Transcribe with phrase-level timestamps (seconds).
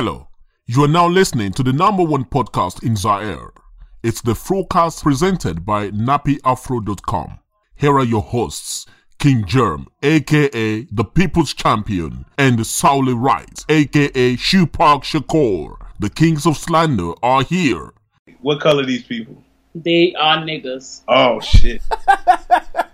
[0.00, 0.28] Hello.
[0.66, 3.50] You are now listening to the number one podcast in Zaire.
[4.04, 7.40] It's the Frocast presented by NappyAfro.com.
[7.74, 8.86] Here are your hosts,
[9.18, 15.76] King Germ, aka the People's Champion, and Sauli Wright, aka Shoe Park Shakur.
[15.98, 17.90] The kings of slander are here.
[18.40, 19.42] What color these people?
[19.74, 21.00] They are niggas.
[21.08, 21.82] Oh shit.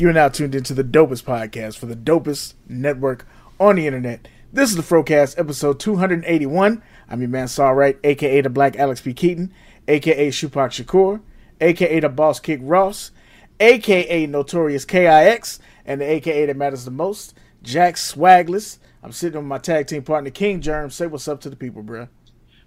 [0.00, 3.26] You are now tuned into the dopest podcast for the dopest network
[3.58, 4.28] on the internet.
[4.50, 6.82] This is the Frocast, episode 281.
[7.10, 9.12] I'm your man Saul Wright, aka the Black Alex P.
[9.12, 9.52] Keaton,
[9.86, 11.20] aka Shupak Shakur,
[11.60, 13.10] aka the Boss Kick Ross,
[13.60, 18.78] aka Notorious KIX, and the aka that matters the most, Jack Swagless.
[19.02, 20.88] I'm sitting with my tag team partner King Germ.
[20.88, 22.08] Say what's up to the people, bruh.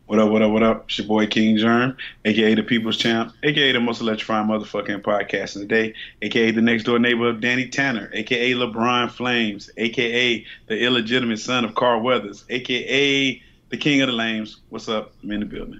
[0.05, 0.83] What up, what up, what up?
[0.87, 5.55] It's your boy King Germ, aka the People's Champ, aka the most electrifying motherfucking podcast
[5.55, 10.45] in the day, aka the next door neighbor of Danny Tanner, aka LeBron Flames, aka
[10.67, 14.57] the illegitimate son of Carl Weathers, aka the King of the Lames.
[14.69, 15.13] What's up?
[15.23, 15.79] I'm in the building.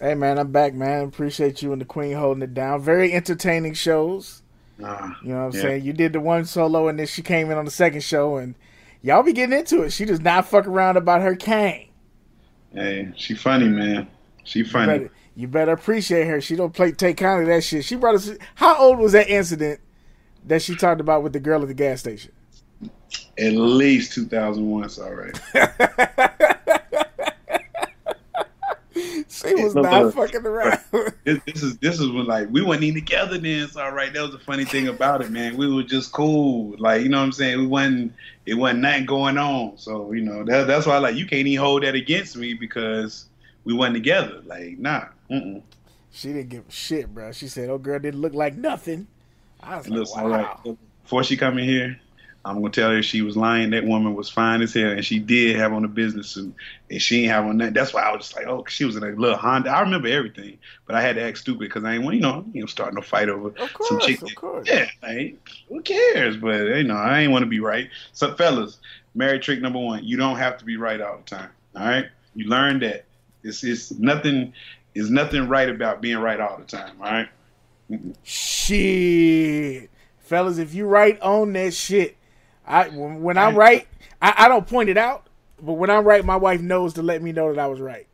[0.00, 1.04] Hey man, I'm back, man.
[1.04, 2.80] Appreciate you and the Queen holding it down.
[2.80, 4.40] Very entertaining shows.
[4.82, 5.60] Uh, You know what I'm Yeah.
[5.62, 5.84] saying?
[5.84, 8.54] You did the one solo and then she came in on the second show and
[9.02, 9.90] y'all be getting into it.
[9.90, 11.87] She does not fuck around about her cane.
[12.78, 14.08] Hey, she funny, man.
[14.44, 14.86] She You funny.
[14.86, 16.40] better, you better appreciate her.
[16.40, 17.84] She don't play take kindly to that shit.
[17.84, 19.80] She brought us how old was that incident
[20.46, 22.32] that she talked about with the girl at the gas station?
[23.38, 25.40] At least 2001, it's all right.
[29.28, 30.14] She was Look, not look.
[30.14, 30.80] fucking around.
[31.24, 33.62] this, this is this is when like we weren't even together then.
[33.62, 34.12] It's all right.
[34.12, 35.56] That was the funny thing about it, man.
[35.56, 36.74] We were just cool.
[36.78, 37.58] Like you know what I'm saying.
[37.58, 38.12] We wasn't.
[38.48, 39.76] It wasn't nothing going on.
[39.76, 43.26] So you know that, that's why like you can't even hold that against me because
[43.64, 44.42] we wasn't together.
[44.46, 45.04] Like nah.
[45.30, 45.62] Mm-mm.
[46.10, 47.32] she didn't give a shit, bro.
[47.32, 49.06] She said, "Oh, girl didn't look like nothing."
[49.60, 50.28] I was It like, "Wow."
[50.64, 50.76] right.
[51.02, 52.00] Before she come in here,
[52.48, 53.70] I'm gonna tell her she was lying.
[53.70, 56.54] That woman was fine as hell, and she did have on a business suit,
[56.90, 57.74] and she ain't have on that.
[57.74, 59.70] That's why I was just like, oh, 'cause she was in a little Honda.
[59.70, 62.44] I remember everything, but I had to act stupid because I ain't want you know
[62.52, 64.22] you know starting a fight over Of some course, chick.
[64.22, 64.66] of course.
[64.68, 65.36] Yeah, like,
[65.68, 66.36] who cares?
[66.36, 67.88] But you know, I ain't want to be right.
[68.12, 68.78] So, fellas,
[69.14, 71.50] married trick number one: you don't have to be right all the time.
[71.76, 73.04] All right, you learn that.
[73.44, 74.52] It's it's nothing.
[74.94, 76.92] Is nothing right about being right all the time.
[77.00, 77.28] All right.
[78.24, 82.17] Shit, fellas, if you right on that shit,
[82.68, 83.56] I when, I'm Right.
[83.56, 83.88] right,
[84.20, 85.26] I, I don't point it out,
[85.60, 88.06] but when I'm right, my wife knows to let me know that I was right.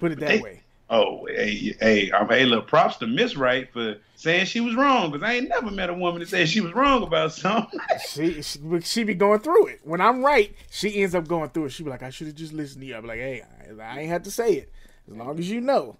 [0.00, 0.40] Put it that Hey.
[0.42, 0.60] way.
[0.90, 5.10] Oh, hey, hey, I'm hey, look, props to Miss Wright for saying she was wrong
[5.10, 7.80] because I ain't never met a woman that said she was wrong about something.
[8.06, 9.80] She, she she be going through it.
[9.82, 11.70] When I'm right, she ends up going through it.
[11.70, 12.96] She be like, I should have just listened to you.
[12.96, 14.72] I be like, hey, I, I ain't had to say it.
[15.10, 15.96] As long as you know.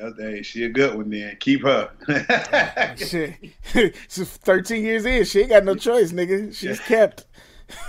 [0.00, 1.36] That, hey, she a good one then.
[1.40, 1.90] Keep her.
[2.96, 3.34] Shit.
[4.08, 5.24] She's 13 years in.
[5.24, 6.54] She ain't got no choice, nigga.
[6.54, 7.24] She's kept.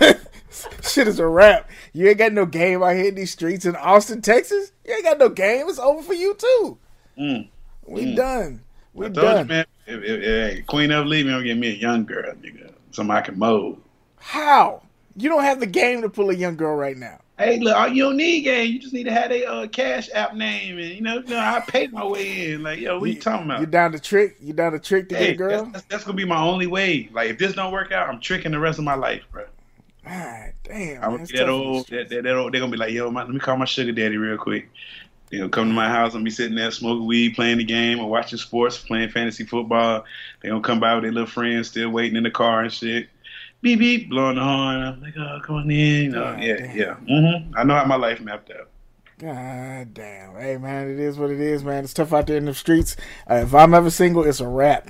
[0.82, 1.68] Shit is a wrap.
[1.92, 4.72] You ain't got no game out here in these streets in Austin, Texas.
[4.86, 5.66] You ain't got no game.
[5.68, 6.78] It's over for you too.
[7.18, 7.48] Mm.
[7.86, 8.16] We Mm.
[8.16, 8.60] done.
[8.94, 9.46] We told you, done.
[9.48, 9.66] man.
[9.86, 12.72] If, if, hey, Queen of Leaving, gonna get me a young girl, nigga.
[12.92, 13.80] Somebody I can mold.
[14.18, 14.82] How?
[15.16, 17.20] You don't have the game to pull a young girl right now.
[17.38, 18.72] Hey, look, all- you don't need game.
[18.72, 21.38] You just need to have a uh, cash app name, and you know, you know,
[21.38, 22.62] I paid my way in.
[22.62, 23.60] Like, yo, what you, talking about?
[23.60, 24.36] You down the trick?
[24.40, 25.64] You down the trick to get Hey, a girl?
[25.64, 27.10] that's, that's, that's gonna be my only way.
[27.12, 29.44] Like, if this don't work out, I'm tricking the rest of my life, bro.
[30.04, 31.02] God damn.
[31.02, 31.88] I'm man, gonna it's be that tough in the old.
[31.88, 32.54] That, that, that old.
[32.54, 34.70] They're gonna be like, yo, my, let me call my sugar daddy real quick.
[35.30, 37.98] They gonna come to my house and be sitting there smoking weed, playing the game,
[37.98, 40.04] or watching sports, playing fantasy football.
[40.40, 43.08] They gonna come by with their little friends, still waiting in the car and shit.
[43.62, 44.76] Beep beep, blowing the horn.
[44.82, 46.04] I'm like, oh, come on in.
[46.04, 46.76] You know, God yeah, damn.
[46.76, 46.94] yeah.
[46.94, 48.68] hmm I know how my life mapped out.
[49.18, 50.34] God damn.
[50.36, 51.84] Hey, man, it is what it is, man.
[51.84, 52.96] It's tough out there in the streets.
[53.28, 54.88] Uh, if I'm ever single, it's a wrap.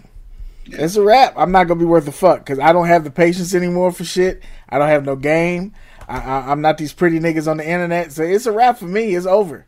[0.66, 1.34] It's a wrap.
[1.37, 3.93] I'm not going to be worth a fuck because I don't have the patience anymore
[3.93, 4.43] for shit.
[4.69, 5.72] I don't have no game.
[6.09, 8.10] I, I, I'm not these pretty niggas on the internet.
[8.10, 9.15] So it's a wrap for me.
[9.15, 9.65] It's over.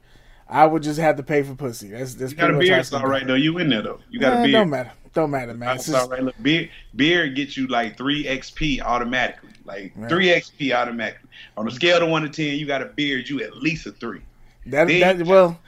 [0.49, 1.91] I would just have to pay for pussy.
[1.91, 3.27] That's, that's You got a pretty much how beard, it's it's all gonna right be.
[3.29, 3.35] though.
[3.35, 4.01] You in there though.
[4.11, 4.53] You got Nah, a beard.
[4.55, 4.93] Don't matter.
[5.19, 5.75] Don't matter, man.
[5.75, 6.23] It's That's all just- right.
[6.23, 9.49] Look, beard, beard gets you like three XP automatically.
[9.65, 10.09] Like Right.
[10.09, 11.29] three XP automatically.
[11.57, 13.91] On a scale of one to ten, you got a beard, you at least a
[13.91, 14.21] three.
[14.67, 15.59] that, then- that, well,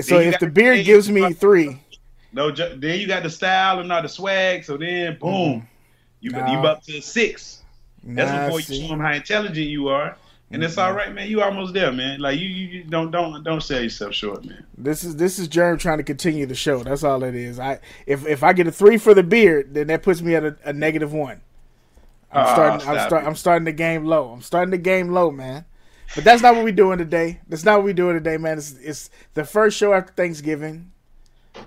[0.00, 1.80] so if the beard gives me three,
[2.32, 4.64] No, then you got the style and not the swag.
[4.64, 5.30] So then, boom,
[5.60, 5.66] mm-hmm.
[6.20, 6.50] you Nah.
[6.52, 7.62] you up to a six.
[8.02, 8.80] That's nah, before you see.
[8.82, 10.16] show them how intelligent you are,
[10.50, 11.28] and it's all right, man.
[11.28, 12.20] You almost there, man.
[12.20, 14.64] Like you, you, you don't don't don't sell yourself short, man.
[14.78, 16.82] This is this is Germ trying to continue the show.
[16.82, 17.58] That's all it is.
[17.58, 20.44] I if if I get a three for the beard, then that puts me at
[20.44, 21.40] a, a negative one.
[22.32, 22.88] I'm Ah, starting.
[22.88, 23.24] I'm start.
[23.26, 24.30] I'm starting the game low.
[24.30, 25.64] I'm starting the game low, man.
[26.14, 27.40] But that's not what we're doing today.
[27.48, 28.58] That's not what we're doing today, man.
[28.58, 30.92] It's, it's the first show after Thanksgiving.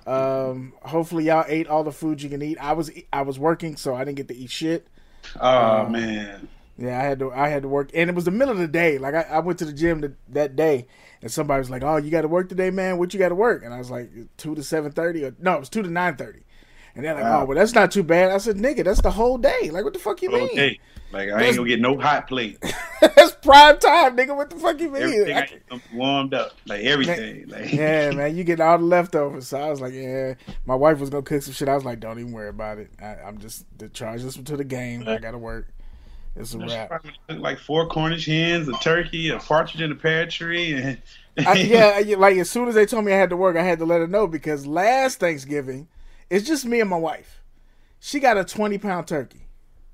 [0.08, 2.58] Um, hopefully y'all ate all the food you can eat.
[2.60, 4.88] I was I was working, so I didn't get to eat shit.
[5.40, 6.48] Oh man.
[6.80, 8.68] Yeah, I had to I had to work, and it was the middle of the
[8.68, 8.98] day.
[8.98, 10.88] Like I, I went to the gym to, that day,
[11.22, 12.98] and somebody was like, "Oh, you got to work today, man.
[12.98, 15.56] What you got to work?" And I was like, two to seven thirty, or no,
[15.56, 16.44] it was two to nine thirty.
[16.96, 17.42] And they're like, oh, Wow.
[17.42, 19.70] "Oh, well, that's not too bad." I said, "Nigga, that's the whole day.
[19.72, 20.44] Like, what the fuck you mean?
[20.44, 20.80] Okay.
[21.12, 22.64] Like I ain't gonna get no hot plate.
[23.02, 24.36] that's prime time, nigga.
[24.36, 26.54] What the fuck you mean?" Everything I can't- warmed up.
[26.66, 27.48] Like everything.
[27.50, 29.48] Like yeah, man, you get all the leftovers.
[29.48, 30.36] So I was like, yeah.
[30.66, 31.68] My wife was gonna cook some shit.
[31.68, 32.92] I was like, don't even worry about it.
[33.02, 35.06] I, I'm just to charge this one to the game.
[35.08, 35.68] I gotta work.
[36.36, 37.04] It's a wrap.
[37.28, 41.02] took like four Cornish hens, a turkey, a partridge in a pear tree, and
[41.48, 43.80] I, yeah, like as soon as they told me I had to work, I had
[43.80, 45.88] to let her know because last Thanksgiving,
[46.30, 47.42] it's just me and my wife.
[48.00, 49.48] She got a 20 pound turkey.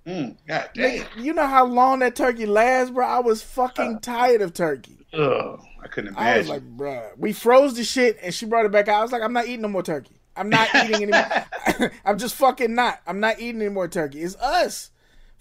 [0.05, 0.99] Mm, God damn.
[1.01, 3.05] Nigga, you know how long that turkey lasts, bro?
[3.05, 5.07] I was fucking tired of turkey.
[5.13, 6.33] Ugh, I couldn't imagine.
[6.33, 8.99] I was like, bro, We froze the shit and she brought it back out.
[8.99, 10.19] I was like, I'm not eating no more turkey.
[10.35, 11.45] I'm not eating anymore.
[12.05, 13.01] I'm just fucking not.
[13.07, 14.21] I'm not eating any more turkey.
[14.21, 14.91] It's us.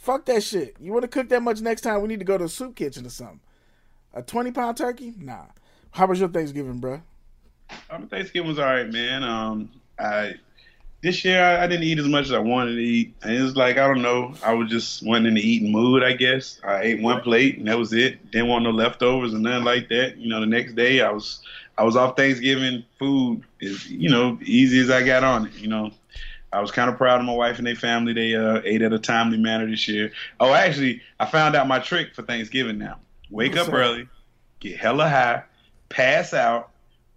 [0.04, 0.76] Fuck that shit.
[0.78, 2.02] You want to cook that much next time?
[2.02, 3.40] We need to go to a soup kitchen or something.
[4.12, 5.14] A 20 pound turkey?
[5.18, 5.46] Nah.
[5.92, 7.00] How was your Thanksgiving, bruh?
[7.88, 9.24] Um, Thanksgiving was all right, man.
[9.24, 10.34] Um, I
[11.00, 13.40] this year I, I didn't eat as much as I wanted to eat, and it
[13.40, 14.34] was like I don't know.
[14.44, 16.60] I was just wasn't in the eating mood, I guess.
[16.62, 18.30] I ate one plate and that was it.
[18.30, 20.18] Didn't want no leftovers and nothing like that.
[20.18, 21.40] You know, the next day I was
[21.78, 25.54] I was off Thanksgiving food is you know easy as I got on it.
[25.54, 25.92] You know,
[26.54, 28.12] I was kind of proud of my wife and their family.
[28.12, 30.12] They uh, ate at a timely manner this year.
[30.38, 32.98] Oh, actually, I found out my trick for Thanksgiving now.
[33.30, 33.76] Wake What's up that?
[33.76, 34.08] early,
[34.60, 35.42] get hella high,
[35.88, 36.70] pass out,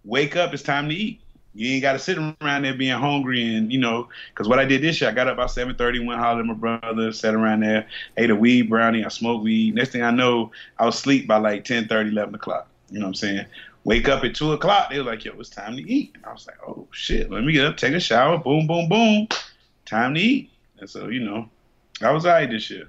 [0.04, 0.52] wake up.
[0.52, 1.20] It's time to eat.
[1.54, 4.08] You ain't got to sit around there being hungry and you know.
[4.30, 6.46] Because what I did this year, I got up about seven thirty, went hollered at
[6.46, 7.86] my brother, sat around there,
[8.16, 9.04] ate a weed brownie.
[9.04, 9.74] I smoked weed.
[9.74, 12.68] Next thing I know, I was asleep by like 10, 11 o'clock.
[12.90, 13.46] You know what I'm saying?
[13.88, 14.90] Wake up at two o'clock.
[14.90, 17.42] They were like, "Yo, it's time to eat." And I was like, "Oh shit, let
[17.42, 19.28] me get up, take a shower, boom, boom, boom,
[19.86, 21.48] time to eat." And so you know,
[22.02, 22.86] I was alright this year.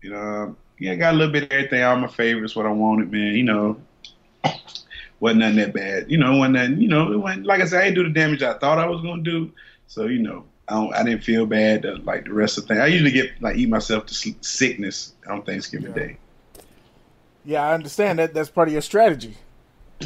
[0.00, 1.82] You know, yeah, I got a little bit of everything.
[1.82, 3.34] All my favorites, what I wanted, man.
[3.34, 3.80] You know,
[5.20, 6.10] wasn't nothing that bad.
[6.10, 8.18] You know, wasn't nothing, you know, it wasn't, like I said, I didn't do the
[8.18, 9.52] damage I thought I was gonna do.
[9.86, 12.68] So you know, I don't, I didn't feel bad uh, like the rest of the
[12.72, 12.82] thing.
[12.82, 16.02] I usually get like eat myself to sleep, sickness on Thanksgiving Yeah.
[16.06, 16.16] Day.
[17.44, 18.32] Yeah, I understand that.
[18.32, 19.36] That's part of your strategy.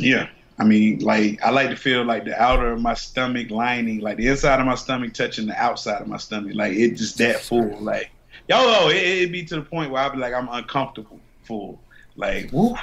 [0.01, 0.29] Yeah.
[0.59, 4.17] I mean, like I like to feel like the outer of my stomach lining, like
[4.17, 7.41] the inside of my stomach touching the outside of my stomach, like it just that
[7.41, 7.79] full.
[7.79, 8.11] Like,
[8.49, 11.79] yo, it, it'd be to the point where I'd be like, I'm uncomfortable full.
[12.17, 12.75] Like, woo,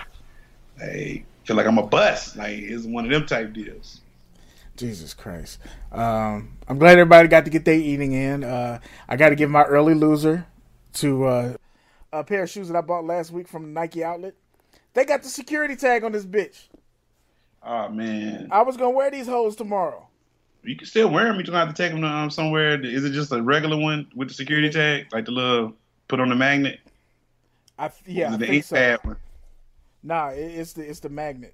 [0.80, 2.36] like feel like I'm a bust.
[2.36, 4.01] Like it's one of them type deals.
[4.77, 5.60] Jesus Christ.
[5.92, 8.44] Um, I'm glad everybody got to get their eating in.
[8.44, 10.45] Uh, I got to give my early loser
[10.94, 11.54] to uh,
[12.12, 14.33] a pair of shoes that I bought last week from the Nike outlet.
[14.94, 16.68] They got the security tag on this bitch.
[17.65, 20.07] Oh man, I was gonna wear these hoes tomorrow.
[20.63, 21.38] you can still wear them.
[21.38, 22.83] You don't have to take them to, um, somewhere.
[22.83, 25.74] Is it just a regular one with the security tag, like the little
[26.07, 26.80] put on the magnet?
[27.80, 28.75] I yeah, Is I it the eight so.
[28.75, 29.18] pad one?
[30.04, 31.54] Nah, it's the it's the magnet.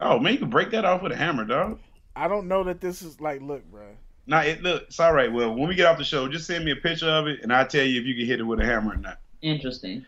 [0.00, 1.78] Oh man, you can break that off with a hammer, dog.
[2.14, 3.86] I don't know that this is like, look, bro.
[4.26, 5.32] Nah, it look, it's all right.
[5.32, 7.52] Well, when we get off the show, just send me a picture of it, and
[7.52, 9.18] I'll tell you if you can hit it with a hammer or not.
[9.40, 10.04] Interesting.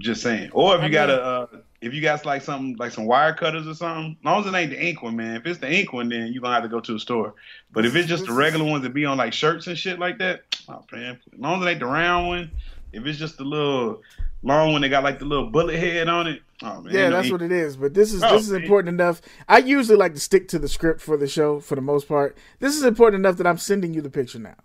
[0.00, 0.50] Just saying.
[0.52, 1.46] Or if you I got mean- a, uh,
[1.80, 4.16] if you got like something like some wire cutters or something.
[4.20, 5.36] As long as it ain't the ink one, man.
[5.36, 7.34] If it's the ink one, then you gonna have to go to a store.
[7.72, 10.18] But if it's just the regular ones that be on like shirts and shit like
[10.18, 11.18] that, oh man.
[11.32, 12.50] As long as it ain't the round one.
[12.92, 14.02] If it's just the little
[14.42, 16.92] long one that got like the little bullet head on it, oh man.
[16.94, 17.32] Yeah, no that's ink.
[17.32, 17.76] what it is.
[17.76, 18.62] But this is Oh, this is man.
[18.62, 19.20] important enough.
[19.48, 22.36] I usually like to stick to the script for the show for the most part.
[22.58, 24.56] This is important enough that I'm sending you the picture now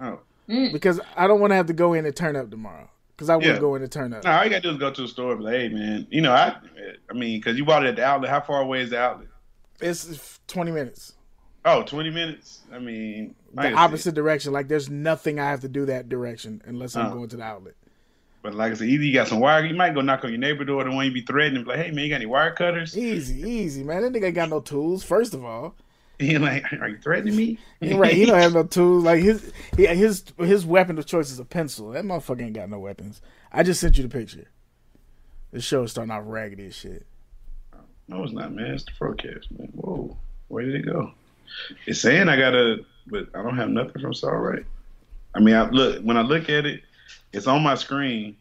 [0.00, 0.18] Oh.
[0.46, 3.36] because I don't want to have to go in and turn up tomorrow because I
[3.36, 3.58] will Yeah.
[3.58, 4.24] go in and turn up.
[4.24, 5.32] No, all you gotta do is go to the store.
[5.32, 6.56] And be like, hey man, you know I,
[7.10, 8.30] I mean, because you bought it at the outlet.
[8.30, 9.28] How far away is the outlet?
[9.82, 11.12] It's 20 minutes.
[11.66, 12.60] Oh, 20 minutes.
[12.72, 14.54] I mean, The opposite direction.
[14.54, 17.14] Like there's nothing I have to do that direction unless I'm Oh.
[17.14, 17.74] going to the outlet.
[18.42, 20.38] But like I said, either you got some wire, you might go knock on your
[20.38, 22.52] neighbor door, the one you be threatening, be like, hey man, you got any wire
[22.54, 22.96] cutters?
[22.96, 24.00] Easy, easy, man.
[24.00, 25.04] That nigga ain't got no tools.
[25.04, 25.76] First of all,
[26.26, 27.58] He like, are you threatening me?
[27.80, 28.12] Right.
[28.12, 29.04] He don't have no tools.
[29.04, 31.90] Like his he, his his weapon of choice is a pencil.
[31.92, 33.22] That motherfucker ain't got no weapons.
[33.50, 34.48] I just sent you the picture.
[35.52, 37.06] The show is starting off raggedy as shit.
[38.06, 38.66] No, it's not, man.
[38.74, 39.68] It's the broadcast, man.
[39.74, 40.16] Whoa,
[40.48, 41.12] where did it go?
[41.86, 44.66] It's saying I gotta, but I don't have nothing from Saul Wright.
[45.34, 46.82] I mean, I look when I look at it,
[47.32, 48.36] it's on my screen,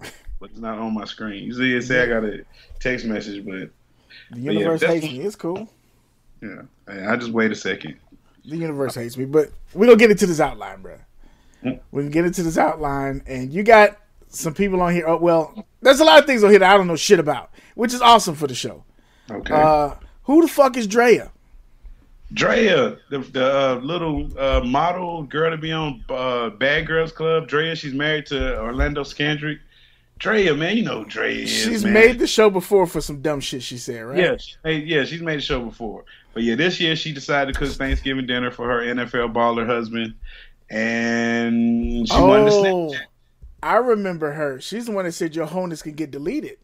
[0.00, 1.44] but it's not on my screen.
[1.44, 2.44] You see, it say I got a
[2.80, 3.70] text message, but
[4.32, 5.20] The yeah, universe that's- hates me.
[5.20, 5.68] It's cool.
[6.42, 6.62] Yeah,
[7.10, 7.96] I just wait a second.
[8.44, 10.96] The universe hates me, but we're gonna get into this outline, bro.
[11.64, 11.80] Mm.
[11.90, 15.08] We can get into this outline, and you got some people on here.
[15.08, 17.50] Oh, well, there's a lot of things on here that I don't know shit about.
[17.76, 18.82] which is awesome for the show.
[19.30, 19.54] Okay.
[19.54, 21.30] Uh, who the fuck is Drea?
[22.32, 27.46] Drea, the, the uh, little uh, model girl to be on uh, Bad Girls Club.
[27.46, 29.60] Drea, she's married to Orlando Scandrick.
[30.18, 31.50] Drea, man, you know who Drea is.
[31.50, 31.92] She's man.
[31.92, 34.18] made the show before for some dumb shit she said, right?
[34.18, 36.04] Yeah, she yeah, she's made the show before.
[36.36, 40.12] But yeah, this year she decided to cook Thanksgiving dinner for her NFL baller husband,
[40.68, 43.00] and she wanted to Oh, Snapchat.
[43.62, 44.60] I remember her.
[44.60, 46.58] She's the one that said your honus could get deleted.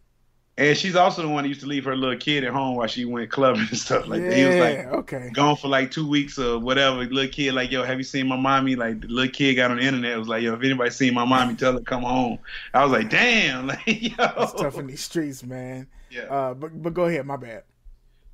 [0.58, 2.86] And she's also the one that used to leave her little kid at home while
[2.86, 4.36] she went clubbing and stuff like yeah, that.
[4.36, 5.30] He was like okay.
[5.32, 6.98] gone for like two weeks or whatever.
[7.06, 8.76] Little kid like, yo, have you seen my mommy?
[8.76, 10.12] Like the little kid got on the internet.
[10.12, 12.38] It was like, yo, if anybody seen my mommy, tell her to come home.
[12.74, 14.16] I was like, damn, like yo.
[14.18, 15.86] It's tough in these streets, man.
[16.10, 16.24] Yeah.
[16.24, 17.62] Uh, but but go ahead, my bad.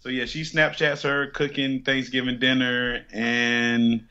[0.09, 4.07] So yeah, she Snapchats her cooking Thanksgiving dinner, and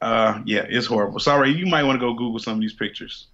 [0.00, 1.20] uh, yeah, it's horrible.
[1.20, 3.28] Sorry, you might want to go Google some of these pictures.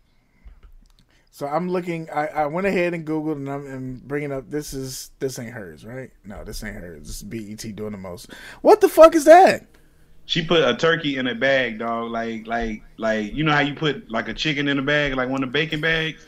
[1.31, 2.11] So I'm looking.
[2.11, 4.51] I, I went ahead and googled, and I'm and bringing up.
[4.51, 6.11] This is this ain't hers, right?
[6.23, 7.07] No, this ain't hers.
[7.07, 8.31] This is BET doing the most.
[8.61, 9.65] What the fuck is that?
[10.27, 12.11] She put a turkey in a bag, dog.
[12.11, 15.31] Like, like, like, you know how you put like a chicken in a bag, like
[15.31, 16.27] one of the bacon bags.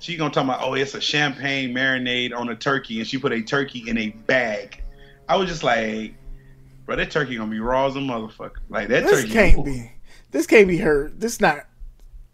[0.00, 3.30] She gonna talk about, oh, it's a champagne marinade on a turkey, and she put
[3.32, 4.82] a turkey in a bag.
[5.30, 6.14] I was just like,
[6.86, 8.56] bro, that turkey gonna be raw as a motherfucker.
[8.68, 9.92] Like that This turkey can't be.
[10.32, 11.12] This can't be her.
[11.16, 11.66] This not.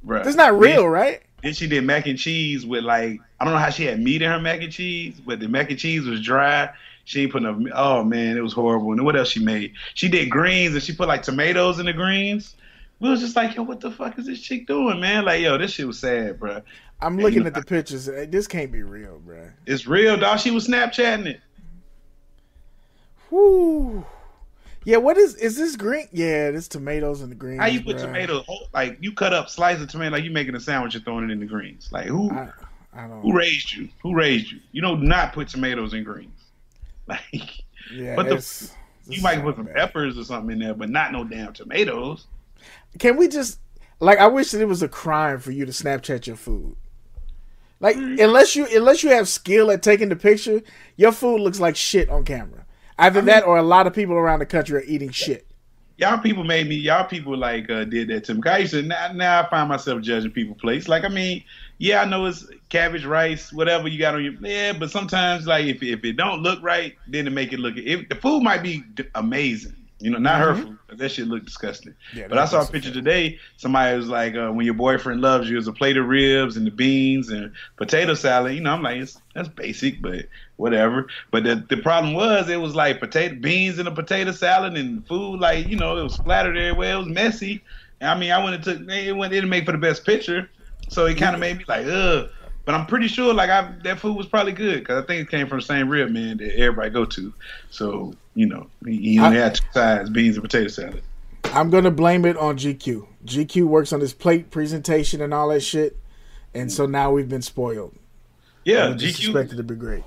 [0.05, 0.25] Bruh.
[0.25, 1.21] This not real, right?
[1.43, 4.23] Then she did mac and cheese with like I don't know how she had meat
[4.23, 6.71] in her mac and cheese, but the mac and cheese was dry.
[7.05, 7.61] She ain't put enough.
[7.75, 8.93] Oh man, it was horrible.
[8.93, 9.75] And what else she made?
[9.93, 12.57] She did greens and she put like tomatoes in the greens.
[12.99, 15.27] We was just like, yo, what the fuck is this chick doing, man?
[15.27, 16.63] Like, yo, this shit was sad, bro.
[17.03, 18.07] I'm looking you at the pictures.
[18.07, 19.51] This can't be real, bro.
[19.67, 20.41] It's real, dog.
[20.41, 21.41] She was Snapchatting it.
[23.31, 24.05] Whoo.
[24.85, 26.09] Yeah, what is is this green?
[26.13, 27.61] Yeah, this tomatoes and the greens.
[27.61, 28.03] How you put bruh.
[28.03, 28.45] tomatoes?
[28.73, 31.33] Like you cut up slice of tomato, like you making a sandwich and throwing it
[31.33, 31.89] in the greens.
[31.91, 32.51] Like who I,
[32.95, 33.21] I don't.
[33.23, 33.89] who raised you?
[34.03, 34.61] Who raised you?
[34.71, 36.31] You know, not put tomatoes in greens.
[37.09, 38.71] Like Yeah, What the-
[39.09, 39.77] you might put some bad.
[39.77, 42.27] peppers or something in there, but not no damn tomatoes.
[42.99, 43.61] Can we just
[44.01, 44.19] like?
[44.19, 46.77] I wish that it was a crime for you to Snapchat your food.
[47.79, 48.21] Like, mm-hmm.
[48.23, 50.63] unless you unless you have skill at taking the picture,
[50.97, 52.66] your food looks like shit on camera.
[52.99, 55.47] Either that or a lot of people around the country are eating shit.
[55.99, 58.43] y'all people made me y'all people like uh, did that to me.
[58.47, 60.89] I used to now, now I find myself judging people plates.
[60.89, 61.43] Like I mean,
[61.79, 65.67] yeah, I know it's cabbage, rice, whatever you got on your yeah, but sometimes like
[65.67, 68.63] if if it don't look right, then to make it look if the food might
[68.63, 68.85] be
[69.15, 69.77] amazing.
[69.99, 70.79] You know, not her food.
[70.93, 71.95] That shit looked disgusting.
[72.15, 73.39] Yeah, but I saw a picture today.
[73.57, 76.67] Somebody was like, uh, "When your boyfriend loves you, it's a plate of ribs and
[76.67, 80.27] the beans and potato salad." You know, I'm like, it's, "That's basic, but
[80.57, 84.77] whatever." But the the problem was, it was like potato beans and a potato salad
[84.77, 86.95] and food, like you know, it was splattered everywhere.
[86.95, 87.65] It was messy.
[88.03, 90.51] I mean, I went and took it went it didn't make for the best picture,
[90.91, 92.29] so it kind of made me like, ugh.
[92.67, 95.31] But I'm pretty sure like I that food was probably good because I think it
[95.31, 97.33] came from the same rib man that everybody go to.
[97.71, 101.03] So you know, he, only I- had two sides, beans and potato salad.
[101.45, 103.07] I'm gonna blame it on GQ.
[103.25, 105.97] GQ works on this plate presentation and all that shit,
[106.55, 107.95] and so now we've been spoiled.
[108.65, 109.09] Yeah, GQ.
[109.29, 110.03] expect it to be great.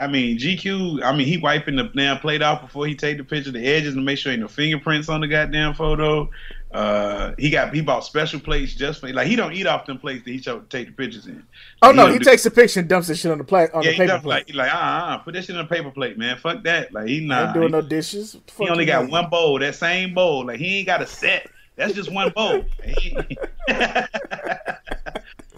[0.00, 1.02] I mean, GQ.
[1.02, 3.94] I mean, he wiping the damn plate off before he take the picture, the edges
[3.94, 6.30] to make sure ain't no fingerprints on the goddamn photo.
[6.70, 9.98] Uh, he got he bought special plates just for like he don't eat off them
[9.98, 11.42] plates that he cho- take the pictures in.
[11.80, 13.82] Oh no, he do- takes a picture and dumps the shit on the plate on
[13.82, 14.54] yeah, the paper plate.
[14.54, 16.36] like like uh uh put that shit on a paper plate, man.
[16.36, 16.92] Fuck that.
[16.92, 18.32] Like he not ain't doing he, no dishes.
[18.32, 20.44] The he only got one bowl, that same bowl.
[20.46, 21.48] Like he ain't got a set.
[21.76, 22.64] That's just one bowl.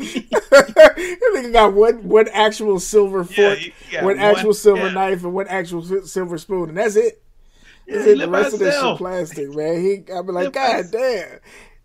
[0.00, 4.86] He- nigga got one one actual silver fork, he- he got one one- actual silver
[4.86, 4.92] yeah.
[4.92, 7.22] knife, and one actual silver spoon, and that's it.
[7.90, 8.18] Yeah, That's he it.
[8.18, 9.80] The rest of this shit plastic, man.
[9.80, 11.38] He, I be like, God damn.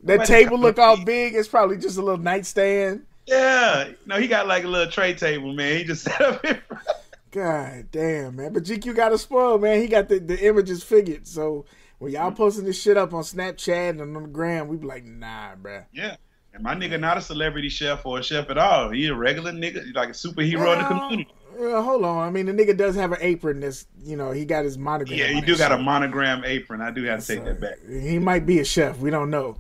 [0.03, 1.33] That table look all big.
[1.35, 3.05] It's probably just a little nightstand.
[3.25, 5.77] Yeah, no, he got like a little tray table, man.
[5.77, 6.83] He just set up in front.
[7.31, 8.53] God damn, man.
[8.53, 9.81] But GQ got a spoil, man.
[9.81, 11.27] He got the, the images figured.
[11.27, 11.65] So
[11.97, 12.35] when y'all Mm-hmm.
[12.35, 15.85] posting this shit up on Snapchat and on the gram, we be like, nah, bruh.
[15.91, 16.17] Yeah.
[16.53, 18.91] And my nigga not a celebrity chef or a chef at all.
[18.91, 21.27] He a regular nigga, like a superhero in the community.
[21.57, 22.27] Hold on.
[22.27, 25.17] I mean, the nigga does have an apron that's, you know, he got his monogram.
[25.17, 26.81] Yeah, he do got a monogram apron.
[26.81, 27.77] I do have to take that back.
[27.87, 28.97] He might be a chef.
[28.99, 29.57] We don't know.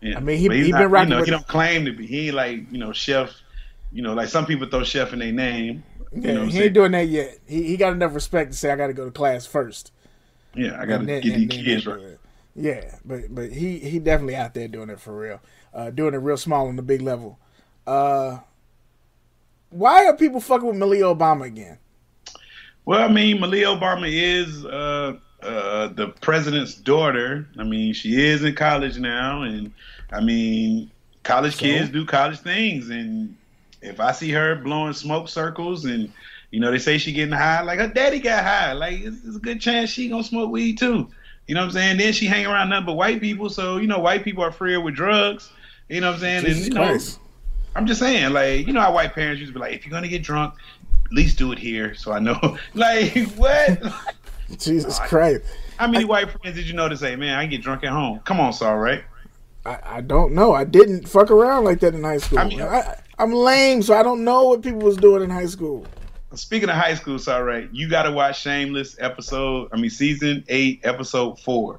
[0.00, 0.16] Yeah.
[0.16, 2.06] I mean, he- he been rocking You know, he don't claim to be.
[2.06, 3.30] He ain't like you know chef.
[3.92, 5.84] You know, like some people throw chef in their name.
[6.14, 6.64] You Yeah, know he saying?
[6.64, 7.38] ain't doing that yet.
[7.46, 9.92] He he got enough respect to say I got to go to class first.
[10.54, 12.18] Yeah, I got to get these kids right.
[12.54, 15.40] Yeah, but but he he definitely out there doing it for real,
[15.72, 17.38] uh, doing it real small on the big level.
[17.86, 18.38] Uh,
[19.72, 21.78] why are people fucking with Malia Obama again?
[22.84, 27.46] Well, I mean, Malia Obama is uh, uh, the president's daughter.
[27.58, 29.72] I mean, she is in college now, and
[30.12, 30.90] I mean,
[31.22, 31.60] college So?
[31.60, 32.90] kids do college things.
[32.90, 33.36] And
[33.80, 36.12] if I see her blowing smoke circles and
[36.50, 37.62] You know, they say she getting high.
[37.62, 38.74] Like her daddy got high.
[38.74, 41.08] Like it's, it's a good chance she gonna smoke weed too.
[41.46, 41.96] You know what I'm saying?
[41.96, 44.78] Then she hang around nothing but white people, so you know white people are freer
[44.80, 45.50] with drugs.
[45.88, 46.44] You know what I'm saying?
[46.44, 47.18] Jesus and you know, Christ.
[47.74, 49.92] I'm just saying, like, you know how white parents used to be like, if you're
[49.92, 50.54] gonna get drunk,
[51.06, 52.58] at least do it here, so I know.
[52.74, 53.82] like, what?
[54.58, 55.44] Jesus Christ.
[55.78, 57.90] how many white friends did you know to say, man, I can get drunk at
[57.90, 58.20] home?
[58.24, 59.02] Come on, Saul, right?
[59.64, 60.52] I, I don't know.
[60.52, 62.38] I didn't fuck around like that in high school.
[62.38, 65.30] I I mean- I, I'm lame, so I don't know what people was doing in
[65.30, 65.86] high school.
[66.34, 67.68] Speaking of high school, Saul, right?
[67.72, 69.68] You got to watch Shameless episode.
[69.72, 71.78] I mean, season eight, episode four.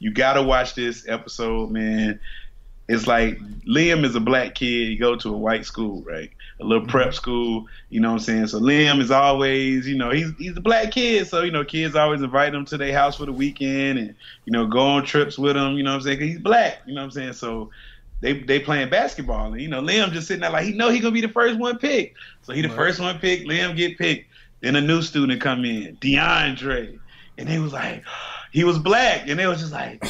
[0.00, 2.18] You got to watch this episode, man.
[2.88, 4.88] It's like Liam is a black kid.
[4.88, 6.30] He go to a white school, right?
[6.60, 7.14] A little prep mm-hmm.
[7.14, 7.66] school.
[7.90, 8.46] You know what I'm saying?
[8.48, 11.26] So Liam is always, you know, he's he's a black kid.
[11.26, 14.52] So you know, kids always invite him to their house for the weekend and you
[14.52, 15.74] know go on trips with him.
[15.74, 16.18] You know what I'm saying?
[16.18, 16.80] 'Cause he's black.
[16.86, 17.32] You know what I'm saying?
[17.34, 17.70] So
[18.20, 21.00] they they playing basketball and you know Liam just sitting there like he know he
[21.00, 22.16] gonna be the first one picked.
[22.42, 23.48] So he the first one picked.
[23.48, 24.28] Liam get picked.
[24.60, 26.98] Then a new student come in, DeAndre,
[27.36, 28.04] and they was like,
[28.52, 30.04] he was black, and they was just like,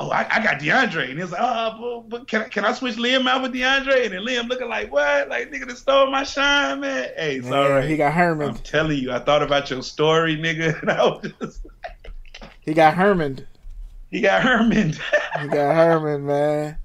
[0.00, 2.64] oh, I, I got DeAndre, and he was like, oh, but, but can I, can
[2.64, 4.06] I switch Liam out with DeAndre?
[4.06, 5.28] And then Liam looking like, what?
[5.28, 7.10] Like nigga, that stole my shine, man.
[7.16, 7.88] Hey, it's right.
[7.88, 8.48] He got Herman.
[8.48, 10.70] I'm telling you, I thought about your story, nigga.
[10.80, 11.66] And I was just,
[12.60, 13.46] He got Herman.
[14.10, 14.94] he got Herman.
[15.40, 16.78] He got Herman, man.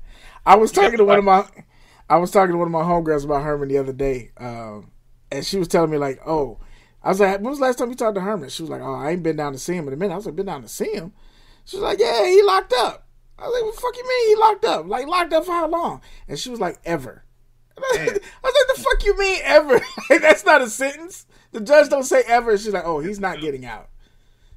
[0.45, 1.45] I was talking to one of my,
[2.09, 4.91] I was talking to one of my homegirls about Herman the other day, um,
[5.31, 6.59] and she was telling me like, oh,
[7.01, 8.49] I was like, when was the last time you talked to Herman?
[8.49, 10.13] She was like, oh, I ain't been down to see him in a minute.
[10.13, 11.13] I was like, been down to see him.
[11.65, 13.04] She was like, yeah, he locked up.
[13.37, 14.87] I was like, what the fuck you mean he locked up?
[14.87, 16.01] Like locked up for how long?
[16.27, 17.23] And she was like, ever.
[17.77, 19.81] I, was like, the fuck you mean ever?
[20.09, 21.25] Like, that's not a sentence.
[21.51, 22.57] The judge don't say ever.
[22.57, 23.89] She's like, oh, he's not getting out.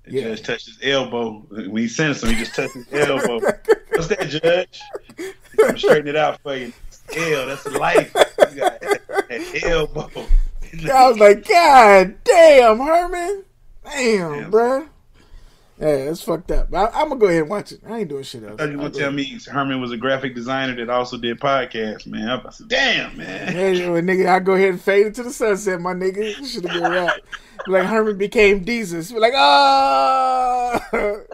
[0.05, 0.23] The Yeah.
[0.29, 1.45] judge touched his elbow.
[1.51, 3.41] When he sentenced him, he just touched his elbow.
[3.91, 4.81] What's that, Judge?
[5.65, 6.73] I'm straightening it out for you.
[7.13, 8.13] Hell, that's life.
[8.15, 10.11] You got that elbow.
[10.93, 13.45] I was like, God damn, Herman.
[13.85, 14.51] Damn, Damn.
[14.53, 14.89] bruh.
[15.81, 16.75] Yeah, it's fucked up.
[16.75, 17.81] I, I'm gonna go ahead and watch it.
[17.87, 18.55] I ain't doing shit else.
[18.55, 19.15] I thought you I'll gonna tell ahead.
[19.15, 22.29] me Herman was a graphic designer that also did podcasts, man.
[22.29, 23.53] I said, damn, man.
[23.53, 26.35] Hey, well, nigga, I go ahead and fade into the sunset, my nigga.
[26.45, 27.17] Should have been rap.
[27.69, 29.13] Like Herman became Jesus.
[29.13, 30.81] Be like, oh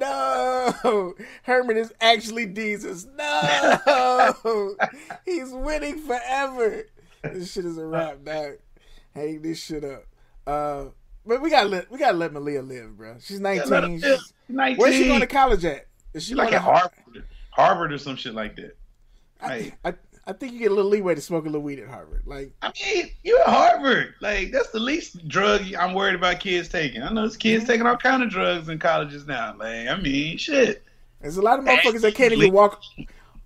[0.00, 3.06] no, Herman is actually Jesus.
[3.16, 4.76] No,
[5.24, 6.84] he's winning forever.
[7.22, 8.58] This shit is a wrap, dog.
[9.14, 10.04] Hang this shit up.
[10.46, 10.84] Uh,
[11.28, 13.16] but we gotta let we gotta let Malia live, bro.
[13.20, 13.70] She's nineteen.
[13.70, 14.02] live.
[14.02, 14.78] She's, 19.
[14.78, 15.86] where's she going to college at?
[16.14, 18.76] Is she like at to Harvard, Harvard or some shit like that.
[19.40, 19.94] Hey, I,
[20.26, 22.22] I think you get a little leeway to smoke a little weed at Harvard.
[22.26, 24.14] Like, I mean, you at Harvard.
[24.20, 27.02] Like, that's the least drug I'm worried about kids taking.
[27.02, 27.72] I know there's kids mm-hmm.
[27.72, 29.54] taking all kind of drugs in colleges now.
[29.56, 30.82] Like, I mean, shit.
[31.20, 32.82] there's a lot of motherfuckers that can't even walk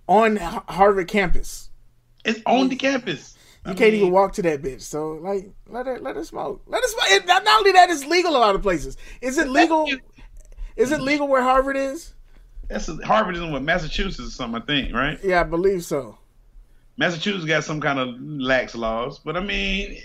[0.07, 1.69] on Harvard campus.
[2.25, 3.35] It's on the campus.
[3.65, 4.81] You I can't mean, even walk to that bitch.
[4.81, 6.61] So, like, let her let her smoke.
[6.67, 7.05] Let her smoke.
[7.11, 8.97] And not only that, it's legal a lot of places.
[9.21, 9.87] Is it legal?
[10.75, 12.13] Is it legal where Harvard is?
[12.67, 15.19] That's Harvard is in what Massachusetts or something, I think, right?
[15.23, 16.17] Yeah, I believe so.
[16.97, 19.97] Massachusetts got some kind of lax laws, but I mean,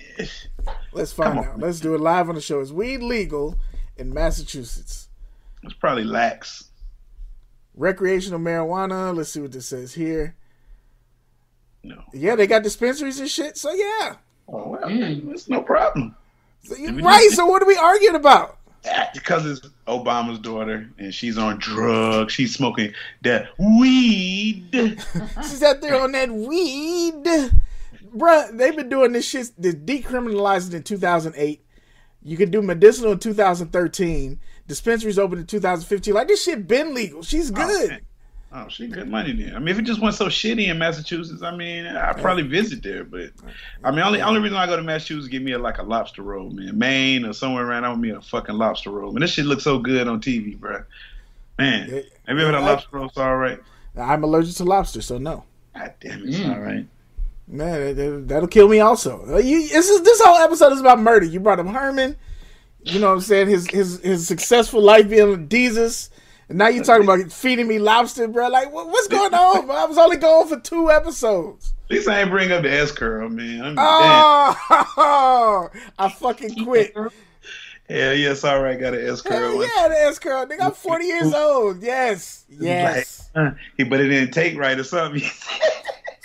[0.92, 1.58] Let's find Come on, out.
[1.60, 2.60] Let's do it live on the show.
[2.60, 3.56] Is weed legal
[3.96, 5.08] in Massachusetts?
[5.62, 6.70] it's probably lax.
[7.74, 9.14] Recreational marijuana.
[9.14, 10.36] Let's see what this says here.
[11.88, 12.02] No.
[12.12, 13.56] Yeah, they got dispensaries and shit.
[13.56, 14.16] So yeah,
[14.48, 16.14] Oh well, it's no problem.
[16.62, 17.22] so, you- right.
[17.24, 18.58] just- So what are we arguing about?
[19.12, 22.32] Because it's Obama's daughter and she's on drugs.
[22.32, 24.70] She's smoking that weed.
[25.42, 27.24] She's out there on that weed.
[28.16, 31.62] Bruh, they've been doing this shit, they decriminalized it in 2008.
[32.22, 34.40] You could do medicinal in 2013.
[34.66, 36.14] Dispensaries opened in 2015.
[36.14, 37.22] Like, this shit been legal.
[37.22, 38.00] She's oh, good.
[38.50, 38.64] Man.
[38.64, 39.54] Oh, she good money then.
[39.54, 42.82] I mean, if it just went so shitty in Massachusetts, I mean, I'd probably visit
[42.82, 43.04] there.
[43.04, 43.30] But
[43.84, 45.82] I mean, only only reason I go to Massachusetts is give me a, like a
[45.82, 46.78] lobster roll, man.
[46.78, 49.10] Maine or somewhere around, I want me a fucking lobster roll.
[49.10, 50.82] And this shit looks so good on TV, bro.
[51.58, 52.00] Man, Yeah.
[52.26, 53.06] have you ever had a I- lobster roll?
[53.06, 53.60] It's all right.
[53.96, 55.44] I'm allergic to lobster, so no.
[55.74, 56.54] God damn it, it's mm.
[56.54, 56.86] all right.
[57.48, 59.38] Man, that- that, that'll kill me also.
[59.38, 61.26] You, this, is, this whole episode is about murder.
[61.26, 62.16] You brought up Herman.
[62.84, 63.48] You know what I'm saying?
[63.48, 66.10] His his his successful life being with Jesus.
[66.48, 68.48] And now you're talking about feeding me lobster, bro.
[68.48, 69.66] Like, what, what's going on?
[69.66, 69.76] bro?
[69.76, 71.74] I was only going for two episodes.
[71.84, 73.62] At least I ain't bring up the S curl, man.
[73.62, 76.94] I'm, Oh, I fucking quit.
[76.94, 78.78] Hell yes, all right.
[78.78, 79.62] Got an S curl.
[79.62, 80.46] Yeah, the S curl.
[80.46, 81.82] Nigga, I'm 40 years old.
[81.82, 82.44] Yes.
[82.48, 83.30] Yes.
[83.34, 83.54] Like,
[83.88, 85.22] but it didn't take right or something.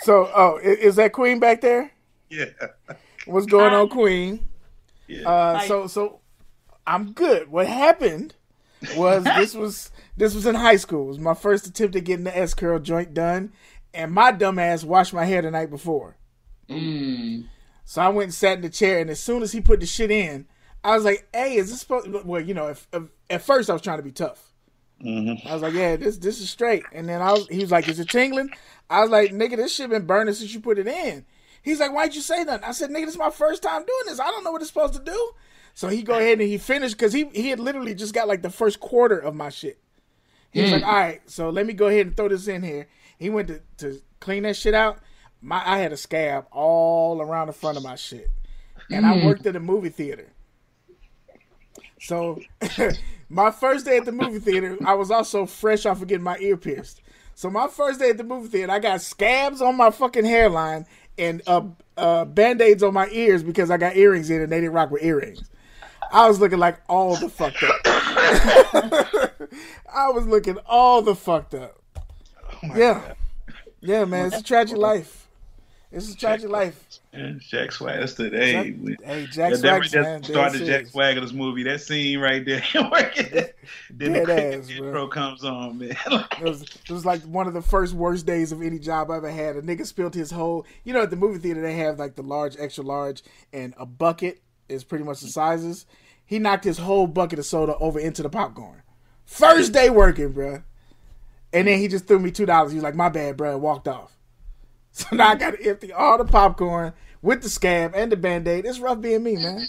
[0.02, 1.90] So, oh, is that Queen back there?
[2.28, 2.44] yeah.
[3.24, 4.46] What's going on, Queen?
[5.06, 5.26] Yeah.
[5.26, 6.20] Uh, so, so
[6.86, 7.50] I'm good.
[7.50, 8.34] What happened
[8.96, 11.04] was this was this was in high school.
[11.04, 13.52] It was my first attempt at getting the S curl joint done,
[13.92, 16.16] and my dumb ass washed my hair the night before.
[16.68, 17.48] Mm.
[17.84, 19.86] So I went and sat in the chair, and as soon as he put the
[19.86, 20.46] shit in,
[20.82, 23.70] I was like, "Hey, is this supposed?" To well, you know, if, if, at first
[23.70, 24.52] I was trying to be tough.
[25.02, 25.46] Mm-hmm.
[25.46, 27.88] I was like, "Yeah, this this is straight." And then I was, he was like,
[27.88, 28.50] "Is it tingling?"
[28.88, 31.26] I was like, "Nigga, this shit been burning since you put it in."
[31.62, 34.02] He's like, "Why'd you say that?" I said, "Nigga, this is my first time doing
[34.06, 34.20] this.
[34.20, 35.32] I don't know what it's supposed to do."
[35.74, 38.42] So he go ahead and he finished because he he had literally just got like
[38.42, 39.80] the first quarter of my shit.
[40.54, 42.86] He was like, "All right, so let me go ahead and throw this in here."
[43.18, 44.98] He went to, to clean that shit out.
[45.42, 48.30] My I had a scab all around the front of my shit,
[48.90, 50.32] and I worked at a movie theater.
[52.00, 52.40] So
[53.28, 56.38] my first day at the movie theater, I was also fresh off of getting my
[56.38, 57.02] ear pierced.
[57.34, 60.86] So my first day at the movie theater, I got scabs on my fucking hairline
[61.18, 61.62] and uh,
[61.96, 65.02] uh, band-aids on my ears because I got earrings in and they didn't rock with
[65.02, 65.48] earrings.
[66.14, 67.80] I was looking like all the fucked up.
[69.92, 71.80] I was looking all the fucked up.
[71.96, 73.14] Oh yeah.
[73.80, 74.26] Yeah, man.
[74.26, 75.28] It's a tragic life.
[75.90, 77.00] It's a tragic life.
[77.12, 80.86] And Jack Swagger, that's the hey, Jack- we- hey, Jack that, that, started Jack.
[80.88, 81.62] Swagger's movie.
[81.64, 83.44] That scene right there, working.
[83.90, 84.86] then the Dead cricket ass, bro.
[84.88, 85.96] intro comes on, man.
[86.10, 89.16] It was, it was like one of the first worst days of any job I
[89.18, 89.54] ever had.
[89.56, 90.64] A nigga spilled his whole.
[90.84, 93.22] You know, at the movie theater they have like the large, extra large,
[93.52, 95.86] and a bucket is pretty much the sizes.
[96.26, 98.82] He knocked his whole bucket of soda over into the popcorn.
[99.26, 100.62] First day working, bruh.
[101.52, 102.72] And then he just threw me two dollars.
[102.72, 104.10] He was like, "My bad, bruh," and walked off.
[104.96, 108.46] So now I got to empty all the popcorn with the scab and the band
[108.46, 108.64] aid.
[108.64, 109.66] It's rough being me, man.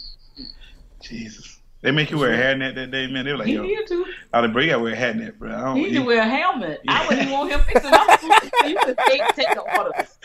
[1.02, 1.62] Jesus.
[1.82, 3.26] They make you wear a hairnet that day, man.
[3.26, 4.06] They were like, He yo, need to.
[4.36, 5.50] oh, the bro, you gotta wear a hairnet, bro.
[5.56, 6.80] I don't, He need to wear a helmet.
[6.88, 8.52] I wouldn't want him fixing my food.
[8.70, 10.16] You could take, take the orders.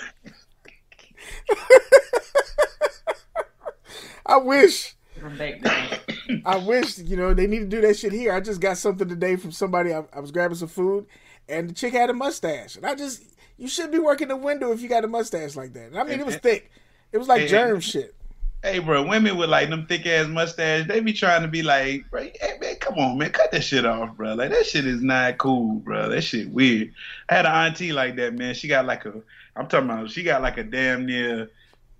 [4.26, 4.94] I wish.
[5.20, 6.42] From back then.
[6.46, 8.32] I wish, you know, they need to do that shit here.
[8.32, 9.92] I just got something today from somebody.
[9.92, 11.06] I, I was grabbing some food,
[11.48, 12.76] and the chick had a mustache.
[12.76, 13.22] And I just,
[13.58, 15.88] you should be working the window if you got a mustache like that.
[15.88, 16.70] And I mean, it was thick.
[17.12, 18.14] It was like Hey, germ shit.
[18.62, 22.10] Hey, bro, women with like them thick ass mustache, they be trying to be like,
[22.10, 24.34] bro, hey, man, come on, man, cut that shit off, bro.
[24.34, 26.08] Like that shit is not cool, bro.
[26.08, 26.92] That shit weird.
[27.28, 28.54] I had an auntie like that, man.
[28.54, 29.14] She got like a,
[29.56, 31.50] I'm talking about, she got like a damn near,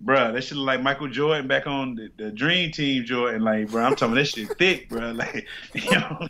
[0.01, 0.31] bro.
[0.31, 3.83] That shit look like Michael Jordan back on the, the Dream Team Jordan, like, bro.
[3.83, 5.11] I'm talking about that shit thick, bro.
[5.13, 6.27] Like, you know,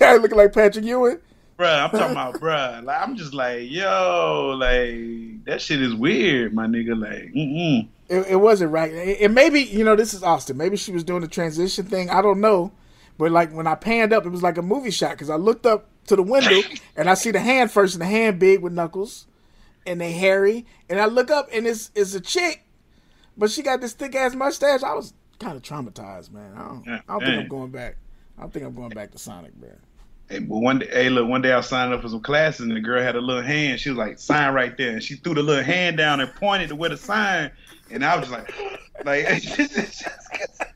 [0.00, 1.18] looking like Patrick Ewing.
[1.56, 1.68] bro.
[1.68, 2.80] I'm talking about, bro.
[2.84, 6.98] Like, I'm just like, yo, like that shit is weird, my nigga.
[7.00, 8.92] Like, mm It, it wasn't right.
[9.20, 10.56] And maybe, you know, this is Austin.
[10.56, 12.10] Maybe she was doing the transition thing.
[12.10, 12.72] I don't know.
[13.18, 15.66] But like when I panned up, it was like a movie shot because I looked
[15.66, 16.60] up to the window
[16.96, 19.26] and I see the hand first, and the hand big with knuckles,
[19.86, 20.66] and they hairy.
[20.88, 22.64] And I look up and it's it's a chick,
[23.36, 24.82] but she got this thick ass mustache.
[24.82, 26.52] I was kind of traumatized, man.
[26.54, 27.96] I don't, I don't think I'm going back.
[28.38, 29.76] I don't think I'm going back to Sonic, man.
[30.28, 32.60] Hey, but one day, hey, look, one day I was signing up for some classes,
[32.60, 33.80] and the girl had a little hand.
[33.80, 36.68] She was like, "Sign right there," and she threw the little hand down and pointed
[36.70, 37.50] to where to sign,
[37.90, 38.54] and I was just like,
[39.04, 39.26] like,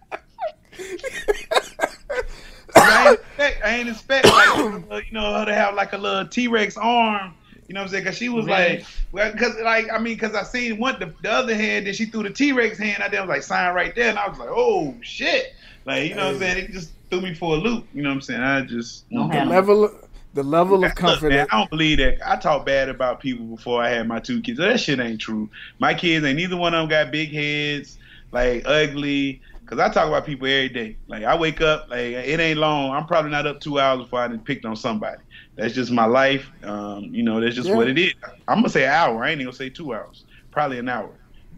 [2.76, 6.26] I ain't expect, I ain't expect, like, you know, her to have like a little
[6.26, 7.34] T Rex arm.
[7.68, 8.04] You know what I'm saying?
[8.04, 8.78] Because she was Really?
[8.78, 11.94] like, well, because like, I mean, because I seen one the, the other hand, then
[11.94, 13.02] she threw the T Rex hand.
[13.02, 15.52] I then was like, sign right there, and I was like, oh shit,
[15.84, 16.64] like, you know what I'm saying?
[16.64, 17.86] It just threw me for a loop.
[17.92, 18.40] You know what I'm saying?
[18.42, 19.90] I just Don't The level,
[20.34, 21.30] the level of Look, comfort.
[21.30, 22.18] man, I don't believe that.
[22.24, 24.58] I talk bad about people before I had my two kids.
[24.58, 25.48] That shit ain't true.
[25.78, 27.98] My kids ain't neither one of them got big heads,
[28.32, 29.40] like ugly.
[29.66, 30.96] Cause I talk about people every day.
[31.08, 32.92] Like I wake up, like it ain't long.
[32.92, 35.20] I'm probably not up two hours before I done picked on somebody.
[35.56, 36.50] That's just my life.
[36.62, 37.74] Um, you know, that's just Yeah.
[37.76, 38.12] what it is.
[38.46, 39.24] I'm gonna say an hour.
[39.24, 40.24] I ain't even gonna say two hours.
[40.50, 41.10] Probably an hour.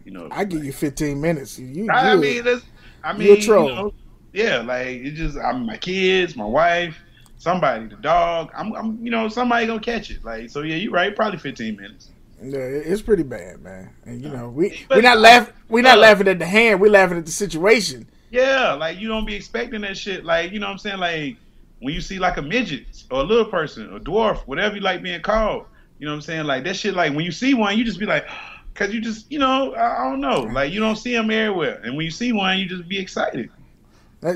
[0.05, 0.29] You know.
[0.31, 1.59] I give you 15 minutes.
[1.59, 2.63] You, I mean, that's,
[3.03, 3.93] I mean, you know,
[4.33, 6.97] yeah, like it just I'm my kids, my wife,
[7.37, 8.51] somebody, the dog.
[8.55, 10.23] I'm, I'm, you know, somebody gonna catch it.
[10.23, 11.15] Like, so yeah, you're right.
[11.15, 12.09] Probably 15 minutes.
[12.41, 13.89] Yeah, it's pretty bad, man.
[14.05, 15.53] And you know, we we're not laughing.
[15.67, 16.79] We're not laughing at the hand.
[16.79, 18.07] We're laughing at the situation.
[18.31, 20.23] Yeah, like you don't be expecting that shit.
[20.23, 20.99] Like, you know what I'm saying?
[20.99, 21.35] Like
[21.79, 25.01] when you see like a midget or a little person, a dwarf, whatever you like
[25.01, 25.65] being called.
[25.97, 26.45] You know what I'm saying?
[26.45, 26.93] Like that shit.
[26.93, 28.27] Like when you see one, you just be like,
[28.73, 30.41] cause you just, you know, I, I don't know.
[30.41, 33.49] Like you don't see them everywhere, and when you see one, you just be excited.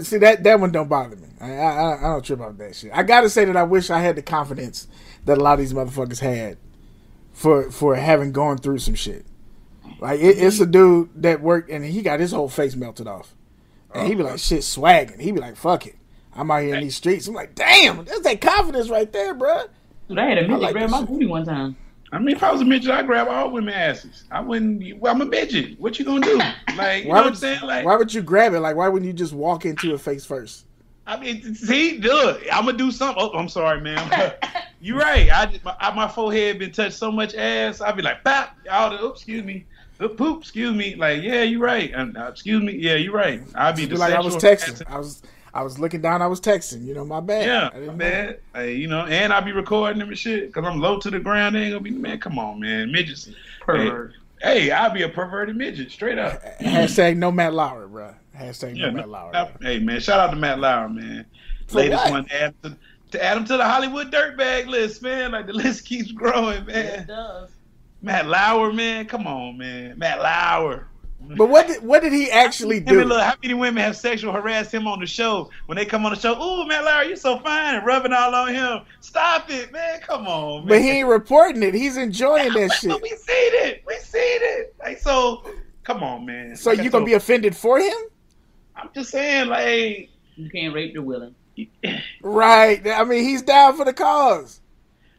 [0.01, 1.27] See that that one don't bother me.
[1.41, 2.91] I, I I don't trip off that shit.
[2.93, 4.87] I gotta say that I wish I had the confidence
[5.25, 6.57] that a lot of these motherfuckers had
[7.33, 9.25] for for having gone through some shit.
[9.99, 13.33] Like it, it's a dude that worked and he got his whole face melted off,
[13.93, 14.37] and he be like uh-huh.
[14.37, 15.19] shit swagging.
[15.19, 15.95] He be like fuck it,
[16.35, 17.27] I'm out here in these streets.
[17.27, 19.67] I'm like damn, that's that confidence right there, bruh.
[20.09, 21.07] Dude, I had a midget like grab my shit.
[21.09, 21.75] booty one time.
[22.11, 24.25] I mean, if I was a midget, I'd grab all women asses.
[24.29, 24.99] I wouldn't.
[24.99, 25.79] Well, I'm a midget.
[25.79, 26.37] What you gonna do?
[26.77, 27.61] Like, you know what I'm saying?
[27.61, 28.59] Like, why would you grab it?
[28.59, 30.65] Like why wouldn't you just walk into it face first?
[31.05, 33.21] I mean, see, look, I'm gonna do something.
[33.21, 34.33] Oh, I'm sorry, ma'am.
[34.81, 35.29] You're right.
[35.31, 37.81] I, just- my, I- my forehead been touched so much ass.
[37.81, 39.03] I'd be like, bap, all the.
[39.03, 39.65] Oops, excuse me.
[39.99, 40.95] Uh, Poop, excuse me.
[40.95, 41.93] Like, yeah, you're right.
[41.93, 42.73] Uh, uh, excuse me.
[42.73, 43.41] Yeah, you're right.
[43.55, 44.91] I'd be be like I was sexual texting.
[44.91, 45.21] I was
[45.53, 46.21] I was looking down.
[46.21, 46.83] I was texting.
[46.85, 47.45] You know, my bad.
[47.45, 48.37] Yeah, didn't man.
[48.55, 51.19] Hey, you know, and I'll be recording them and shit because I'm low to the
[51.19, 51.55] ground.
[51.55, 52.19] They ain't gonna be, man.
[52.19, 52.91] Come on, man.
[52.91, 53.29] Midgets.
[53.61, 54.13] Pervert.
[54.41, 56.43] Hey, I'll be a perverted midget, straight up.
[56.43, 56.49] know.
[56.69, 58.13] Hashtag no Matt Lauer, bro.
[58.37, 59.31] Hashtag Yeah, no Matt Lauer.
[59.31, 59.99] no- hey, man.
[60.01, 61.25] Shout out to Matt Lauer, man.
[61.67, 62.11] For Latest what?
[62.11, 62.77] one to add, to,
[63.11, 65.31] to add him to the Hollywood dirtbag list, man.
[65.31, 66.75] Like the list keeps growing, man.
[66.85, 67.07] It man.
[67.07, 67.49] does.
[68.01, 69.05] Matt Lauer, man.
[69.05, 69.97] Come on, man.
[69.97, 70.87] Matt Lauer.
[71.37, 73.03] But what did what did he actually Him and do?
[73.05, 75.49] look, how many women have sexual harassed him on the show?
[75.67, 78.35] When they come on the show, ooh, man, Larry, you're so fine, and rubbing all
[78.35, 78.81] on him.
[78.99, 80.01] Stop it, man.
[80.01, 80.67] Come on, man.
[80.67, 81.73] But he ain't reporting it.
[81.73, 83.01] He's enjoying that shit.
[83.01, 83.83] We seen it.
[83.87, 84.75] We seen it.
[84.79, 85.45] Like so.
[85.83, 86.55] Come on, man.
[86.55, 87.93] So Like I you gonna be offended for him?
[88.75, 90.09] I'm just saying, like.
[90.35, 91.35] You can't rape the willing.
[92.21, 92.87] Right.
[92.87, 94.61] I mean, he's down for the cause.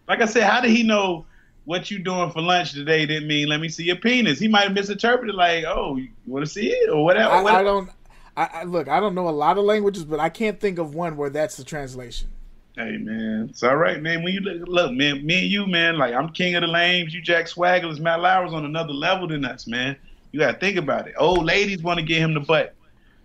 [0.08, 1.26] Like I said, how did he know
[1.64, 4.38] what you doing for lunch today didn't mean let me see your penis?
[4.38, 7.32] He might have misinterpreted like, oh, you want to see it or whatever.
[7.32, 7.90] I, I don't.
[8.36, 8.88] I, I look.
[8.88, 11.56] I don't know a lot of languages, but I can't think of one where that's
[11.56, 12.28] the translation.
[12.76, 14.24] Hey man, it's all right, man.
[14.24, 17.14] When you look, look, man, me and you, man, like I'm king of the lames.
[17.14, 19.96] You Jack Swagglers, Matt Lauer's on another level than us, man.
[20.32, 21.14] You gotta think about it.
[21.16, 22.74] Old ladies want to get him the butt.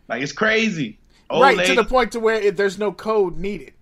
[0.07, 0.99] Like it's crazy.
[1.31, 3.73] Old right ladies, to the point to where it, there's no code needed.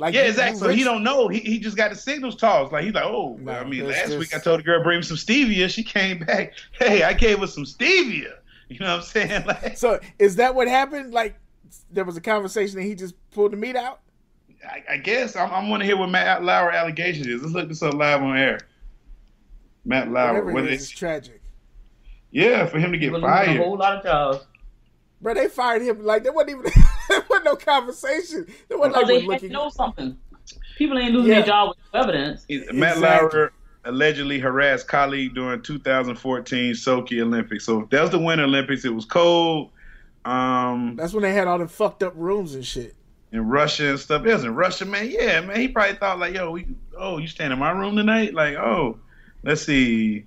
[0.00, 0.58] Like Yeah, exactly.
[0.58, 1.28] So he don't know.
[1.28, 2.72] He, he just got the signals tossed.
[2.72, 4.98] Like he's like, oh, No, I mean, last just- week I told the girl bring
[4.98, 5.68] me some stevia.
[5.68, 6.54] She came back.
[6.72, 8.32] Hey, I gave her some stevia.
[8.68, 9.44] You know what I'm saying?
[9.46, 11.12] Like, So is that what happened?
[11.12, 11.34] Like
[11.90, 14.00] there was a conversation and he just pulled the meat out.
[14.68, 17.42] I, I guess I'm, I'm want to hear what Matt Lauer allegation is.
[17.42, 18.58] Let's look this up live on air.
[19.84, 20.28] Matt Lauer.
[20.34, 21.40] Whatever What it they, is, it's tragic.
[22.30, 23.48] yeah, for him to get fired.
[23.60, 24.46] a whole lot of jobs.
[25.22, 26.72] Bro, they fired him like there wasn't even
[27.18, 28.46] there wasn't no conversation.
[28.68, 29.52] There wasn't Because like they had to looking.
[29.52, 30.18] know something.
[30.78, 31.38] People ain't losing Yeah.
[31.40, 32.46] their job with no evidence.
[32.48, 33.00] Matt Exactly.
[33.38, 33.52] Lauer
[33.84, 37.64] allegedly harassed colleague during 2014 Sochi Olympics.
[37.64, 38.84] So that was the Winter Olympics.
[38.84, 39.70] It was cold.
[40.24, 42.94] Um, That's when they had all the fucked up rooms and shit.
[43.32, 44.24] in Russia and stuff.
[44.26, 45.08] It was in Russia, man.
[45.10, 45.58] Yeah, man.
[45.60, 46.66] He probably thought like, yo, we,
[46.98, 48.34] oh, you staying in my room tonight?
[48.34, 48.98] Like, oh,
[49.44, 50.26] let's see.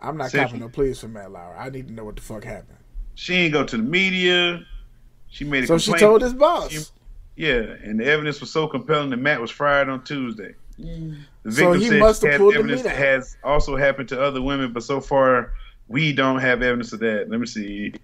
[0.00, 0.58] I'm not Seriously.
[0.58, 1.56] copping no pleas for Matt Lauer.
[1.56, 2.78] I need to know what the fuck happened.
[3.14, 4.60] She ain't go to the media.
[5.32, 6.70] She made a So she told his boss.
[6.70, 6.84] She-
[7.36, 10.54] Yeah, and the evidence was so compelling that Matt was fired on Tuesday.
[10.78, 11.20] Mm.
[11.42, 14.10] The So victim he said must have pulled the evidence meat that has also happened
[14.10, 15.54] to other women, but so far
[15.88, 17.30] we don't have evidence of that.
[17.30, 17.94] Let me see.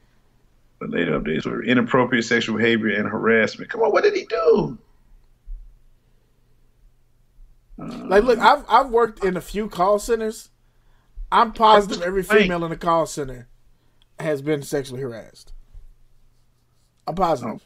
[0.81, 3.71] The later updates were inappropriate sexual behavior and harassment.
[3.71, 4.79] Come on, what did he do?
[7.81, 10.49] Uh, Like, look, I've I've worked in a few call centers.
[11.31, 13.49] I'm positive every female in the call center
[14.19, 15.53] has been sexually harassed.
[17.09, 17.61] I'm positive.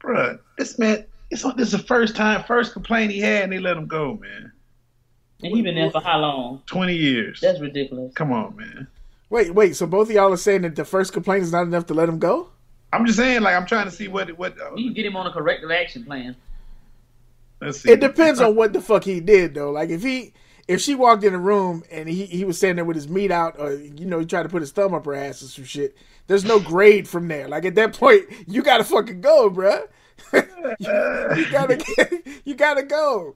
[0.00, 3.58] bruh, this man, it's this is the first time, first complaint he had, and they
[3.58, 4.52] let him go, man.
[5.42, 6.62] And he been there for how long?
[6.66, 7.40] Twenty years.
[7.40, 8.12] That's ridiculous.
[8.14, 8.88] Come on, man.
[9.30, 9.76] Wait, wait.
[9.76, 12.08] So both of y'all are saying that the first complaint is not enough to let
[12.08, 12.48] him go?
[12.92, 14.58] I'm just saying, like, I'm trying to see what what.
[14.60, 16.34] Uh, You can get him on a corrective action plan.
[17.60, 17.90] let's see.
[17.90, 19.70] It depends on what the fuck he did, though.
[19.70, 20.32] Like if he,
[20.68, 23.30] if she walked in the room and he he was standing there with his meat
[23.30, 25.64] out, or you know, he tried to put his thumb up her ass or some
[25.64, 25.96] shit.
[26.28, 27.48] There's no grade from there.
[27.48, 29.86] Like at that point, you gotta fucking go, bruh.
[30.32, 30.42] you,
[31.44, 32.12] you gotta get,
[32.44, 33.34] you gotta go.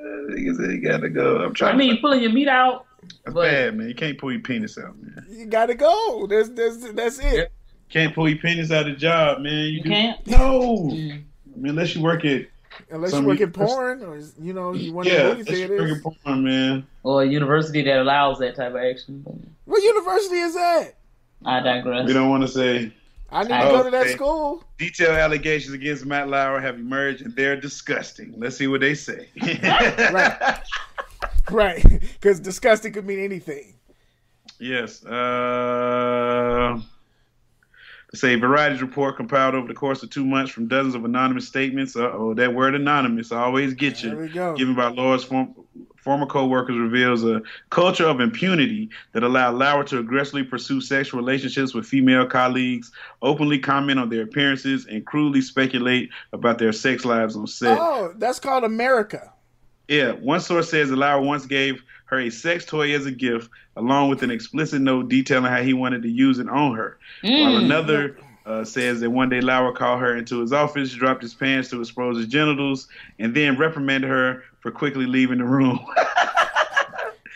[0.00, 1.36] Nigga said he gotta go.
[1.36, 1.74] I'm trying.
[1.74, 1.78] I trying.
[1.78, 2.86] mean, to, you pulling your meat out.
[3.24, 3.88] that's but- bad, man.
[3.88, 5.24] You can't pull your penis out, man.
[5.30, 6.26] You gotta go.
[6.28, 7.52] That's that's that's it.
[7.88, 9.52] Can't pull your penis out of the job, man.
[9.52, 10.26] You, You do- can't?
[10.26, 10.88] No.
[10.90, 11.22] Mm.
[11.54, 12.46] I mean, unless you work at
[12.90, 15.40] Unless Some you work in of porn or you know you want yeah, to movie
[15.40, 16.02] unless you theaters.
[16.04, 16.86] work porn, man.
[17.02, 19.24] Or a university that allows that type of action.
[19.64, 20.94] What university is that?
[21.44, 22.06] I digress.
[22.06, 22.92] We don't want to say
[23.30, 24.62] I need to go to that school.
[24.78, 28.34] detailed allegations against Matt Lauer have emerged, and they're disgusting.
[28.36, 29.28] Let's see what they say.
[30.12, 30.60] Right.
[31.50, 31.84] Right,
[32.20, 33.74] because disgusting could mean anything.
[34.58, 35.04] Yes.
[35.04, 36.80] Uh,
[38.14, 41.96] say Variety's report compiled over the course of two months from dozens of anonymous statements.
[41.96, 44.20] Uh oh, that word anonymous always gets There you.
[44.20, 44.54] we go.
[44.54, 45.54] Given by Lauer's form,
[45.96, 51.72] former co-workers reveals a culture of impunity that allowed Lauer to aggressively pursue sexual relationships
[51.74, 52.90] with female colleagues,
[53.22, 57.78] openly comment on their appearances, and crudely speculate about their sex lives on set.
[57.80, 59.32] Oh, that's called America.
[59.88, 63.50] Yeah, one source says that Lauer once gave her a sex toy as a gift,
[63.76, 66.98] along with an explicit note detailing how he wanted to use it on her.
[67.22, 67.64] While Mm.
[67.64, 71.70] another uh, says that one day Lauer called her into his office, dropped his pants
[71.70, 75.80] to expose his genitals, and then reprimanded her for quickly leaving the room.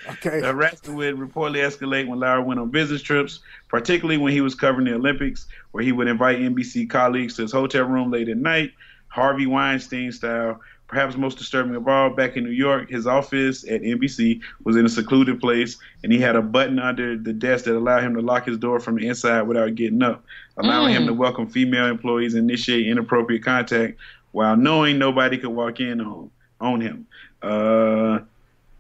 [0.09, 0.41] Okay.
[0.41, 4.55] The harassment would reportedly escalate when Lauer went on business trips, particularly when he was
[4.55, 8.37] covering the Olympics, where he would invite NBC colleagues to his hotel room late at
[8.37, 8.71] night,
[9.09, 13.83] Harvey Weinstein style, perhaps most disturbing of all, back in New York, his office at
[13.83, 17.77] NBC was in a secluded place, and he had a button under the desk that
[17.77, 20.25] allowed him to lock his door from the inside without getting up,
[20.57, 23.99] allowing him to welcome female employees and initiate inappropriate contact
[24.33, 27.07] while knowing nobody could walk in on on him.
[27.43, 28.21] Uh,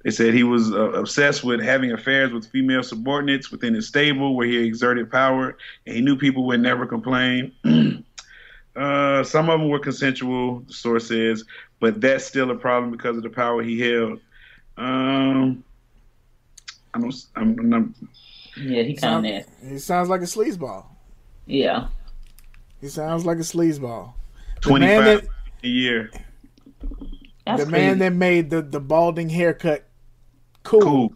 [0.03, 4.37] they said he was uh, obsessed with having affairs with female subordinates within his stable,
[4.37, 7.53] where he exerted power, and he knew people would never complain.
[8.77, 11.45] uh, some of them were consensual, the source says,
[11.81, 14.21] but that's still a problem because of the power he held.
[14.77, 15.65] Um,
[16.95, 17.15] I don't.
[17.35, 17.95] I'm, I'm,
[18.57, 19.45] Yeah, he kind of.
[19.67, 20.85] He sounds like a sleazeball.
[21.47, 21.89] Yeah.
[22.81, 24.12] He sounds like a sleazeball.
[24.57, 25.31] The Twenty man five that
[25.65, 26.11] a year.
[27.47, 27.99] That's the man crazy.
[28.01, 29.87] that made the, the balding haircut
[30.62, 31.12] cool, Cool.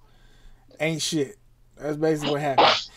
[0.79, 1.37] ain't shit.
[1.77, 2.88] That's basically what happened.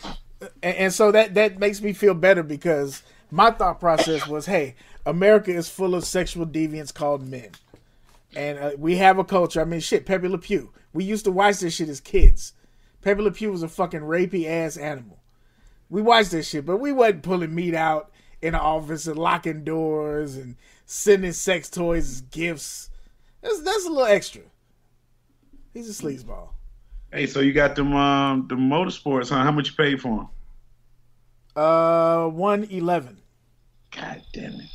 [0.62, 3.02] And, and so that that makes me feel better because
[3.34, 7.50] my thought process was, hey, America is full of sexual deviants called men,
[8.36, 9.60] and uh, we have a culture.
[9.60, 10.70] I mean, shit, Pepe Le Pew.
[10.92, 12.52] We used to watch this shit as kids.
[13.02, 15.18] Pepe Le Pew was a fucking rapey ass animal.
[15.90, 19.64] We watched this shit, but we wasn't pulling meat out in the office and locking
[19.64, 20.54] doors and
[20.86, 22.88] sending sex toys as gifts.
[23.42, 24.42] That's that's a little extra.
[25.72, 26.50] He's a sleazeball.
[27.12, 29.42] Hey, so you got them um the motorsports, huh?
[29.42, 30.28] How much you paid for them?
[31.56, 33.22] Uh, one eleven.
[33.96, 34.70] God damn it.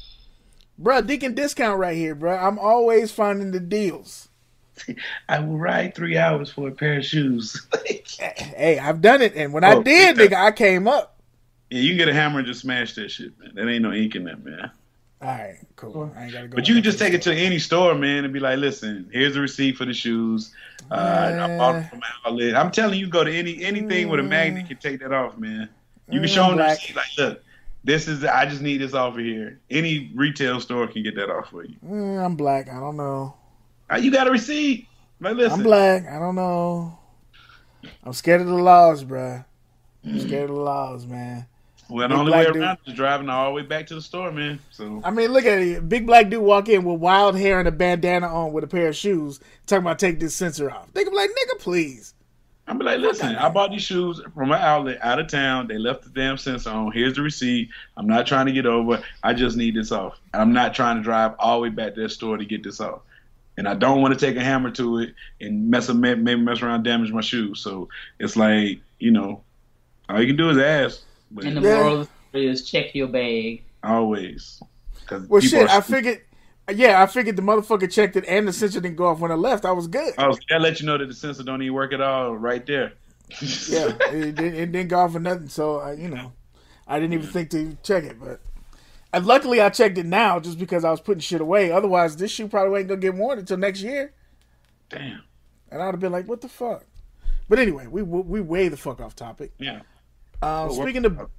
[0.81, 2.41] Bruh, Deacon discount right here, bruh.
[2.41, 4.29] I'm always finding the deals.
[5.29, 7.67] I will ride three hours for a pair of shoes.
[8.19, 11.21] Hey, I've done it, and when I Oh, did, nigga, I came up.
[11.69, 13.51] yeah, you can get a hammer and just smash that shit, man.
[13.55, 14.71] That ain't no ink in that, man.
[15.21, 16.11] All right, cool.
[16.17, 16.55] I ain't gotta go.
[16.55, 19.35] But you can just take it to any store, man, and be like, "Listen, here's
[19.35, 20.53] the receipt for the shoes.
[20.91, 22.55] Uh, I bought them from outlet.
[22.55, 25.69] I'm telling you, go to any anything with a magnet can take that off, man.
[26.09, 27.43] You can Mm, show them the receipt, like, look,
[27.83, 28.23] this is.
[28.25, 29.59] I just need this off of here.
[29.69, 31.75] Any retail store can get that off for you.
[31.85, 32.69] Mm, I'm black.
[32.69, 33.35] I don't know.
[33.91, 34.87] Uh, You got a receipt.
[35.19, 36.07] Like, listen, I'm black.
[36.07, 36.97] I don't know.
[38.03, 39.43] I'm scared of the laws, bruh.
[40.05, 41.45] I'm scared of the laws, man.
[41.89, 42.57] Well, the Big only way dude.
[42.57, 44.59] around is driving all the way back to the store, man.
[44.69, 45.89] So I mean, look at it.
[45.89, 48.89] Big black dude walk in with wild hair and a bandana on with a pair
[48.89, 50.93] of shoes, talking about take this sensor off.
[50.93, 52.13] They can be like, nigga, please.
[52.69, 55.67] I'm be like, listen, I bought these shoes from an outlet out of town.
[55.67, 56.91] They left the damn sensor on.
[56.91, 57.69] Here's the receipt.
[57.97, 59.01] I'm not trying to get over.
[59.23, 60.19] I just need this off.
[60.35, 62.79] I'm not trying to drive all the way back to the store to get this
[62.79, 63.01] off.
[63.57, 66.61] And I don't want to take a hammer to it and mess up, maybe mess
[66.61, 67.59] around, damage my shoes.
[67.59, 69.43] So it's like, you know,
[70.07, 71.01] all you can do is ask.
[71.31, 71.75] But And the Yeah.
[71.75, 73.63] moral of the story is check your bag.
[73.83, 74.61] always,
[75.01, 76.21] because Well, shit, I figured.
[76.75, 79.35] Yeah, I figured the motherfucker checked it and the sensor didn't go off when I
[79.35, 79.65] left.
[79.65, 80.13] I was good.
[80.17, 82.65] Oh, so that let you know that the sensor don't even work at all, right
[82.65, 82.93] there.
[83.67, 85.49] Yeah, it, didn't- it didn't go off for nothing.
[85.49, 86.31] So I, you know,
[86.87, 88.19] I didn't even think to check it.
[88.19, 88.39] But
[89.13, 91.71] and luckily, I checked it now just because I was putting shit away.
[91.71, 94.13] Otherwise, this shoe probably ain't gonna get worn until next year,
[94.89, 95.21] Damn.
[95.71, 96.85] and I'd have been like, "What the fuck."
[97.47, 99.51] But anyway, we we way the fuck off topic.
[99.59, 99.81] Yeah.
[100.41, 101.29] Um, Well, speaking of,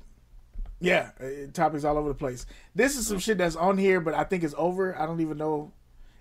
[0.80, 2.46] yeah, uh, topics all over the place.
[2.74, 4.98] This is some shit that's on here, but I think it's over.
[4.98, 5.72] I don't even know.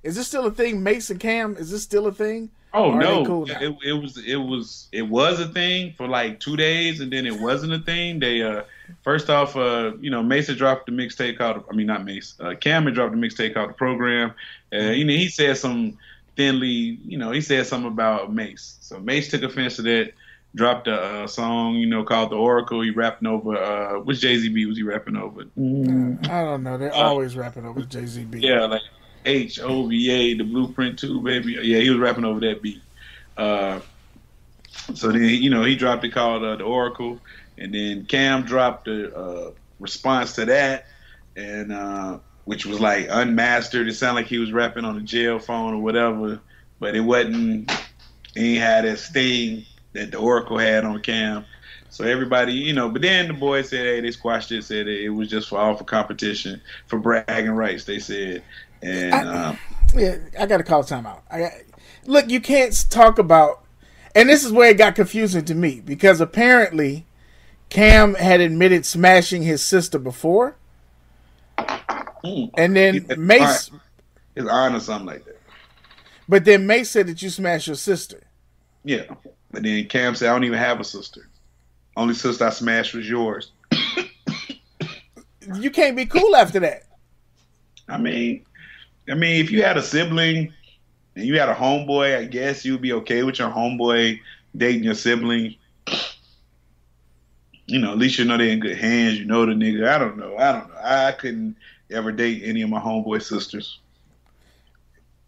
[0.04, 0.84] Is this still a thing?
[0.84, 2.52] Mason Cam, is this still a thing?
[2.74, 5.93] Oh Or are they no, cool it, it was it was it was a thing
[5.93, 8.19] for like two days, and then it wasn't a thing.
[8.19, 8.63] They uh
[9.02, 12.50] first off, uh you know Mason dropped the mixtape called I mean not Mase, uh,
[12.50, 14.34] Cam'ron dropped the mixtape called the program.
[14.72, 15.98] Uh, you know he said some
[16.36, 20.13] thinly, you know he said something about Mase, so Mase took offense to that.
[20.55, 23.55] Dropped a uh, song, you know, called "The Oracle." He rapping over.
[23.55, 25.41] Uh, which Jay Z B was he rapping over?
[25.41, 26.75] I don't know.
[26.77, 28.39] They're Uh, always rapping over Jay Z B.
[28.39, 28.81] Yeah, like
[29.25, 31.55] H O V A, the Blueprint Two, baby.
[31.62, 32.81] Yeah, he was rapping over that beat.
[33.38, 33.79] Uh,
[34.95, 37.19] so then, you know, he dropped it called uh, the Oracle,
[37.59, 40.88] and then Cam dropped a uh, response to that,
[41.35, 43.88] and uh, which was like unmastered.
[43.88, 46.39] It sounded like he was rapping on a jail phone or whatever,
[46.79, 47.71] but it wasn't.
[48.33, 49.65] He had that sting
[49.99, 51.45] that the Oracle had on Cam.
[51.89, 55.09] So everybody, you know, but then the boys said, hey, they squashed it, said it
[55.09, 58.43] was just for all for competition, for bragging rights, they said.
[58.81, 59.59] And I- um,
[59.95, 61.21] Yeah, I got to call timeout.
[61.31, 61.51] I got,
[62.05, 63.63] look, you can't talk about,
[64.15, 67.06] and this is where it got confusing to me because apparently
[67.69, 70.56] Cam had admitted smashing his sister before,
[71.58, 73.71] mm, and then He Mase,
[74.35, 75.39] his aunt or something like that.
[76.27, 78.21] but then Mase said that you smashed your sister.
[78.83, 79.04] Yeah.
[79.52, 81.27] But then Cam said, I don't even have a sister.
[81.95, 83.52] Only sister I smashed was yours.
[85.56, 86.83] You can't be cool after that.
[87.87, 88.45] I mean,
[89.10, 90.54] I mean, if you had a sibling
[91.15, 94.19] and you had a homeboy, I guess you'd be okay with your homeboy
[94.56, 95.56] dating your sibling.
[97.65, 99.17] You know, at least you know they're in good hands.
[99.17, 99.87] You know the nigga.
[99.87, 100.37] I don't know.
[100.37, 100.79] I don't know.
[100.83, 101.56] I couldn't
[101.89, 103.79] ever date any of my homeboy sisters.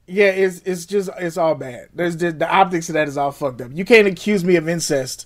[0.08, 1.90] Yeah, it's it's just it's all bad.
[1.94, 3.72] There's just, the optics of that is all fucked up.
[3.74, 5.26] You can't accuse me of incest,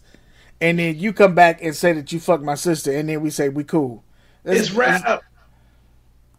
[0.62, 3.30] and then you come back and say that you fucked my sister, and then we
[3.30, 4.04] say we cool.
[4.44, 5.24] It's rap.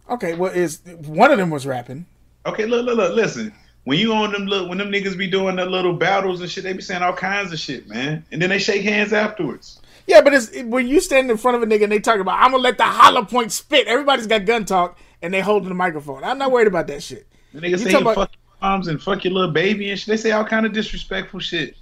[0.09, 2.05] Okay, well, is one of them was rapping.
[2.45, 3.13] Okay, look, look, look.
[3.13, 6.49] Listen, when you on them, look, when them niggas be doing the little battles and
[6.49, 8.25] shit, they be saying all kinds of shit, man.
[8.31, 9.81] And then they shake hands afterwards.
[10.07, 12.41] Yeah, but it's when you stand in front of a nigga and they talk about
[12.41, 13.87] I'm gonna let the hollow point spit.
[13.87, 16.23] Everybody's got gun talk and they holding the microphone.
[16.23, 17.27] I'm not worried about that shit.
[17.57, 20.07] The niggas say you about- fuck your moms and fuck your little baby and shit.
[20.07, 21.75] They say all kind of disrespectful shit.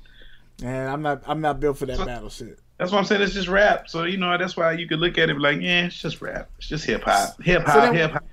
[0.62, 2.60] Man, I'm not I'm not built for that battle shit.
[2.78, 3.90] That's why I'm saying it's just rap.
[3.90, 6.50] So you know that's why you could look at it like, yeah, it's just rap.
[6.58, 8.24] It's just hip hop, hip hop, then- hip hop.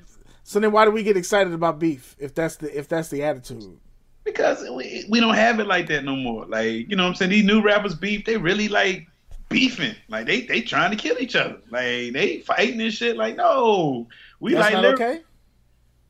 [0.45, 3.25] So then why do we get excited about beef if that's the if that's the
[3.25, 3.79] attitude?
[4.25, 6.47] Because we, we don't have it like that no more.
[6.47, 8.25] Like you know what I'm saying these new rappers beef.
[8.25, 9.09] They really like
[9.49, 9.97] beefing.
[10.09, 11.59] Like they they trying to kill each other.
[11.71, 13.17] Like they fighting and shit.
[13.17, 14.07] Like no,
[14.39, 15.21] we That's like okay.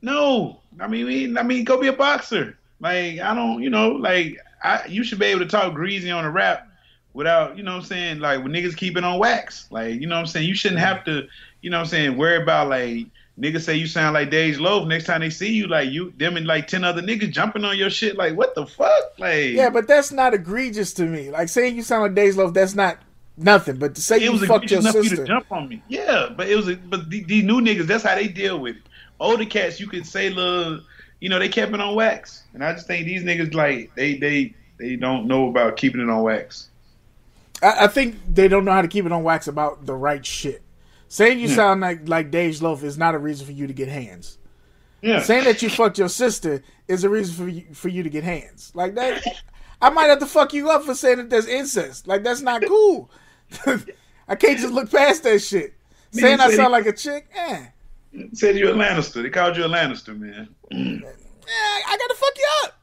[0.02, 2.58] No, I mean, I mean, go be a boxer.
[2.80, 6.24] Like, I don't, you know, like, I, you should be able to talk greasy on
[6.24, 6.68] a rap
[7.14, 9.66] without, you know what I'm saying, like, when niggas keep it on wax.
[9.70, 10.48] Like, you know what I'm saying?
[10.48, 11.26] You shouldn't have to,
[11.60, 13.06] you know what I'm saying, worry about, like,
[13.38, 14.88] niggas say you sound like Dage Loaf.
[14.88, 17.78] Next time they see you, like, you, them and, like, 10 other niggas jumping on
[17.78, 18.16] your shit.
[18.16, 19.18] Like, what the fuck?
[19.18, 21.30] Like, Yeah, but that's not egregious to me.
[21.30, 22.98] Like saying you sound like Days Loaf, that's not
[23.36, 23.76] nothing.
[23.76, 25.52] But to say it you was fucked egregious your enough for you sister, to jump
[25.52, 25.82] on me.
[25.88, 28.76] Yeah, but it was, a, but the- these new niggas, that's how they deal with
[28.76, 28.82] it.
[29.22, 30.80] Older cats, you could say, little,
[31.20, 34.16] you know, they kept it on wax, and I just think these niggas like they
[34.16, 36.68] they they don't know about keeping it on wax.
[37.62, 40.24] I, I think they don't know how to keep it on wax about the right
[40.26, 40.62] shit.
[41.08, 41.54] Saying you Yeah.
[41.54, 44.38] sound like like Dage Loaf is not a reason for you to get hands.
[45.02, 48.08] Yeah, Saying that you fucked your sister is a reason for you, for you to
[48.08, 48.70] get hands.
[48.72, 49.22] Like that,
[49.80, 52.06] I might have to fuck you up for saying that there's incest.
[52.06, 53.10] Like that's not cool.
[54.28, 55.74] I can't just look past that shit.
[56.12, 57.66] Saying I sound like a chick, eh.
[58.32, 59.22] Said you a Lannister.
[59.22, 60.48] They called you a Lannister, man.
[60.70, 60.98] Yeah,
[61.88, 62.78] I gotta fuck you up.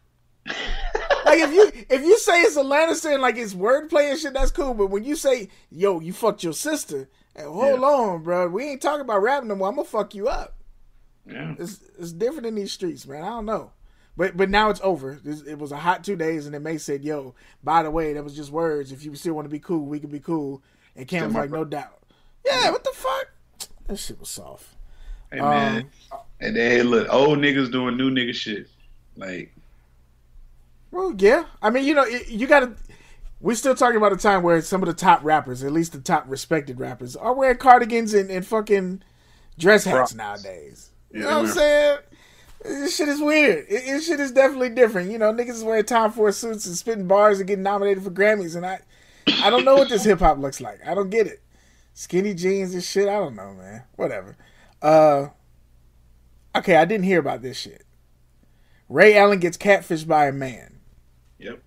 [1.26, 4.34] like if you if you say it's a Lannister and like it's wordplay and shit,
[4.34, 4.74] that's cool.
[4.74, 7.88] But when you say, "Yo, you fucked your sister," and hold Yeah.
[7.88, 9.70] on, bro, we ain't talking about rapping no more.
[9.70, 10.56] I'm gonna fuck you up.
[11.26, 13.24] Yeah, It's it's different in these streets, man.
[13.24, 13.72] I don't know.
[14.18, 15.20] But but now it's over.
[15.24, 18.24] It was a hot two days, and then May said, "Yo, by the way, that
[18.24, 18.92] was just words.
[18.92, 20.62] If you still want to be cool, we can be cool."
[20.96, 22.00] And Cam was like, "No doubt."
[22.46, 23.28] Yeah, what the fuck?
[23.88, 24.76] That shit was soft.
[25.32, 25.86] Hey man.
[26.12, 28.68] Um, and then hey, look, old niggas doing new nigga shit.
[29.16, 29.54] Like,
[30.92, 31.46] Well, yeah.
[31.62, 32.76] I mean, you know, you got to.
[33.42, 36.02] We're still talking about a time where some of the top rappers, at least the
[36.02, 39.02] top respected rappers, are wearing cardigans and, and fucking
[39.58, 40.92] dress hats nowadays.
[41.14, 41.98] You Yeah, know what I'm saying?
[42.64, 43.66] This shit is weird.
[43.70, 45.12] It, this shit is definitely different.
[45.12, 48.12] You know, niggas is wearing Tom Ford suits and spitting bars and getting nominated for
[48.12, 48.80] Grammys, and I,
[49.42, 50.86] I don't know what this hip hop looks like.
[50.86, 51.42] I don't get it.
[51.94, 53.08] Skinny jeans and shit.
[53.08, 53.84] I don't know, man.
[53.96, 54.36] Whatever.
[54.82, 55.28] Uh,
[56.56, 57.86] okay, I didn't hear about this shit.
[58.88, 60.80] Ray Allen gets catfished by a man.
[61.38, 61.62] yep.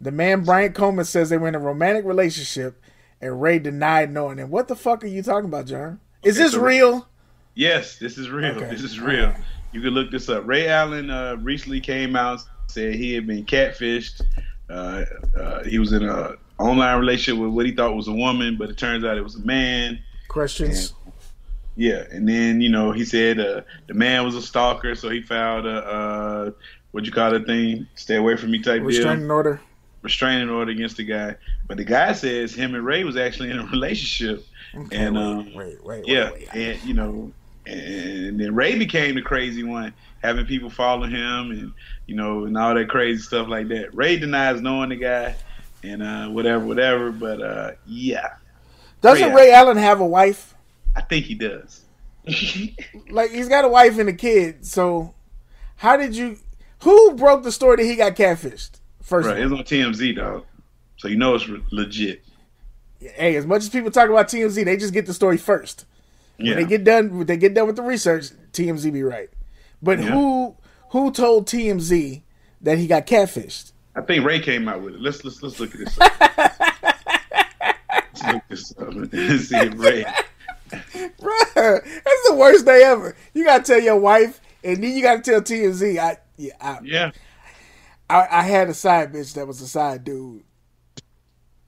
[0.00, 2.82] The man Bryant Coleman says they were in a romantic relationship,
[3.20, 4.50] and Ray denied knowing him.
[4.50, 6.00] What the fuck are you talking about, John?
[6.24, 7.08] Is Okay, this so- real?
[7.54, 8.56] Yes, this is real.
[8.56, 8.70] Okay.
[8.70, 9.34] This is real.
[9.72, 10.46] You can look this up.
[10.46, 14.22] Ray Allen uh, recently came out and said he had been catfished.
[14.70, 15.04] Uh,
[15.38, 18.70] uh, he was in a online relationship with what he thought was a woman, but
[18.70, 19.98] it turns out it was a man.
[20.28, 20.94] Questions?
[21.76, 25.22] Yeah, and then you know he said uh, the man was a stalker, so he
[25.22, 26.50] filed a uh,
[26.90, 29.60] what you call that thing, stay away from me type deal, Restraining order?
[30.02, 31.36] restraining order against the guy.
[31.66, 34.44] But the guy says him and Ray was actually in a relationship,
[34.74, 36.76] Okay, and wait, um, wait, wait, yeah, wait, wait.
[36.76, 37.32] and you know,
[37.66, 41.72] and then Ray became the crazy one, having people follow him and
[42.06, 43.94] you know, and all that crazy stuff like that.
[43.94, 45.36] Ray denies knowing the guy,
[45.82, 47.10] and uh, whatever, whatever.
[47.12, 48.28] But uh, yeah,
[49.00, 50.51] Doesn't Ray Ray Allen have a wife?
[50.96, 51.82] I think he does.
[53.10, 54.64] Like he's got a wife and a kid.
[54.66, 55.14] So
[55.76, 56.38] how did you?
[56.82, 58.72] Who broke the story that he got catfished?
[59.02, 60.44] First, right, it's on TMZ, dog.
[60.98, 62.22] So you know it's re- legit.
[63.00, 65.84] hey, as much as people talk about TMZ, they just get the story first.
[66.38, 69.28] Yeah, When they get done, when they get done with the research, TMZ be right.
[69.82, 70.10] But Yeah.
[70.12, 70.56] who
[70.90, 72.22] who told TMZ
[72.62, 73.72] that he got catfished?
[73.94, 75.00] I think Ray came out with it.
[75.00, 75.98] Let's let's let's look at this.
[76.00, 76.12] Up.
[77.90, 80.04] let's look this up and see if Ray.
[81.20, 83.16] Bruh, that's the worst day ever.
[83.34, 85.98] You gotta tell your wife, and then you gotta tell TMZ.
[85.98, 87.10] I yeah, I, Yeah,
[88.08, 90.44] I, I had a side bitch that was a side dude.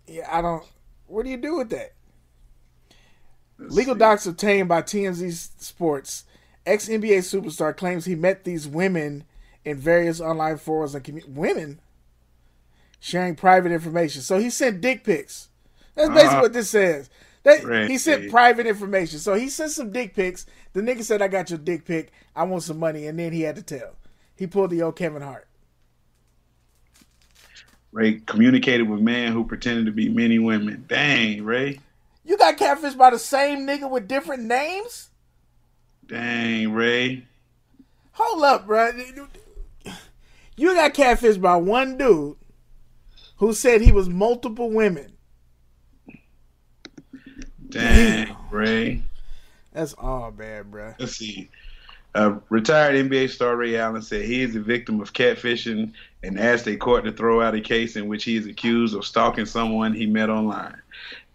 [0.06, 0.64] Yeah, I don't.
[1.06, 1.92] What do you do with that?
[3.58, 3.98] Let's Legal see.
[3.98, 6.24] docs obtained by TMZ Sports.
[6.66, 9.24] Ex NBA superstar claims he met these women
[9.64, 11.80] in various online forums and commu- women
[13.00, 14.22] sharing private information.
[14.22, 15.48] So he sent dick pics.
[15.94, 17.10] That's basically Uh, what this says.
[17.44, 19.18] That, he sent private information.
[19.18, 20.46] So he sent some dick pics.
[20.72, 22.10] The nigga said, "I got your dick pic.
[22.34, 23.96] I want some money," and then he had to tell.
[24.36, 25.46] he pulled the old Kevin Hart.
[27.92, 30.84] Ray communicated with man who pretended to be many women.
[30.88, 31.78] Dang, Ray.
[32.24, 35.10] You got catfished by the same nigga with different names?
[36.06, 37.26] Dang, Ray.
[38.12, 38.90] Hold up, bro.
[40.56, 42.36] You got catfished by one dude
[43.36, 45.13] who said he was multiple women.
[47.74, 49.02] Dang, Ray.
[49.72, 50.94] That's all bad, bro.
[50.98, 51.50] Let's see.
[52.14, 56.68] Uh, retired NBA star Ray Allen said he is a victim of catfishing and asked
[56.68, 59.92] a court to throw out a case in which he is accused of stalking someone
[59.92, 60.80] he met online.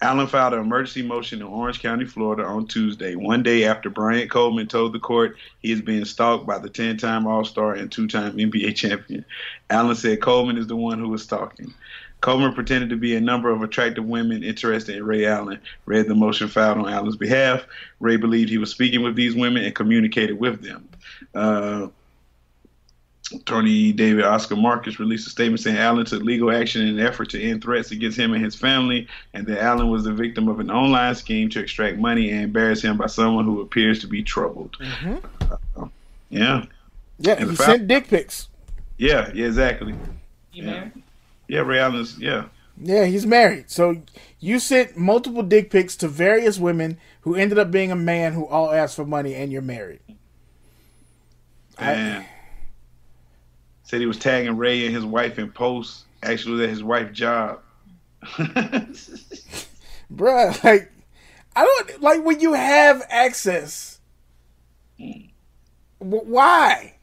[0.02, 4.32] Allen filed an emergency motion in Orange County, Florida on Tuesday, one day after Bryant
[4.32, 7.92] Coleman told the court he is being stalked by the 10 time All Star and
[7.92, 9.26] two time NBA champion.
[9.70, 11.74] Allen said Coleman is the one who was stalking.
[12.22, 16.16] Coleman pretended to be a number of attractive women interested in Ray Allen, read the
[16.16, 17.66] motion filed on Allen's behalf.
[18.00, 20.90] Ray believed he was speaking with these women and communicated with them.
[21.34, 21.88] Uh,
[23.34, 27.30] Attorney David Oscar Marcus released a statement saying Allen took legal action in an effort
[27.30, 30.60] to end threats against him and his family, and that Allen was the victim of
[30.60, 34.24] an online scheme to extract money and embarrass him by someone who appears to be
[34.24, 34.76] troubled.
[34.82, 35.86] Uh,
[36.32, 36.66] yeah,
[37.20, 38.48] Yeah, And he the sent dick pics.
[38.98, 39.94] yeah, yeah, exactly.
[40.52, 40.72] You Yeah.
[40.72, 40.92] married?
[41.50, 42.46] Yeah, Ray Allen's, yeah.
[42.82, 43.70] Yeah, he's married.
[43.70, 44.02] So
[44.40, 48.46] you sent multiple dick pics to various women who ended up being a man who
[48.48, 50.00] all asked for money, and you're married.
[51.78, 52.26] I-
[53.84, 56.06] Said he was tagging Ray and his wife in posts.
[56.22, 57.60] Actually, was at his wife's job.
[60.14, 60.92] Bruh, like,
[61.56, 64.00] I don't like when you have access.
[65.00, 65.30] Mm.
[66.00, 66.94] wh- Why?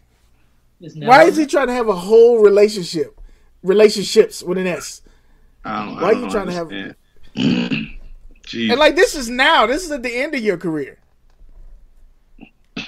[1.08, 3.15] Why is he trying to have a whole relationship?
[3.66, 5.02] Relationships with an S.
[5.64, 6.70] I don't, Why are you trying to have-
[8.54, 9.66] And like this is now.
[9.66, 10.98] This is at the end of your career.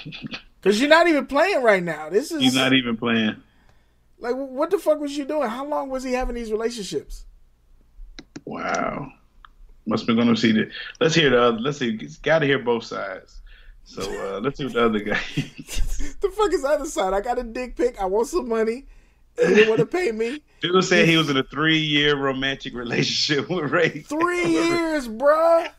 [0.61, 2.09] Cause you're not even playing right now.
[2.09, 3.35] This is He's not even playing.
[4.19, 5.49] like what the fuck was you doing?
[5.49, 7.25] How long was he having these relationships?
[8.45, 9.11] Wow.
[9.85, 10.69] Must be going to see the.
[10.99, 11.59] Let's hear the other.
[11.59, 11.99] Let's see.
[12.21, 13.41] Got to hear both sides.
[13.83, 15.19] So uh, let's see what the other guy.
[15.35, 17.13] the fuck is the other side?
[17.13, 17.99] I got a dick pic.
[17.99, 18.85] I want some money.
[19.39, 20.41] He didn't want to pay me.
[20.61, 24.01] Dude said he was in a three-year romantic relationship with Ray.
[24.01, 25.71] Three years, bruh.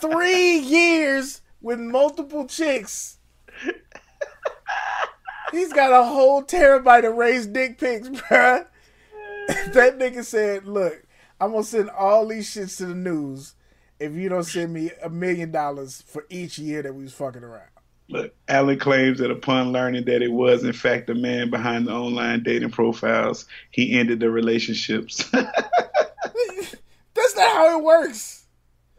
[0.00, 3.18] Three years with multiple chicks.
[5.52, 8.66] He's got a whole terabyte of Ray's dick pics, bruh.
[9.48, 11.04] that nigga said, look,
[11.40, 13.54] I'm gonna send all these shits to the news
[14.00, 17.44] if you don't send me a million dollars for each year that we was fucking
[17.44, 17.68] around.
[18.08, 21.92] Look, Allen claims that upon learning that it was in fact the man behind the
[21.92, 25.28] online dating profiles, he ended the relationships.
[27.14, 28.44] That's not how it works.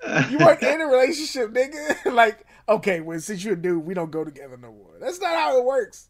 [0.30, 2.05] You weren't in a relationship, nigga.
[2.14, 4.91] like, okay, well, since you're a dude, we don't go together no more.
[5.01, 6.08] That's not how it works.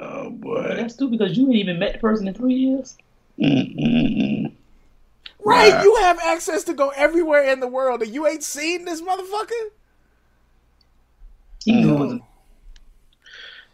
[0.00, 0.74] oh boy.
[0.76, 2.96] That's stupid because you ain't even met the person in three years.
[3.38, 4.52] Mm-mm-mm.
[5.44, 5.82] Right, Wow.
[5.82, 9.70] you have access to go everywhere in the world, and you ain't seen this motherfucker.
[11.64, 11.98] He knew it Mm.
[11.98, 12.20] was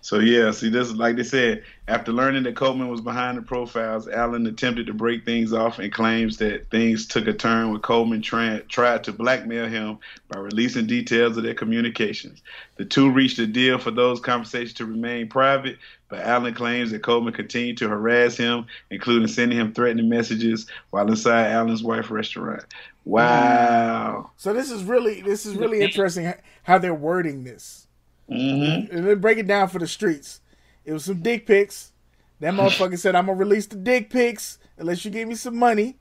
[0.05, 3.43] So yeah, see this is like they said, after learning that Coleman was behind the
[3.43, 7.81] profiles, Allen attempted to break things off and claims that things took a turn when
[7.81, 9.99] Coleman tra- tried to blackmail him
[10.29, 12.43] by releasing details of their communications.
[12.77, 15.79] The two reached a deal for those conversations to remain private,
[16.11, 21.09] but Allen claims that Coleman continued to harass him, including sending him threatening messages while
[21.09, 22.61] inside Allen's wife's restaurant.
[22.61, 23.11] Mm-hmm.
[23.11, 24.33] Wow.
[24.37, 26.31] So this is really this is really interesting
[26.63, 27.85] how they're wording this.
[28.31, 28.97] Mm-hmm.
[28.97, 30.41] And then break it down for the streets.
[30.85, 31.93] It was some dick pics.
[32.41, 35.99] That motherfucker said, "I'm gonna release the dick pics unless you give me some money."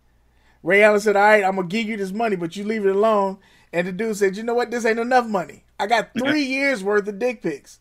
[0.62, 2.96] Ray Allen said, "All right, I'm gonna give you this money, but you leave it
[2.96, 3.38] alone."
[3.72, 4.72] And the dude said, "You know what?
[4.72, 5.64] This ain't enough money.
[5.80, 7.80] I got three years worth of dick pics.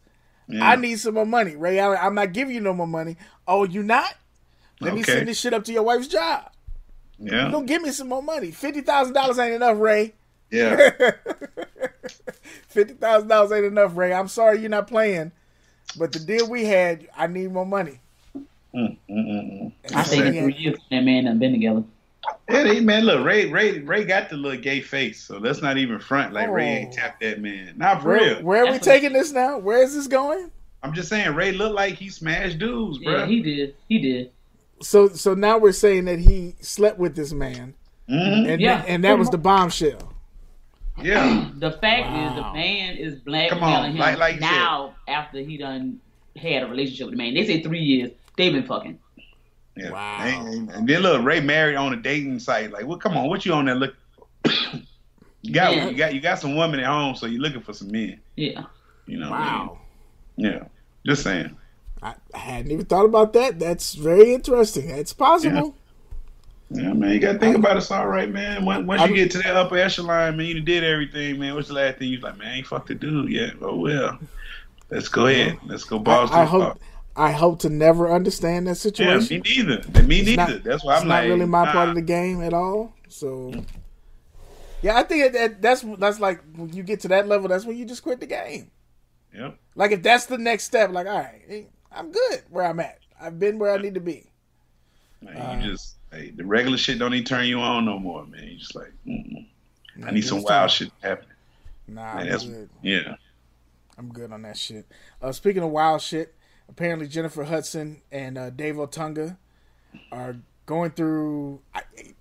[0.48, 0.68] Yeah.
[0.68, 3.16] I need some more money." Ray Allen, I'm not giving you no more money.
[3.46, 4.14] Oh, you not?
[4.80, 6.50] Let me send this shit up to your wife's job.
[7.18, 7.48] yeah.
[7.48, 8.50] Don't give me some more money.
[8.50, 10.14] Fifty thousand dollars ain't enough, Ray.
[10.52, 10.90] Yeah.
[12.68, 14.12] Fifty thousand dollars ain't enough, Ray.
[14.12, 15.32] I'm sorry you're not playing,
[15.98, 18.00] but the deal we had, I need more money.
[18.36, 18.44] Mm,
[18.74, 21.82] mm, mm, I think said in he three had- years that man done been together.
[22.48, 25.76] Yeah, they, man, look, Ray, Ray, Ray got the little gay face, so let's not
[25.76, 26.96] even front like Ray ain't Oh.
[26.96, 27.74] tapped that man.
[27.76, 28.42] Not for Where, real.
[28.42, 29.58] where are we That's taking this now?
[29.58, 30.50] Where is this going?
[30.84, 33.18] I'm just saying, Ray looked like he smashed dudes, bro.
[33.18, 33.74] Yeah, he did.
[33.88, 34.30] He did.
[34.82, 37.74] So, so now we're saying that he slept with this man,
[38.08, 38.48] Mhm.
[38.52, 40.11] and Yeah, and that was the bombshell.
[41.00, 43.50] Yeah, The fact is, the man is black.
[43.50, 46.00] Come blackmailing on, him like- like you now after he done
[46.36, 47.34] had a relationship with the man.
[47.34, 48.10] They say three years.
[48.36, 48.98] They've been fucking.
[49.76, 49.90] yeah.
[49.90, 50.18] Wow.
[50.22, 52.72] And, and then look, Ray married on a dating site.
[52.72, 53.94] Like, well, come on, what you on there look?
[55.42, 55.88] you got, Yeah.
[55.88, 58.20] you got, you got some women at home, so you're looking for some men.
[58.36, 58.64] Yeah.
[59.06, 59.30] You know?
[59.30, 59.66] what I mean?
[59.68, 59.78] Wow.
[60.36, 60.64] Yeah.
[61.04, 61.56] Just saying.
[62.02, 63.58] I, hadn't even thought about that.
[63.58, 64.90] That's very interesting.
[64.90, 65.76] It's possible.
[66.74, 67.80] Yeah, man, you gotta think about it.
[67.80, 68.64] It's all right, man.
[68.64, 71.54] Once, once you get to that upper echelon, man, you did everything, man.
[71.54, 72.48] What's the last thing you like, man?
[72.48, 73.54] I ain't fucked the dude yet.
[73.60, 74.18] Oh well,
[74.90, 75.58] let's go ahead.
[75.66, 76.60] Let's go balls I, I hope.
[76.62, 76.78] wall.
[77.14, 79.42] I hope to never understand that situation.
[79.44, 80.02] Yeah, me neither.
[80.02, 80.36] Me neither.
[80.54, 81.72] not- That's why I'm not like, really my nah.
[81.72, 82.94] part of the game at all.
[83.08, 83.52] So,
[84.80, 87.66] yeah, I think that, that that's that's like when you get to that level, that's
[87.66, 88.70] when you just quit the game.
[89.34, 89.58] Yep.
[89.74, 92.98] Like if that's the next step, like all right, I'm good where I'm at.
[93.20, 94.30] I've been where I need to be.
[95.20, 98.24] Man, Uh, you just hey, the regular shit don't even turn you on no more,
[98.26, 98.44] man.
[98.44, 99.46] You just like, mm-mm.
[100.04, 101.26] I need some wild shit to happen.
[101.88, 102.68] Nah, Man, that's good.
[102.82, 103.16] yeah.
[103.98, 104.86] I'm good on that shit.
[105.20, 106.34] Uh, speaking of wild shit,
[106.68, 109.36] apparently Jennifer Hudson and uh, Dave Otunga
[110.10, 111.60] are going through.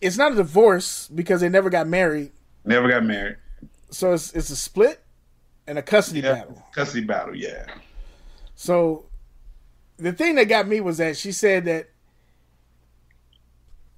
[0.02, 2.32] It's not a divorce because they never got married,
[2.66, 3.38] Never got married.
[3.90, 5.02] so it's it's a split
[5.68, 6.64] and a custody Yeah, battle.
[6.76, 7.36] custody battle.
[7.36, 7.66] Yeah.
[8.56, 9.06] So
[9.98, 11.90] the thing that got me was that she said that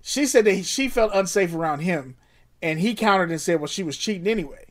[0.04, 2.16] she said that she felt unsafe around him,
[2.62, 4.66] and he countered and said, "Well, she was cheating anyway."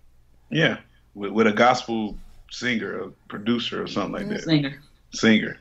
[0.50, 0.78] Yeah.
[1.14, 2.16] With, with a gospel
[2.50, 4.42] singer, a producer, or something like that.
[4.44, 4.80] Singer.
[5.12, 5.58] Singer.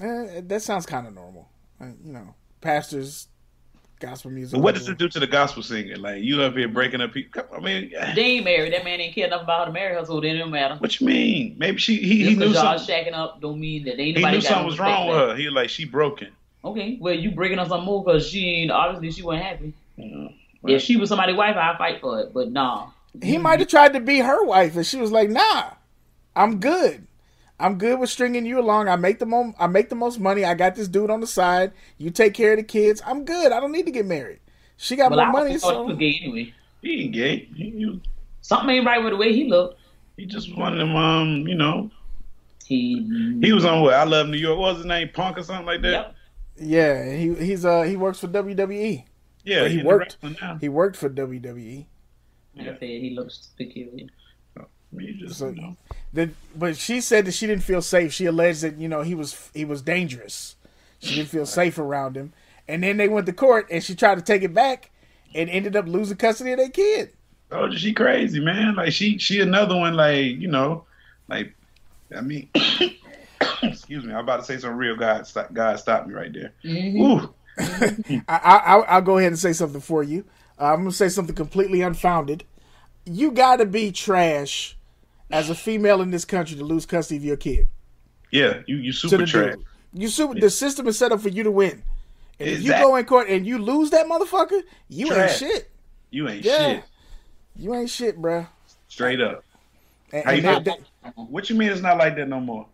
[0.00, 1.48] Eh, that sounds kind of normal,
[1.80, 2.34] Uh, you know.
[2.62, 3.28] Pastors,
[4.00, 4.52] gospel music.
[4.54, 5.96] But what does it do to the gospel singer?
[5.96, 7.42] Like you up here breaking up people?
[7.54, 8.72] I mean, They ain't married.
[8.72, 10.76] That man ain't care enough about her to marry her, so it didn't matter.
[10.76, 11.56] what you mean?
[11.58, 13.12] Maybe she he, he knew because y'all something.
[13.12, 15.36] shacking up don't mean that ain't He knew got something was wrong with her.
[15.36, 16.28] He was like she broken.
[16.64, 19.72] Okay, well you breaking up some more because she ain't obviously she wasn't happy.
[19.96, 20.32] You know?
[20.66, 22.34] If she was somebody's wife, I'd fight for it.
[22.34, 22.88] But nah.
[23.22, 25.70] He might have tried to be her wife, and she was like, "Nah,
[26.36, 27.06] I'm good.
[27.58, 28.88] I'm good with stringing you along.
[28.88, 30.44] I make the mo- I make the most money.
[30.44, 31.72] I got this dude on the side.
[31.98, 33.02] You take care of the kids.
[33.06, 33.52] I'm good.
[33.52, 34.40] I don't need to get married.
[34.76, 36.54] She got Well, I more money, thought he so was gay anyway.
[36.82, 37.48] He ain't gay.
[37.54, 38.00] He, he,
[38.42, 39.78] Something ain't right with the way he looked.
[40.16, 40.94] he just one of them.
[40.96, 41.90] Um, you know,
[42.64, 44.58] He he was on what I love New York.
[44.58, 45.10] What was his name?
[45.12, 45.90] Punk or something like that.
[45.90, 46.14] Yep.
[46.60, 47.10] Yeah.
[47.12, 49.04] He he's uh he works for WWE.
[49.42, 50.16] Yeah, he he, in the worked.
[50.60, 51.08] He worked for.
[51.10, 51.86] WWE.
[52.56, 54.06] Like I said, he looks peculiar.
[54.92, 55.76] You just, So- know.
[56.12, 58.12] The, but she said that she didn't feel safe.
[58.12, 60.56] She alleged that you know he was he was dangerous.
[60.98, 62.32] She didn't feel safe around him.
[62.68, 64.90] And then they went to court, and she tried to take it back,
[65.34, 67.12] and ended up losing custody of their kid.
[67.52, 68.74] Oh, she crazy, man.
[68.74, 69.94] Like she she another one.
[69.94, 70.84] Like you know,
[71.28, 71.54] like
[72.16, 72.48] I mean,
[73.62, 74.12] excuse me.
[74.12, 75.26] I'm about to say some real God.
[75.26, 76.52] Stop, God, stop me right there.
[76.64, 77.00] Mhm.
[77.00, 77.34] Ooh,
[78.28, 80.24] I, I, I'll, I'll go ahead and say something for you.
[80.58, 82.44] Uh, I'm gonna say something completely unfounded.
[83.06, 84.76] You got to be trash
[85.30, 87.68] as a female in this country to lose custody of your kid.
[88.30, 88.60] yeah.
[88.66, 89.54] You you super trash.
[89.54, 89.64] dude.
[89.94, 90.34] You super.
[90.38, 91.82] The system is set up for you to win.
[92.38, 95.42] And if you go in court and you lose that motherfucker, you Trash.
[95.42, 95.70] ain't shit.
[96.10, 96.56] You ain't Yeah.
[96.74, 96.84] shit.
[97.56, 98.46] You ain't shit, bruh.
[98.88, 99.44] Straight up.
[100.12, 100.60] And, you and feel?
[100.60, 102.66] that- that- What you mean it's not like that no more?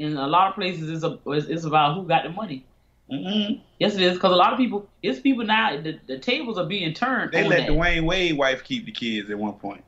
[0.00, 2.64] In a lot of places, it's, a, it's, it's about who got the money.
[3.12, 3.60] Mm-mm.
[3.78, 4.14] Yes, it is.
[4.14, 7.32] Because a lot of people, it's people now, the, the tables are being turned.
[7.32, 7.68] They on let that.
[7.68, 9.84] Dwyane Wade wife keep the kids at one point,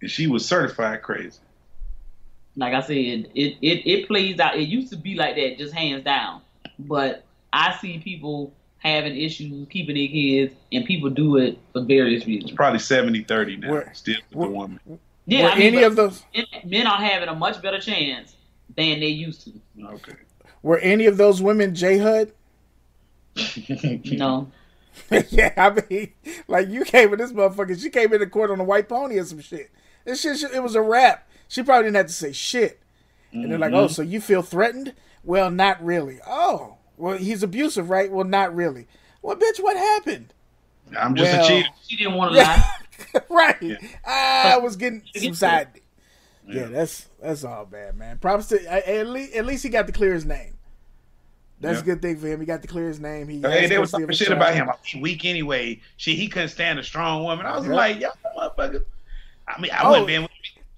[0.00, 1.40] and she was certified crazy.
[2.56, 2.94] like I said,
[3.34, 4.56] it, it it plays out.
[4.56, 6.40] It used to be like that, just hands down.
[6.78, 12.24] But I see people having issues keeping their kids, and people do it for various
[12.26, 12.52] reasons.
[12.52, 13.70] It's probably 70-30 now.
[13.72, 14.80] Where- still with where- the woman.
[15.26, 18.34] Yeah, I mean, any of those men- men are having a much better chance
[18.76, 19.52] than they used to.
[19.84, 20.12] Okay.
[20.62, 22.32] were any of those women J Hud?
[23.56, 24.50] You know,
[25.28, 26.12] yeah, I mean,
[26.48, 27.80] like you came in this motherfucker.
[27.80, 29.70] She came in the court on a white pony or some shit.
[30.04, 31.28] This shit, it was a rap.
[31.48, 32.80] She probably didn't have to say shit.
[33.32, 33.80] And they're like, Mm-hmm.
[33.84, 34.94] "Oh, so you feel threatened?
[35.22, 36.18] Well, not really.
[36.26, 38.10] Oh, well, he's abusive, right?
[38.10, 38.88] Well, not really.
[39.22, 40.32] Well, bitch, what happened?
[40.98, 41.68] I'm just Well- a cheater.
[41.86, 42.70] she didn't want to lie.
[43.30, 43.56] right.
[43.62, 43.76] Yeah.
[44.04, 45.68] I was getting some side.
[46.46, 46.62] Yeah.
[46.62, 46.66] Yeah.
[46.66, 48.18] that's that's all bad, man.
[48.18, 50.54] Props to at least at least he got to clear his name.
[51.60, 51.82] That's Yeah.
[51.82, 52.40] a good thing for him.
[52.40, 53.28] He got to clear his name.
[53.28, 54.70] He Hey, they was talking shit about him.
[54.82, 55.80] He weak anyway.
[55.98, 57.44] She he couldn't stand a strong woman.
[57.46, 57.74] I was Yeah.
[57.74, 58.84] like, y'all motherfuckers.
[59.46, 59.90] I mean, I Oh.
[59.90, 60.28] wouldn't been.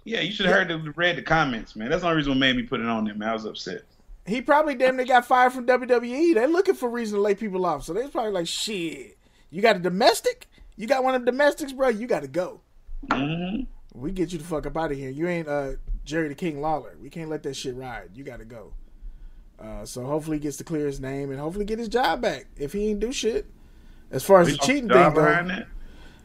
[0.05, 1.89] Yeah, you should have heard the read the comments, man.
[1.89, 3.29] That's the only reason what made me put it on there, man.
[3.29, 3.83] I was upset.
[4.27, 6.35] He probably damn near got fired from WWE.
[6.35, 7.85] They're looking for a reason to lay people off.
[7.85, 9.17] So they're probably like, shit,
[9.51, 10.49] you got a domestic?
[10.77, 11.89] You got one of the domestics, bro?
[11.89, 12.61] You got to go.
[13.13, 13.63] hmm
[13.95, 15.11] We get you the fuck up out of here.
[15.11, 15.73] You ain't uh,
[16.05, 16.97] Jerry the King Lawler.
[17.01, 18.11] We can't let that shit ride.
[18.15, 18.73] You got to go.
[19.61, 22.47] Uh, so hopefully he gets to clear his name and hopefully get his job back
[22.57, 23.47] if he ain't do shit.
[24.11, 25.67] As far as the cheating thing that.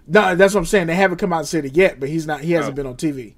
[0.07, 0.87] no, that's what I'm saying.
[0.87, 2.41] They haven't come out and said it yet, but he's not.
[2.41, 2.75] He hasn't Oh.
[2.75, 3.35] been on TV.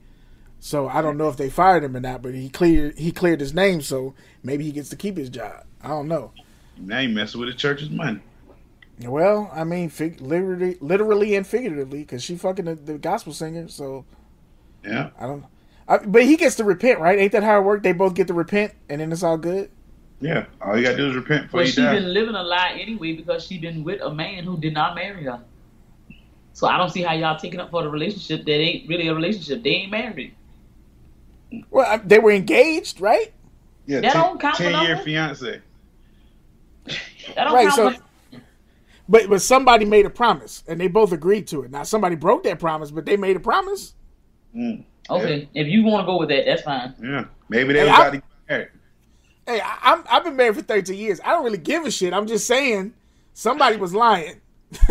[0.61, 2.21] So I don't know if they fired him or not.
[2.21, 5.65] But he cleared he cleared his name, so maybe he gets to keep his job.
[5.81, 6.31] I don't know.
[6.77, 8.21] Now you messing with the church's money.
[9.01, 13.67] Well, I mean, fig- literally, literally and figuratively, because she fucking the, the gospel singer.
[13.67, 14.05] So
[14.83, 15.11] Yeah.
[15.19, 15.45] I don't.
[15.89, 17.17] I, but he gets to repent, right?
[17.19, 17.83] Ain't that how it worked?
[17.83, 19.69] They both get to repent, and then it's all good.
[20.21, 21.93] Yeah, all you gotta do is repent before But you she die.
[21.95, 25.23] been living a lie anyway because she been with a man who did not marry
[25.23, 25.41] her.
[26.53, 29.15] So I don't see how y'all taking up for the relationship that ain't really a
[29.15, 29.63] relationship.
[29.63, 30.35] They ain't married.
[31.71, 33.31] Well, I- they were engaged, right?
[33.87, 34.55] Yeah, That ten, don't count.
[34.57, 35.61] Ten year fiance.
[36.85, 38.39] That don't Right, count so-
[39.07, 41.71] But but somebody made a promise, and they both agreed to it.
[41.71, 43.95] Now somebody broke that promise, but they made a promise.
[44.55, 46.93] Mm, Okay, if you want to go with that, that's fine.
[47.01, 48.67] yeah, maybe they Hey, was I- about to get married.
[49.47, 51.19] Hey, I, I'm I've been married for 13 years.
[51.25, 52.13] I don't really give a shit.
[52.13, 52.93] I'm just saying
[53.33, 54.39] somebody was lying.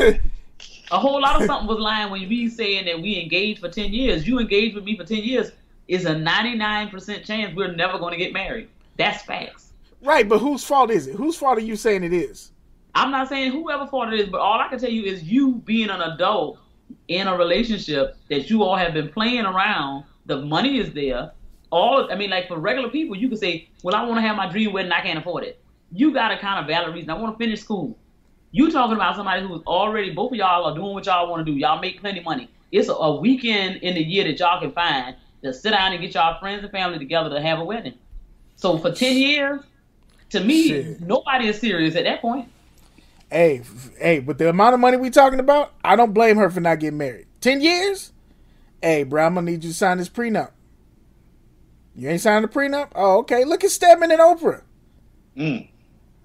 [0.90, 3.92] A whole lot of something was lying when we saying that we engaged for ten
[3.92, 4.26] years.
[4.26, 5.52] You engaged with me for ten years.
[5.86, 8.68] Is a ninety nine percent chance we're never going to get married.
[8.96, 9.72] That's facts.
[10.02, 11.14] right, but whose fault is it?
[11.14, 12.52] Whose fault are you saying it is?
[12.94, 15.56] I'm not saying whoever fault it is, but all I can tell you is you
[15.56, 16.58] being an adult
[17.08, 20.04] in a relationship that you all have been playing around.
[20.26, 21.32] The money is there.
[21.70, 24.22] All of, I mean, like for regular people, you could say, "Well, I want to
[24.22, 24.92] have my dream wedding.
[24.92, 25.60] I can't afford it."
[25.92, 27.10] You got a kind of valid reason.
[27.10, 27.98] I want to finish school.
[28.50, 31.52] You talking about somebody who's already both of y'all are doing what y'all want to
[31.52, 31.58] do.
[31.58, 32.50] Y'all make plenty of money.
[32.72, 36.00] It's a, a weekend in the year that y'all can find to sit down and
[36.00, 37.94] get y'all friends and family together to have a wedding.
[38.56, 39.62] So for ten years,
[40.30, 41.00] to me, Shit.
[41.00, 42.48] nobody is serious at that point.
[43.30, 43.62] Hey,
[43.98, 46.80] hey, with the amount of money we talking about, I don't blame her for not
[46.80, 47.26] getting married.
[47.40, 48.12] 10 years?
[48.82, 50.52] Hey, bro, I'm gonna need you to sign this prenup.
[51.94, 52.90] You ain't signed the prenup?
[52.94, 53.44] Oh, okay.
[53.44, 54.62] Look at Stedman and Oprah.
[55.36, 55.68] Mm,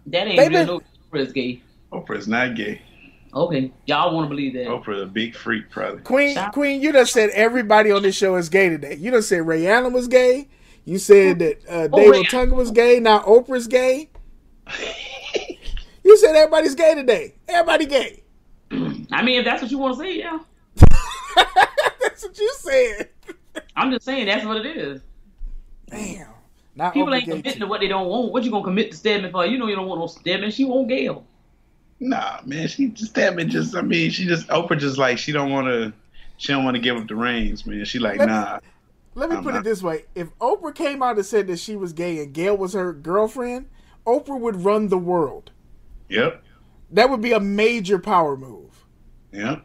[0.07, 0.51] That ain't They real.
[0.51, 0.81] been- No,
[1.11, 1.61] Oprah is gay.
[1.91, 2.81] Oprah's not gay.
[3.33, 4.67] Okay, y'all want to believe that?
[4.67, 6.03] Oprah's a big freak, probably.
[6.03, 8.95] Queen, Shout- Queen, you just said everybody on this show is gay today.
[8.95, 10.47] You done said Ray Allen was gay.
[10.85, 12.99] You said that uh, Oh, Dave Ray- Otunga was gay.
[12.99, 14.09] Now Oprah's gay.
[16.03, 17.35] You said everybody's gay today.
[17.47, 18.23] Everybody gay.
[19.11, 20.39] I mean, if that's what you want to say, yeah.
[22.01, 23.09] That's what you said.
[23.75, 25.01] I'm just saying that's what it is.
[25.89, 26.27] Damn.
[26.75, 27.59] Now People ain't committing too.
[27.59, 28.31] to what they don't want.
[28.31, 29.45] What you gonna commit to Stedman for?
[29.45, 30.51] You know you don't want no Stedman.
[30.51, 31.25] She won't Gail.
[31.99, 35.31] Nah, man, she just that man just I mean, she just Oprah just like she
[35.31, 35.93] don't wanna
[36.37, 37.85] she don't wanna give up the reins, man.
[37.85, 38.59] She like, Let me- nah.
[39.15, 41.75] Let me I'm put it this way: If Oprah came out and said that she
[41.75, 43.67] was gay and Gail was her girlfriend,
[44.07, 45.51] Oprah would run the world.
[46.13, 46.43] Yep.
[46.91, 48.85] That would be a major power move.
[49.31, 49.61] Yeah.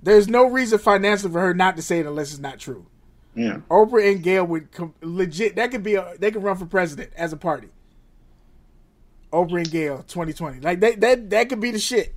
[0.00, 2.86] There's no reason financially for her not to say it unless it's not true.
[3.34, 3.58] Yeah.
[3.70, 5.56] Oprah and Gail would com- legit.
[5.56, 6.14] That could be a.
[6.18, 7.68] They could run for president as a party.
[9.32, 10.60] Oprah and Gail, 2020.
[10.60, 11.00] Like that.
[11.00, 12.14] That that could be the shit.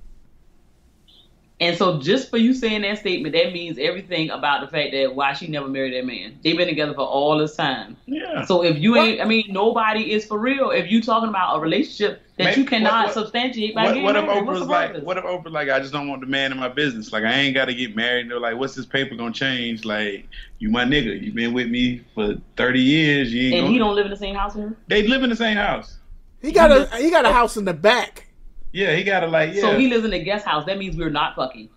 [1.60, 5.14] And so just for you saying that statement, that means everything about the fact that
[5.14, 6.38] why she never married that man.
[6.42, 7.98] They've been together for all this time.
[8.06, 8.46] Yeah.
[8.46, 9.00] So if you What?
[9.06, 10.70] ain't, I mean, nobody is for real.
[10.70, 13.88] If you talking about a relationship that Maybe- you cannot what- what- substantiate by what,
[13.90, 15.02] getting what if married, what's Oprah's like?
[15.02, 15.68] What if Oprah like?
[15.68, 17.12] I just don't want the man in my business.
[17.12, 18.22] Like I ain't got to get married.
[18.22, 20.26] And they're like, "What's this paper gonna change?" Like
[20.60, 23.34] you, my nigga, You've been with me for thirty years.
[23.34, 23.54] You ain't.
[23.56, 24.76] and gonna, he don't live in the same house with her.
[24.88, 25.98] They live in the same house.
[26.40, 28.28] He got a he got a house in the back.
[28.72, 29.54] Yeah, he got to like.
[29.54, 29.62] Yeah.
[29.62, 30.64] So he lives in a guest house.
[30.66, 31.68] That means we're not fucking.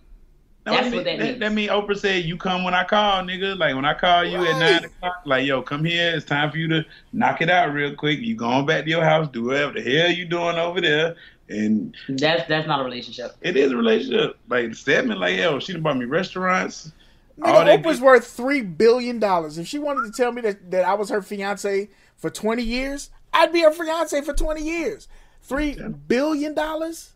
[0.66, 1.40] No, That's that what mean- that means.
[1.40, 3.58] That mean Oprah said, "You come when I call, nigga.
[3.58, 6.14] Like when I call you at nine o'clock, like yo, come here.
[6.16, 8.20] It's time for you to knock it out real quick.
[8.20, 11.16] You going back to your house, do whatever the hell you doing over there,
[11.50, 13.32] and That's that's not a relationship.
[13.42, 14.38] it is a relationship.
[14.48, 16.92] Like Stedman, like yo, she done bought me restaurants.
[17.38, 19.58] Nigga, All Oprah's good- worth three billion dollars.
[19.58, 23.10] If she wanted to tell me that, that I was her fiance for twenty years,
[23.34, 25.08] I'd be her fiance for twenty years.
[25.44, 25.76] Three
[26.08, 27.12] billion dollars?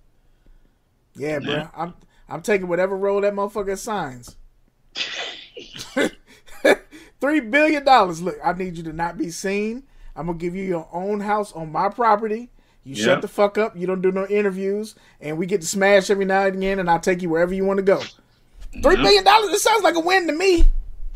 [1.15, 1.53] Yeah, bro.
[1.53, 1.69] Yeah.
[1.77, 1.95] I'm
[2.29, 4.37] I'm taking whatever role that motherfucker signs.
[7.21, 8.23] Three billion dollars.
[8.23, 9.83] Look, I need you to not be seen.
[10.15, 12.51] I'm gonna give you your own house on my property.
[12.85, 13.05] You Yeah.
[13.05, 13.77] shut the fuck up.
[13.77, 16.89] You don't do no interviews, and we get to smash every now and again, and
[16.89, 18.01] I'll take you wherever you want to go.
[18.83, 19.03] Three Yeah.
[19.03, 19.51] billion dollars.
[19.51, 20.65] It sounds like a win to me.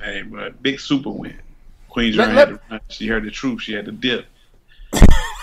[0.00, 1.38] Hey, but big super win.
[1.88, 2.80] Queen Let- let- had to run.
[2.88, 3.62] She heard the truth.
[3.62, 4.26] She had to dip.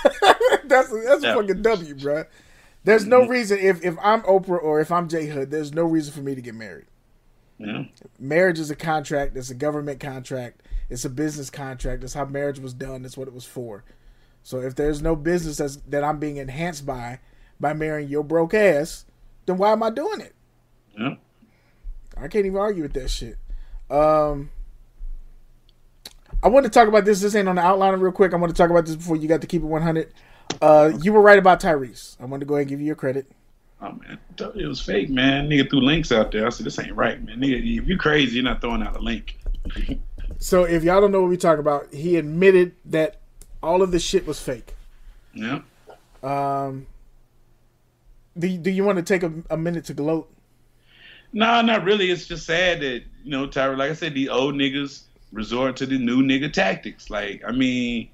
[0.66, 2.26] that's a, that's a fucking W, bro.
[2.84, 6.14] There's no reason if if I'm Oprah or if I'm J Hood, there's no reason
[6.14, 6.86] for me to get married.
[7.58, 7.84] Yeah.
[8.18, 9.36] Marriage is a contract.
[9.36, 10.62] It's a government contract.
[10.90, 12.02] It's a business contract.
[12.02, 13.02] That's how marriage was done.
[13.02, 13.84] That's what it was for.
[14.44, 17.20] So if there's no business that's, that I'm being enhanced by
[17.60, 19.06] by marrying your broke ass,
[19.46, 20.34] then why am I doing it?
[20.98, 21.16] Yeah.
[22.18, 23.38] I can't even argue with that shit.
[23.90, 24.52] Um,
[26.42, 27.22] I want to talk about this.
[27.22, 28.34] This ain't on the outline real quick.
[28.34, 30.14] I want to talk about this before you got to keep it 100.
[30.62, 32.16] Uh, you were right about Tyrese.
[32.20, 33.30] I want to go ahead and give you your credit.
[33.82, 35.50] Oh man, I told you it was fake, man.
[35.50, 36.46] Nigga threw links out there.
[36.46, 37.40] I said this ain't right, man.
[37.40, 39.40] Nigga, if you crazy, you're not throwing out a link.
[40.38, 43.22] So if y'all don't know what we talk about, he admitted that
[43.64, 44.74] all of this shit was fake.
[45.34, 45.62] Yeah.
[46.24, 46.88] Um,
[48.38, 50.30] do, do you want to take a, a minute to gloat?
[51.32, 52.10] No, not really.
[52.10, 53.78] It's just sad that you know, Tyra.
[53.78, 57.10] Like I said, these old niggas resort to the new nigga tactics.
[57.10, 58.10] Like, I mean,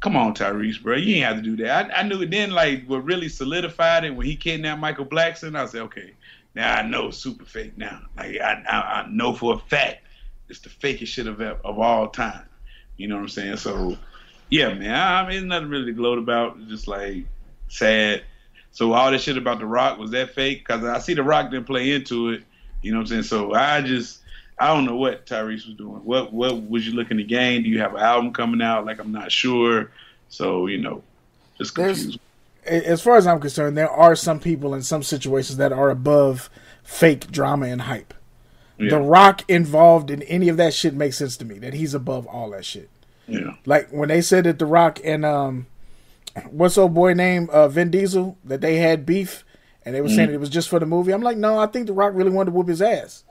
[0.00, 1.90] come on, Tyrese, bro, you ain't have to do that.
[1.90, 2.50] I, I knew it then.
[2.50, 5.56] Like what really solidified it when he kidnapped Michael Blackson.
[5.56, 6.12] I said, okay,
[6.54, 7.76] now I know super fake.
[7.76, 10.02] Now, like I, I, I know for a fact
[10.48, 12.46] it's the fakest shit of of all time.
[12.96, 13.56] You know what I'm saying?
[13.56, 13.96] So,
[14.48, 16.66] yeah, man, I, I mean, nothing really to gloat about.
[16.68, 17.24] Just like
[17.68, 18.22] sad.
[18.70, 20.66] So all this shit about The Rock was that fake?
[20.66, 22.42] Because I see The Rock didn't play into it.
[22.82, 23.22] You know what I'm saying?
[23.24, 24.20] So I just
[24.58, 26.00] I don't know what Tyrese was doing.
[26.04, 27.62] What what was you looking to gain?
[27.62, 28.86] Do you have an album coming out?
[28.86, 29.90] Like I'm not sure.
[30.28, 31.02] So you know,
[31.58, 32.18] just confused.
[32.64, 35.90] There's, as far as I'm concerned, there are some people in some situations that are
[35.90, 36.50] above
[36.82, 38.14] fake drama and hype.
[38.78, 38.90] Yeah.
[38.90, 41.58] The Rock involved in any of that shit makes sense to me.
[41.58, 42.88] That he's above all that shit.
[43.28, 43.56] Yeah.
[43.66, 45.66] Like when they said that The Rock and um,
[46.50, 49.44] what's old boy name uh, Vin Diesel that they had beef,
[49.84, 50.16] and they were mm-hmm.
[50.16, 51.12] saying it was just for the movie.
[51.12, 53.22] I'm like, no, I think The Rock really wanted to whoop his ass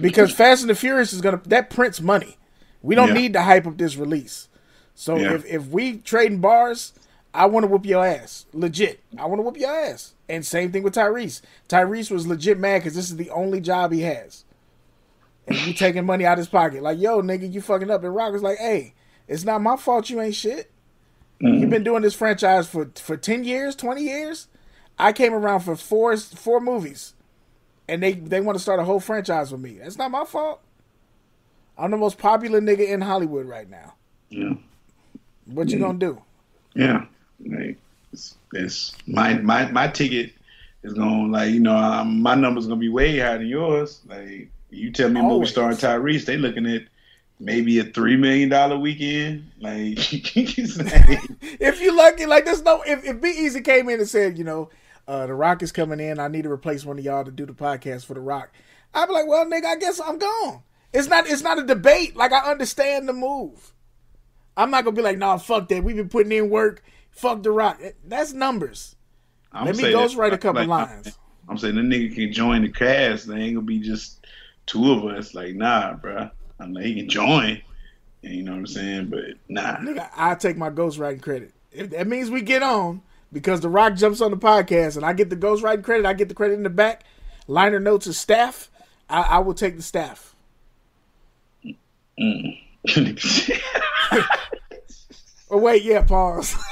[0.00, 2.36] because Fast and the Furious is gonna that prints money.
[2.82, 3.14] We don't yeah.
[3.14, 4.48] need to hype up this release.
[4.94, 5.34] So yeah.
[5.34, 6.92] if if we trading bars,
[7.32, 9.00] I want to whoop your ass, legit.
[9.16, 10.14] I want to whoop your ass.
[10.28, 11.42] And same thing with Tyrese.
[11.68, 14.44] Tyrese was legit mad because this is the only job he has,
[15.46, 16.82] and you taking money out of his pocket.
[16.82, 18.04] Like, yo, nigga, you fucking up.
[18.04, 18.94] And Rock was like, hey,
[19.28, 20.10] it's not my fault.
[20.10, 20.70] You ain't shit.
[21.42, 21.60] Mm-hmm.
[21.60, 24.48] You've been doing this franchise for for ten years, twenty years.
[24.98, 27.14] I came around for four four movies
[27.90, 29.78] and they they want to start a whole franchise with me.
[29.78, 30.60] That's not my fault.
[31.76, 33.94] I'm the most popular nigga in Hollywood right now.
[34.28, 34.54] Yeah.
[35.46, 36.22] What you gonna do?
[36.74, 37.06] Yeah,
[37.44, 37.76] like
[38.12, 40.32] it's, it's my my my ticket
[40.82, 44.00] is going like you know um, my number's gonna be way higher than yours.
[44.06, 46.82] Like you tell me a movie starring Tyrese, they looking at
[47.40, 49.50] maybe a three million dollar weekend.
[49.60, 49.96] Like,
[50.36, 54.44] if you lucky, like there's no if if Be Easy came in and said, you
[54.44, 54.70] know,
[55.10, 56.20] uh, the Rock is coming in.
[56.20, 58.52] I need to replace one of y'all to do the podcast for the Rock.
[58.94, 60.62] I'd be like, well, nigga, I guess I'm gone.
[60.92, 61.26] It's not.
[61.26, 62.14] It's not a debate.
[62.14, 63.72] Like I understand the move.
[64.56, 65.82] I'm not gonna be like, nah, fuck that.
[65.82, 66.84] We've been putting in work.
[67.10, 67.80] Fuck the Rock.
[68.04, 68.94] That's numbers.
[69.52, 71.18] I'm Let me ghostwrite a couple like, lines.
[71.48, 73.26] I'm saying the nigga can join the cast.
[73.26, 74.24] They ain't gonna be just
[74.66, 75.34] two of us.
[75.34, 76.30] Like, nah, bro.
[76.60, 77.60] I'm like, he can join.
[78.22, 79.06] You know what I'm saying?
[79.06, 79.78] But nah.
[79.78, 81.52] Nigga, I take my ghostwriting credit.
[81.72, 83.02] If that means we get on,
[83.32, 86.28] because The Rock jumps on the podcast and I get the ghostwriting credit, I get
[86.28, 87.04] the credit in the back.
[87.46, 88.70] Liner notes of staff,
[89.08, 90.34] I, I will take the staff.
[92.18, 92.58] Mm.
[95.50, 96.56] oh wait, yeah, pause.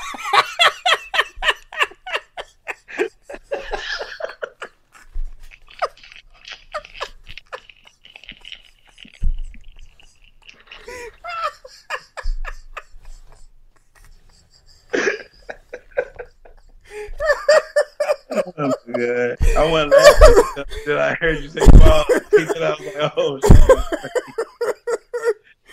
[18.58, 18.72] oh!
[19.56, 22.78] I went laughing until I heard you say "ball." I was like,
[23.16, 23.80] "Oh shit!"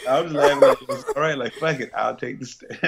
[0.08, 0.62] I was laughing.
[0.62, 1.38] Like, it was all right.
[1.38, 2.76] Like fuck it, I'll take the step.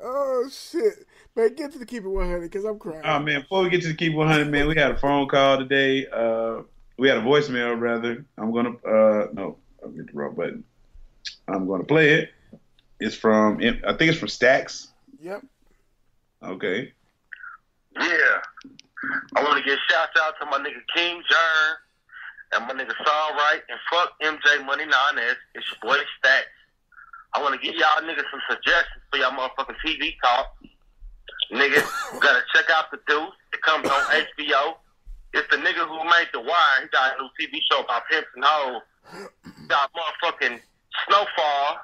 [0.00, 1.06] oh shit!
[1.34, 3.02] Man, get to the keep it 100 because I'm crying.
[3.04, 5.28] Oh man, before we get to the keep it 100, man, we had a phone
[5.28, 6.06] call today.
[6.06, 6.62] Uh,
[6.98, 8.24] we had a voicemail rather.
[8.36, 10.64] I'm gonna uh, no, I'll get the wrong button.
[11.48, 12.30] I'm gonna play it.
[13.00, 14.88] It's from I think it's from Stacks.
[15.20, 15.44] Yep.
[16.42, 16.92] Okay.
[17.96, 18.40] Yeah.
[19.36, 21.74] I want to give shouts out to my nigga King Jern
[22.54, 25.36] and my nigga Saul Wright and fuck MJ Money Nines.
[25.54, 26.46] It's your boy Stacks.
[27.34, 30.54] I want to give y'all niggas some suggestions for y'all motherfucking TV talk.
[31.50, 33.32] Niggas, gotta check out The Deuce.
[33.52, 34.00] It comes on
[34.38, 34.76] HBO.
[35.34, 36.78] It's the nigga who made The Wire.
[36.82, 38.82] He got a new TV show about pimps and hoes.
[39.68, 40.60] Got motherfucking
[41.08, 41.78] Snowfall.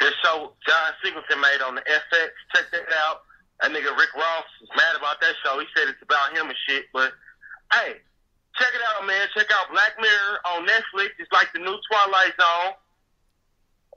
[0.00, 2.30] This show John Singleton made on the FX.
[2.54, 3.22] Check that out.
[3.60, 5.58] That nigga Rick Ross was mad about that show.
[5.58, 6.86] He said it's about him and shit.
[6.92, 7.12] But
[7.72, 8.02] hey,
[8.58, 9.26] check it out, man.
[9.34, 11.14] Check out Black Mirror on Netflix.
[11.18, 12.74] It's like the new Twilight Zone.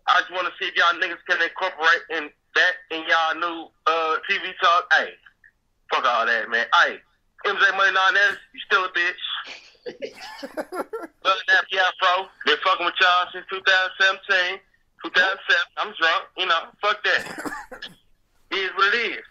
[0.07, 3.67] I just want to see if y'all niggas can incorporate in that in y'all new
[3.87, 4.87] uh, TV talk.
[4.93, 5.11] Hey,
[5.91, 6.65] fuck all that, man.
[6.73, 6.97] Hey,
[7.45, 9.23] MJ Money Nine S, you still a bitch.
[11.23, 12.27] Love Nappy Afro.
[12.45, 14.59] Been fucking with y'all since 2017.
[15.03, 15.55] 2007.
[15.77, 16.23] I'm drunk.
[16.37, 17.51] You know, fuck that.
[18.51, 19.25] it is what it is.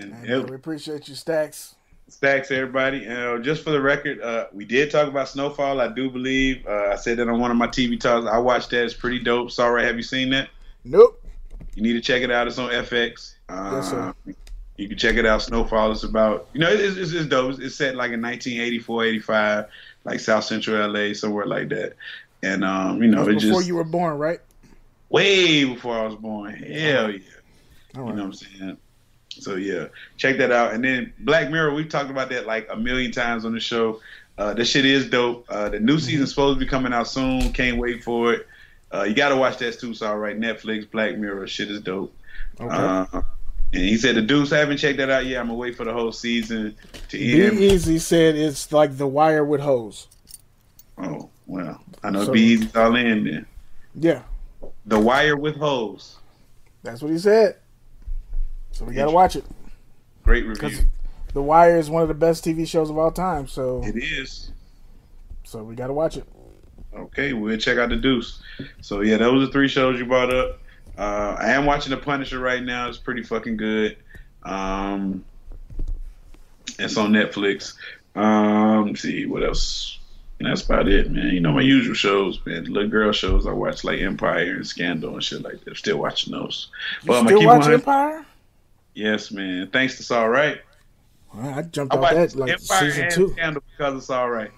[0.00, 1.74] And Man, we appreciate you, Stacks.
[2.08, 3.06] Stacks, everybody.
[3.06, 5.80] Uh, just for the record, uh, we did talk about Snowfall.
[5.80, 8.26] I do believe uh, I said that on one of my TV talks.
[8.26, 8.84] I watched that.
[8.84, 9.50] It's pretty dope.
[9.50, 10.48] Sorry, have you seen that?
[10.84, 11.22] Nope.
[11.74, 12.48] You need to check it out.
[12.48, 13.34] It's on FX.
[13.48, 14.14] yes, sir.
[14.26, 14.32] Uh,
[14.76, 15.42] you can check it out.
[15.42, 17.60] Snowfall is about, you know, it's, it's, it's dope.
[17.60, 19.66] It's set like in 1984, 85,
[20.04, 21.94] like South Central LA, somewhere like that.
[22.42, 23.66] And, um, you know, it before just.
[23.68, 24.40] you were born, right?
[25.10, 26.54] Way before I was born.
[26.54, 27.18] Hell yeah.
[27.94, 28.78] You know what I'm saying?
[29.30, 30.74] So yeah, check that out.
[30.74, 34.00] And then Black Mirror, we've talked about that like a million times on the show.
[34.36, 35.44] Uh, that shit is dope.
[35.48, 36.26] Uh, the new season's mm-hmm.
[36.26, 37.52] supposed to be coming out soon.
[37.52, 38.46] Can't wait for it.
[38.92, 39.94] Uh, you got to watch that too.
[39.94, 42.14] So all right, Netflix, Black Mirror, shit is dope.
[42.60, 42.74] Okay.
[42.74, 43.22] Uh,
[43.72, 45.40] and he said the dudes haven't checked that out yet.
[45.40, 46.76] I'm gonna wait for the whole season
[47.08, 47.58] to end.
[47.58, 47.66] Be.
[47.66, 50.08] Easy said it's like The Wire with hoes.
[50.98, 53.46] Oh well, I know So- Be Easy's all in then.
[53.94, 54.22] Yeah,
[54.86, 56.16] The Wire with hoes.
[56.82, 57.56] that's what he said.
[58.80, 59.44] So we gotta watch it.
[60.24, 60.70] Great review.
[61.34, 63.46] The Wire is one of the best TV shows of all time.
[63.46, 64.52] So It is.
[65.44, 66.24] so we gotta watch it.
[66.96, 68.40] Okay, we'll check out the Deuce.
[68.80, 70.60] So yeah, those are three shows you brought up.
[70.96, 72.88] Uh, I am watching The Punisher right now.
[72.88, 73.98] It's pretty fucking good.
[74.44, 75.26] Um,
[76.78, 77.74] it's on Netflix.
[78.16, 79.98] Um, let's see what else.
[80.38, 81.34] And that's about it, man.
[81.34, 82.64] You know my usual shows, man.
[82.64, 85.76] The little girl shows I watch like Empire and Scandal and shit like that.
[85.76, 86.68] Still watching those.
[87.02, 88.26] You But I'ma still keep watch 100 Empire?
[88.94, 89.68] Yes, man.
[89.70, 90.60] Thanks to It's All Right.
[91.34, 93.28] Well, I jumped off that like Empire season two.
[93.32, 94.50] Scandal because it's all right.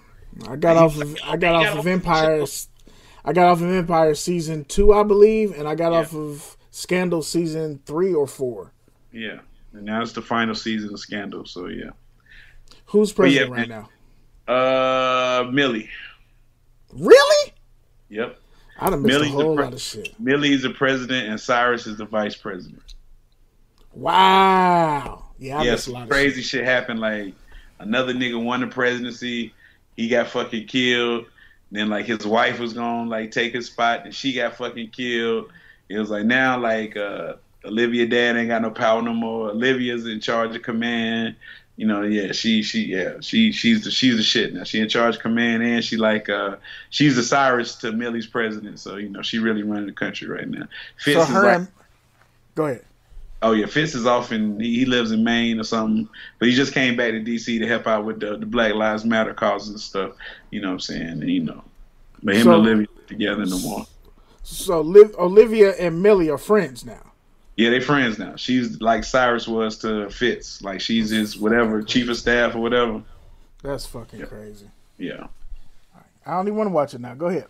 [0.47, 2.43] I got off of I got off of Empire.
[3.25, 5.99] I got off of Empire season two, I believe, and I got Yeah.
[5.99, 8.73] off of Scandal season three or four.
[9.11, 9.39] Yeah.
[9.73, 11.91] And now it's the final season of Scandal, so yeah.
[12.87, 13.87] Who's But yeah, president right man.
[14.47, 14.53] now?
[14.53, 15.89] Uh, Mellie.
[16.91, 17.53] Really?
[18.09, 18.39] Yep.
[18.79, 20.19] I done missed Mellie's a whole pre- lot of shit.
[20.19, 22.95] Mellie's the president and Cyrus is the vice president.
[23.95, 25.23] Wow.
[25.39, 26.61] Yeah, I yeah, some crazy shit.
[26.61, 26.65] shit.
[26.65, 26.99] happened.
[26.99, 27.33] Like
[27.79, 29.53] another nigga won the presidency,
[29.95, 31.25] he got fucking killed.
[31.71, 35.51] Then like his wife was gonna like take his spot, and she got fucking killed.
[35.89, 37.33] It was like now like uh,
[37.65, 39.49] Olivia dad ain't got no power no more.
[39.49, 41.35] Olivia's in charge of command.
[41.75, 44.63] You know, yeah, she she yeah she she's the she's the shit now.
[44.63, 46.57] She in charge of command, and she like uh
[46.91, 48.79] she's the Cyrus to Mellie's president.
[48.79, 50.67] So you know she really running the country right now.
[50.97, 51.67] Fitz So her like, and
[52.53, 52.85] go ahead.
[53.43, 56.07] Oh yeah, Fitz is off and he, lives in Maine or something,
[56.39, 59.03] but he just came back to DC to help out with the, the Black Lives
[59.05, 60.13] Matter causes and stuff.
[60.49, 61.01] You know what I'm saying?
[61.09, 61.63] And, you know,
[62.23, 63.85] but him So- and Olivia together no more.
[64.43, 67.01] So Liv, Olivia and Mellie are friends now.
[67.55, 68.35] Yeah, they friends now.
[68.35, 73.03] She's like Cyrus was to Fitz, like she's his whatever chief of staff or whatever.
[73.61, 74.25] That's fucking Yeah.
[74.25, 74.67] crazy.
[74.97, 75.27] Yeah,
[76.25, 77.13] I don't even want to watch it now.
[77.13, 77.45] Go ahead.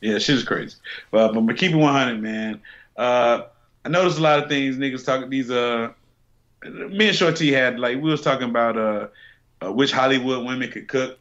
[0.00, 0.76] yeah, she's crazy.
[1.10, 2.60] But but, but keep it 100, man.
[2.96, 3.42] Uh,
[3.84, 5.92] I noticed a lot of things niggas talking these uh
[6.64, 9.08] me and Shorty had like we was talking about uh,
[9.60, 11.18] uh which Hollywood women could cook.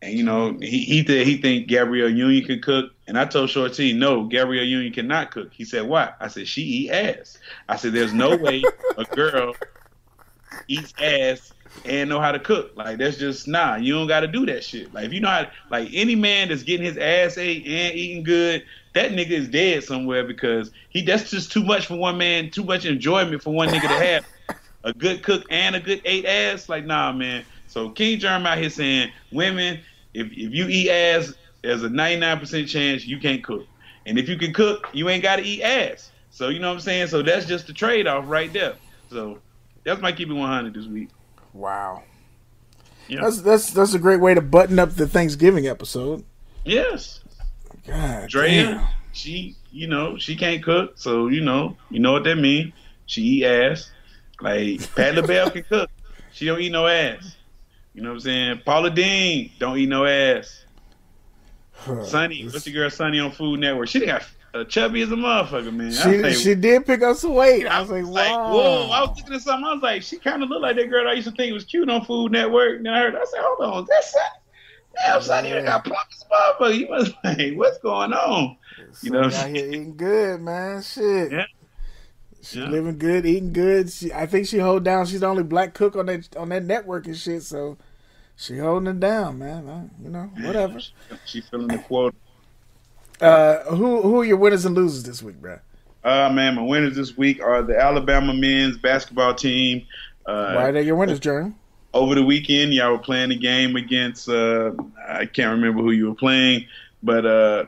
[0.00, 3.50] And you know, he he th- he think Gabrielle Union can cook, and I told
[3.50, 5.52] Shorty, no, Gabrielle Union cannot cook.
[5.52, 6.12] He said, why?
[6.18, 7.38] I said, she eat ass.
[7.68, 9.54] I said, there's no way a girl
[10.68, 11.52] eats ass
[11.84, 12.72] and know how to cook.
[12.76, 13.76] Like that's just nah.
[13.76, 14.92] You don't got to do that shit.
[14.92, 18.22] Like if you know how, like any man that's getting his ass ate and eating
[18.22, 18.64] good,
[18.94, 22.50] that nigga is dead somewhere because he that's just too much for one man.
[22.50, 24.24] Too much enjoyment for one nigga to have.
[24.84, 27.44] A good cook and a good ate ass, like nah, man.
[27.68, 29.80] So King Germ out here saying, women,
[30.12, 33.66] if if you eat ass, there's a 99% chance you can't cook.
[34.06, 36.10] And if you can cook, you ain't got to eat ass.
[36.30, 37.06] So you know what I'm saying?
[37.08, 38.74] So that's just the trade off right there.
[39.08, 39.38] So
[39.84, 41.10] that's my keep it 100 this week.
[41.52, 42.02] Wow.
[43.08, 43.22] Yeah.
[43.22, 46.24] That's that's that's a great way to button up the Thanksgiving episode.
[46.64, 47.20] Yes.
[47.86, 48.86] God Drea, damn.
[49.12, 52.72] she, you know, she can't cook, so you know, you know what that means.
[53.06, 53.90] She eat ass.
[54.40, 55.90] Like Pat LaBelle can cook.
[56.32, 57.36] She don't eat no ass.
[57.92, 58.62] You know what I'm saying?
[58.64, 60.64] Paula Deen don't eat no ass.
[61.72, 62.04] Huh.
[62.04, 63.88] Sunny, what's your girl Sunny on Food Network?
[63.88, 64.24] She got
[64.54, 65.90] uh, chubby as a motherfucker, man.
[65.92, 67.66] She say- she did pick up some weight.
[67.66, 68.90] I was like, like, whoa!
[68.90, 69.64] I was looking at something.
[69.66, 71.64] I was like, she kind of looked like that girl I used to think was
[71.64, 72.78] cute on Food Network.
[72.78, 74.24] And I heard, I said, hold on, that's Sunny.
[75.06, 76.78] Damn, Sunny, you got plump as a motherfucker.
[76.78, 78.56] You must like, what's going on?
[79.02, 80.82] You know, out here eating good, man.
[80.82, 81.32] Shit.
[81.32, 81.44] Yeah.
[82.42, 82.66] She Yeah.
[82.68, 83.90] living good, eating good.
[83.90, 85.06] She, I think she hold down.
[85.06, 87.42] She's the only black cook on that on that network and shit.
[87.44, 87.78] So
[88.36, 89.68] she holding it down, man.
[89.68, 90.78] I- you know, whatever.
[90.80, 90.92] She,
[91.24, 92.14] she feeling the quote.
[93.22, 95.58] Uh, who who are your winners and losers this week, bro?
[96.04, 99.86] Uh, man, my winners this week are the Alabama men's basketball team.
[100.26, 101.54] Uh, Why are they your winners, Jeremy?
[101.94, 104.72] over the weekend, y'all were playing a game against uh,
[105.06, 106.66] I can't remember who you were playing,
[107.02, 107.64] but uh,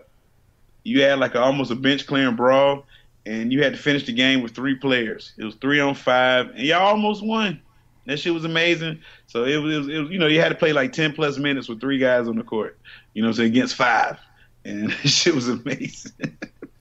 [0.83, 2.87] you had like a, almost a bench clearing brawl,
[3.27, 5.33] and you had to finish the game with three players.
[5.37, 7.61] It was three on five, and y'all almost won.
[8.07, 9.01] That shit was amazing.
[9.27, 11.13] So it was, it was, it was you know, you had to play like ten
[11.13, 12.79] plus minutes with three guys on the court.
[13.13, 14.19] You know, what I'm saying against five,
[14.65, 16.13] and shit was amazing.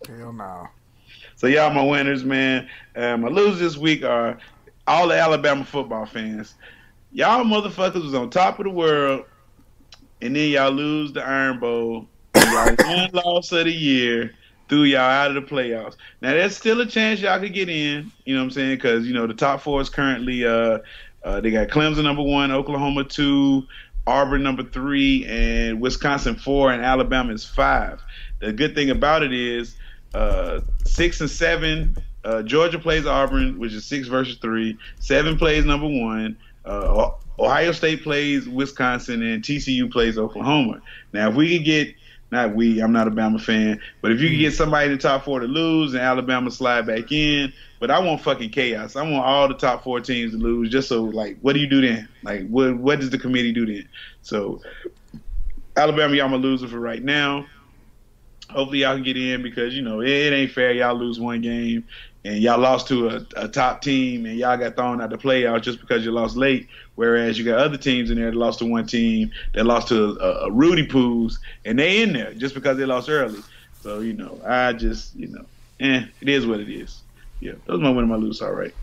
[0.07, 0.67] Hell no.
[1.36, 2.69] So y'all my winners, man.
[2.95, 4.38] Uh, my losers this week are
[4.88, 6.55] all the Alabama football fans.
[7.11, 9.25] Y'all motherfuckers was on top of the world,
[10.21, 12.07] and then y'all lose the Iron Bowl.
[12.36, 14.34] Y'all one loss of the year
[14.69, 15.95] threw y'all out of the playoffs.
[16.21, 18.11] Now there's still a chance y'all could get in.
[18.25, 18.75] You know what I'm saying?
[18.75, 20.79] Because you know the top four is currently uh,
[21.23, 23.67] uh they got Clemson number one, Oklahoma two,
[24.05, 28.01] Auburn number three, and Wisconsin four, and Alabama is five.
[28.39, 29.75] The good thing about it is
[30.13, 31.95] uh, six and seven.
[32.23, 34.77] Uh, Georgia plays Auburn, which is six versus three.
[34.99, 36.37] Seven plays number one.
[36.65, 40.81] Uh, Ohio State plays Wisconsin, and TCU plays Oklahoma.
[41.11, 41.95] Now, if we could get
[42.33, 44.97] not we, I'm not a Bama fan, but if you could get somebody in the
[44.97, 47.53] top four to lose and Alabama slide back in,
[47.84, 48.95] but I want fucking chaos.
[48.95, 51.67] I want all the top four teams to lose, just so like, what do you
[51.67, 52.07] do then?
[52.23, 53.89] Like, what what does the committee do then?
[54.21, 54.61] So,
[55.75, 57.45] Alabama, y'all my loser for right now.
[58.49, 60.71] Hopefully, y'all can get in because you know it, it ain't fair.
[60.71, 61.84] Y'all lose one game
[62.23, 65.63] and y'all lost to a, a, top team and y'all got thrown out the playoffs
[65.63, 66.69] just because you lost late.
[66.95, 70.17] Whereas you got other teams in there that lost to one team that lost to
[70.21, 73.41] a, a Rudy Poos and they in there just because they lost early.
[73.81, 75.45] So you know, I just you know,
[75.81, 77.02] eh, it is what it is.
[77.43, 78.41] Yeah, those my win and my lose.
[78.41, 78.73] All right.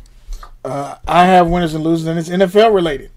[0.64, 3.10] Uh, I have winners and losers, and it's NFL related.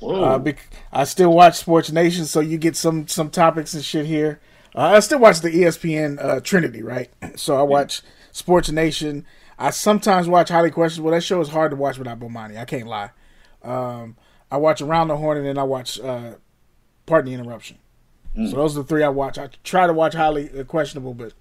[0.00, 0.24] Whoa.
[0.24, 4.06] Uh, bec- I still watch Sports Nation, so you get some some topics and shit
[4.06, 4.40] here.
[4.74, 7.10] Uh, I still watch the ESPN uh, Trinity, right?
[7.36, 8.02] So I watch.
[8.02, 9.24] Yeah Sports Nation.
[9.58, 11.10] I sometimes watch Highly Questionable.
[11.10, 12.58] That show is hard to watch without Bomani.
[12.58, 13.10] I can't lie.
[13.62, 14.16] Um,
[14.50, 16.34] I watch Around the Horn and then I watch uh,
[17.06, 17.78] Pardon the Interruption.
[18.36, 18.50] Mm.
[18.50, 19.38] So those are the three I watch.
[19.38, 21.32] I try to watch Highly Questionable, but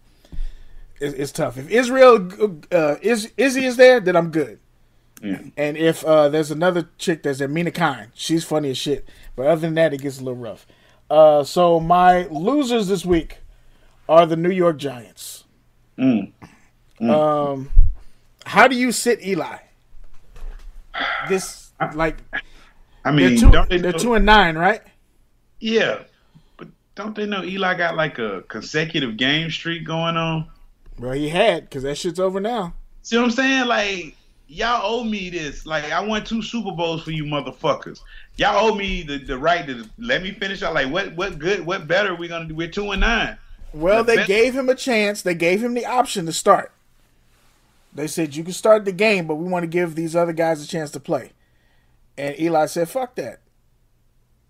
[1.00, 1.58] it's, it's tough.
[1.58, 2.30] If Israel
[2.72, 4.60] uh, is Izzy is there, then I'm good.
[5.22, 5.40] Yeah.
[5.58, 9.08] And if uh, there's another chick that's there, Mina Kimes, she's funny as shit.
[9.36, 10.68] But other than that, it gets a little rough.
[11.10, 13.40] Uh, so my losers this week
[14.08, 15.46] are the New York Giants.
[15.98, 16.32] Mm.
[17.00, 17.10] Mm.
[17.10, 17.70] Um,
[18.46, 19.58] how do you sit Eli?
[21.28, 22.18] This like,
[23.04, 24.82] I mean, they're 2 don't they they're know, two and nine, right?
[25.60, 26.04] Yeah,
[26.58, 30.50] but don't they know Eli got like a consecutive game streak going on?
[31.00, 32.74] Well, he had because that shit's over now.
[33.02, 33.68] See what I'm saying?
[33.68, 34.16] Like,
[34.48, 35.66] y'all owe me this.
[35.66, 38.00] Like, I won two Super Bowls for you motherfuckers.
[38.38, 40.64] Y'all owe me the, the right to let me finish.
[40.64, 40.74] out.
[40.74, 42.56] like, what what good, what better are we gonna do?
[42.56, 43.38] We're two and nine.
[43.74, 45.22] Well, the they best- gave him a chance.
[45.22, 46.72] They gave him the option to start.
[47.94, 50.62] They said you can start the game, but we want to give these other guys
[50.62, 51.32] a chance to play.
[52.18, 53.40] And Eli said, "Fuck that.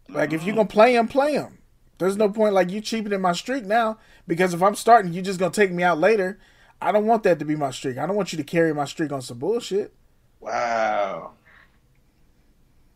[0.09, 0.63] Like if you're uh-huh.
[0.63, 1.59] gonna play him, play him.
[1.97, 5.39] There's no point like you cheapening my streak now because if I'm starting, you're just
[5.39, 6.39] gonna take me out later.
[6.81, 7.97] I don't want that to be my streak.
[7.97, 9.93] I don't want you to carry my streak on some bullshit.
[10.39, 11.31] Wow.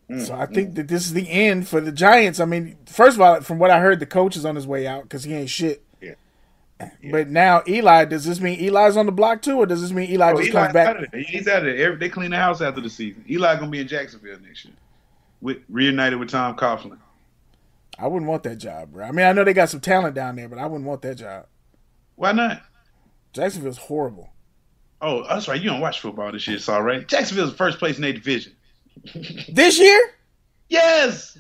[0.10, 0.54] So I mm-hmm.
[0.54, 2.40] think that this is the end for the Giants.
[2.40, 4.88] I mean, first of all, from what I heard, the coach is on his way
[4.88, 5.84] out because he ain't shit.
[6.02, 7.12] Yeah.
[7.12, 10.10] But now Eli, does this mean Eli's on the block too, or does this mean
[10.10, 11.14] Eli oh, just Eli's comes back?
[11.14, 11.96] He's out of there.
[11.96, 13.24] They clean the house after the season.
[13.30, 14.74] Eli gonna be in Jacksonville next year,
[15.42, 16.98] with reunited with Tom Coughlin.
[18.00, 19.06] I wouldn't want that job, bro.
[19.06, 21.16] I mean, I know they got some talent down there, but I wouldn't want that
[21.16, 21.48] job.
[22.16, 22.62] Why not?
[23.34, 24.30] Jacksonville's horrible.
[25.02, 25.62] Oh, that's right.
[25.62, 27.08] You don't watch football this year, it's all right.
[27.08, 28.54] Jacksonville's first place in their division.
[29.50, 30.12] this year?
[30.68, 31.38] Yes.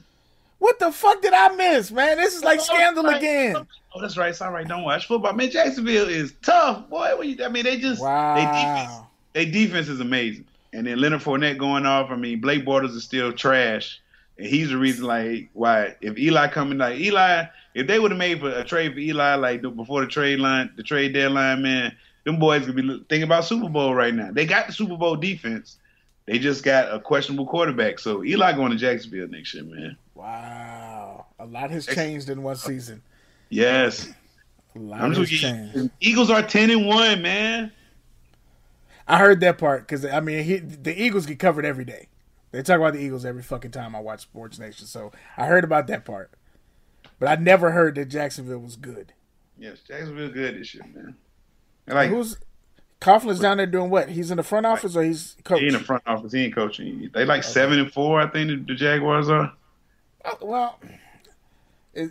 [0.59, 2.17] What the fuck did I miss, man?
[2.17, 3.17] This is like scandal right.
[3.17, 3.55] again.
[3.93, 4.29] Oh, that's right.
[4.29, 4.67] It's all right.
[4.67, 5.49] Don't watch football, man.
[5.49, 7.19] Jacksonville is tough, boy.
[7.21, 8.35] You, I mean, they just wow.
[8.35, 9.07] they defense.
[9.33, 10.45] They defense is amazing.
[10.73, 12.11] And then Leonard Fournette going off.
[12.11, 14.01] I mean, Blake Bortles is still trash,
[14.39, 18.17] and he's the reason like why if Eli coming like Eli, if they would have
[18.17, 22.39] made a trade for Eli like before the trade line, the trade deadline, man, them
[22.39, 24.31] boys could be thinking about Super Bowl right now.
[24.31, 25.77] They got the Super Bowl defense.
[26.25, 27.99] They just got a questionable quarterback.
[27.99, 29.97] So Eli going to Jacksonville next year, man.
[30.15, 33.01] Wow, a lot has changed in one season.
[33.49, 34.09] Yes,
[34.75, 35.91] a lot I'm has changed.
[35.99, 37.71] Eagles are ten and one, man.
[39.05, 42.08] I heard that part because I mean he, the Eagles get covered every day.
[42.51, 45.63] They talk about the Eagles every fucking time I watch Sports Nation, so I heard
[45.63, 46.31] about that part.
[47.19, 49.13] But I never heard that Jacksonville was good.
[49.57, 51.15] Yes, Jacksonville good this year, man.
[51.85, 52.37] And like who's
[52.99, 54.09] Coughlin's down there doing what?
[54.09, 55.69] He's in the front office or he's coaching?
[55.69, 56.31] He in the front office.
[56.31, 57.09] He ain't coaching.
[57.13, 57.51] They like okay.
[57.51, 59.53] seven and four, I think the Jaguars are.
[60.23, 60.79] Uh, well,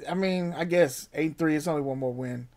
[0.09, 1.56] I mean, I guess eight three.
[1.56, 2.48] It's only one more win.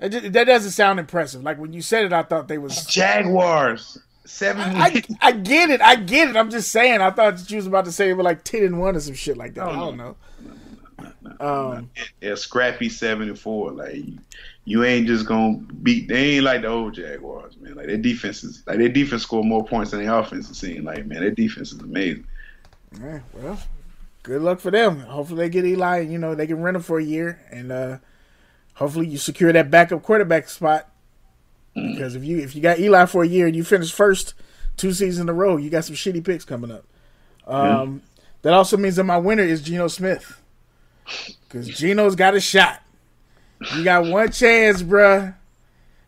[0.00, 1.42] Just, that doesn't sound impressive.
[1.42, 4.62] Like when you said it, I thought they was Jaguars seven.
[4.62, 5.80] I, I, I, get it.
[5.80, 6.36] I get it.
[6.36, 7.00] I'm just saying.
[7.00, 9.00] I thought that you was about to say it was like ten and one or
[9.00, 9.66] some shit like that.
[9.66, 10.16] Oh, I don't know.
[11.00, 11.90] No, no, no, um,
[12.20, 13.72] yeah, scrappy seven and four.
[13.72, 14.04] Like
[14.64, 16.08] you ain't just gonna beat.
[16.08, 17.74] They ain't like the old Jaguars, man.
[17.74, 20.48] Like their defense is like their defense score more points than their offense.
[20.50, 20.84] is seeing.
[20.84, 22.26] like man, their defense is amazing.
[23.00, 23.58] Yeah, well,
[24.22, 25.00] good luck for them.
[25.00, 26.00] Hopefully they get Eli.
[26.00, 27.98] And, You know they can rent him for a year, and uh,
[28.74, 30.91] hopefully you secure that backup quarterback spot.
[31.76, 31.92] Mm.
[31.94, 34.34] Because if you if you got Eli for a year and you finish first
[34.76, 36.84] two seasons in a row, you got some shitty picks coming up.
[37.46, 38.02] Um,
[38.42, 40.40] That also means that my winner is Geno Smith.
[41.48, 42.82] Because Geno's got a shot.
[43.74, 45.34] You got one chance, bruh.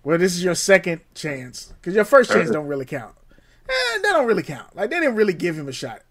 [0.02, 1.72] Well, this is your second chance.
[1.80, 3.14] Because your first chance don't really count.
[3.68, 3.72] Eh,
[4.02, 4.74] that don't really count.
[4.76, 6.02] Like, they didn't really give him a shot.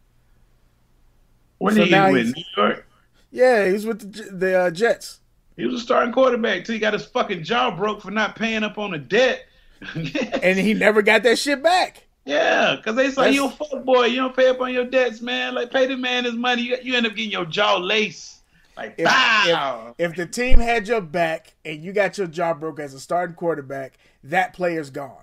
[1.59, 2.15] Where So did he win?
[2.25, 2.87] he's- New York.
[3.31, 5.19] Yeah, he was with the, the uh, Jets.
[5.55, 8.63] He was a starting quarterback till he got his fucking jaw broke for not paying
[8.63, 9.45] up on a debt.
[9.95, 12.07] And he never got that shit back.
[12.25, 14.05] yeah, because they say you a fuck boy.
[14.05, 15.53] You don't pay up on your debts, man.
[15.55, 16.61] Like pay the man his money.
[16.61, 18.41] You, you end up getting your jaw laced.
[18.77, 19.93] Like If, bow.
[19.97, 22.99] if, if the team had your back and you got your jaw broke as a
[22.99, 25.17] starting quarterback, that player's gone.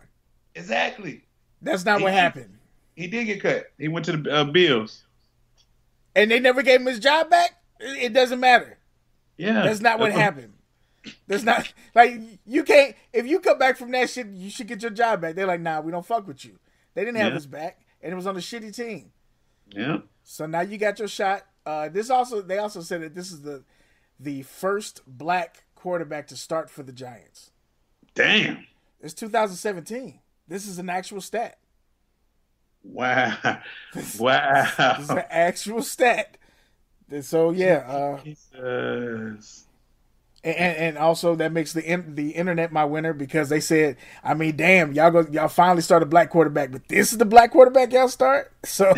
[0.55, 1.23] exactly.
[1.63, 2.59] That's not what happened.
[2.97, 3.65] He did get cut.
[3.79, 5.05] He went to the uh, Bills.
[6.15, 7.53] And they never gave him his job back?
[7.79, 8.77] It doesn't matter.
[9.41, 10.55] Yeah, That's not what happened.
[11.27, 14.83] That's not like you can't if you come back from that shit, you should get
[14.83, 15.35] your job back.
[15.35, 16.59] They're like, nah, we don't fuck with you.
[16.95, 17.35] They didn't have Yeah.
[17.35, 19.13] his back, and it was on a shitty team.
[19.73, 21.47] Yeah, So now you got your shot.
[21.65, 23.65] Uh, this also they also said that this is the
[24.19, 27.51] the first black quarterback to start for the Giants.
[28.15, 28.67] damn.
[29.01, 30.21] It's 2017.
[30.47, 31.59] This is an actual stat.
[32.83, 33.37] Wow,
[34.19, 34.95] Wow.
[34.99, 36.37] This is an actual stat.
[37.23, 38.21] So yeah, uh,
[40.43, 44.35] and, and also that makes the in, the internet my winner because they said, I
[44.35, 47.51] mean, damn, y'all go, y'all finally start a black quarterback, but this is the black
[47.53, 48.53] quarterback y'all start.
[48.65, 48.93] So,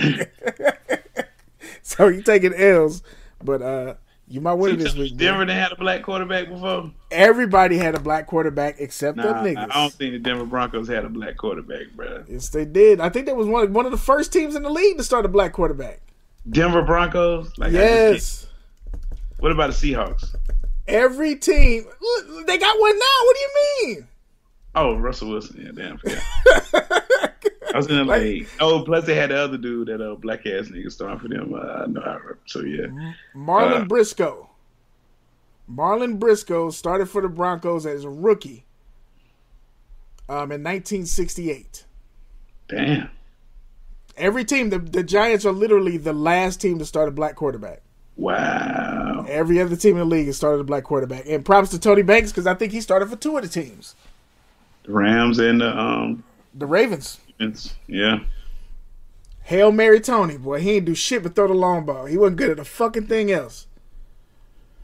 [1.82, 3.02] so you taking L's,
[3.42, 3.94] but uh,
[4.28, 5.16] you might win this week.
[5.16, 6.92] Denver didn't had a black quarterback before.
[7.10, 11.04] Everybody had a black quarterback except Nah, them I don't think the Denver Broncos had
[11.04, 12.24] a black quarterback, bro.
[12.28, 13.00] Yes, they did.
[13.00, 15.24] I think that was one one of the first teams in the league to start
[15.24, 16.00] a black quarterback.
[16.50, 17.56] Denver Broncos.
[17.58, 18.46] Like Yes.
[19.38, 20.34] What about the Seahawks?
[20.88, 21.84] Every team,
[22.46, 23.04] they got one now.
[23.24, 23.50] What do you
[23.96, 24.08] mean?
[24.74, 25.60] Oh, Russell Wilson.
[25.64, 26.00] Yeah, damn.
[27.74, 28.48] I was in Like- league.
[28.60, 31.54] Oh, plus they had the other dude, that uh, black ass nigga starting for them.
[31.54, 32.18] Uh, I know.
[32.46, 32.86] So yeah,
[33.34, 34.48] Marlon Uh, Briscoe.
[35.70, 38.66] Marlon Briscoe started for the Broncos as a rookie
[40.28, 41.84] um, in 1968.
[42.68, 43.08] damn.
[44.16, 47.82] Every team, the, the Giants are literally the last team to start a black quarterback.
[48.16, 49.24] Wow.
[49.28, 51.24] Every other team in the league has started a black quarterback.
[51.26, 53.96] And props to Tony Banks because I think he started for two of the teams.
[54.84, 56.24] The Rams and the um.
[56.54, 57.18] The Ravens.
[57.38, 58.20] It's, yeah.
[59.44, 60.60] Hail Mary Tony, boy.
[60.60, 62.06] He ain't do shit but throw the long ball.
[62.06, 63.66] He wasn't good at a fucking thing else.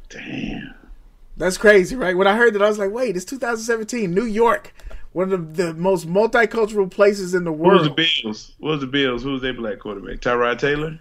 [0.08, 0.74] Damn.
[1.36, 2.16] That's crazy, right?
[2.16, 4.12] When I heard that, I was like, wait, it's 2017.
[4.12, 4.74] New York,
[5.18, 7.90] one of the, the most multicultural places in the Who was the.
[7.90, 8.52] Bills?
[8.60, 9.24] Was the Bills?
[9.24, 10.20] Who was their black quarterback?
[10.20, 11.00] Tyrod Taylor?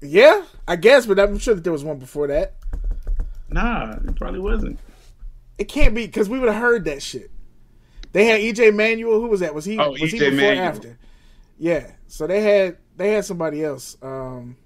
[0.00, 2.54] Yeah, I guess, but I'm sure that there was one before that.
[3.50, 4.78] Nah, it probably wasn't.
[5.58, 7.30] It can't be because we would have heard that shit.
[8.12, 9.20] They had EJ Manuel.
[9.20, 9.54] Who was that?
[9.54, 9.78] Was he?
[9.78, 10.30] Oh, was he E.J.
[10.30, 10.64] before or Manuel.
[10.66, 10.98] after?
[11.58, 11.90] Yeah.
[12.08, 13.98] So they had they had somebody else.
[14.00, 14.56] Um,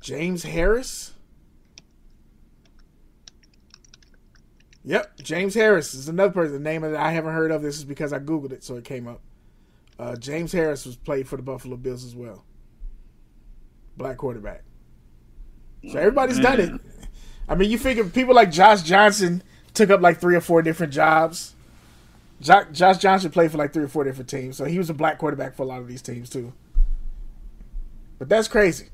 [0.00, 1.12] James Harris.
[4.84, 6.54] Yep, James Harris is another person.
[6.54, 7.62] The name that I haven't heard of.
[7.62, 9.20] This is because I googled it, so it came up.
[9.98, 12.44] Uh, James Harris was played for the Buffalo Bills as well.
[13.96, 14.62] Black quarterback.
[15.90, 16.80] So everybody's done it.
[17.48, 19.42] I mean, you figure people like Josh Johnson
[19.74, 21.54] took up like three or four different jobs.
[22.40, 24.94] Jo- Josh Johnson played for like three or four different teams, so he was a
[24.94, 26.52] black quarterback for a lot of these teams too.
[28.18, 28.88] But that's crazy.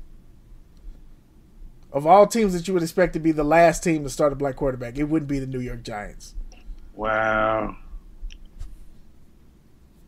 [1.97, 4.35] Of all teams that you would expect to be the last team to start a
[4.35, 6.35] black quarterback, it wouldn't be the New York Giants.
[6.95, 7.75] Wow.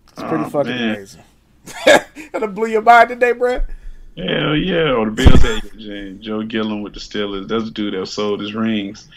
[0.09, 0.95] It's pretty Oh, fucking man.
[0.95, 1.23] amazing.
[2.31, 3.65] That blew your mind today, bruh.
[4.15, 4.91] Hell yeah.
[4.93, 7.47] Or the Bills J- Joe Gilliam with the Steelers.
[7.47, 9.07] That's the dude that sold his rings.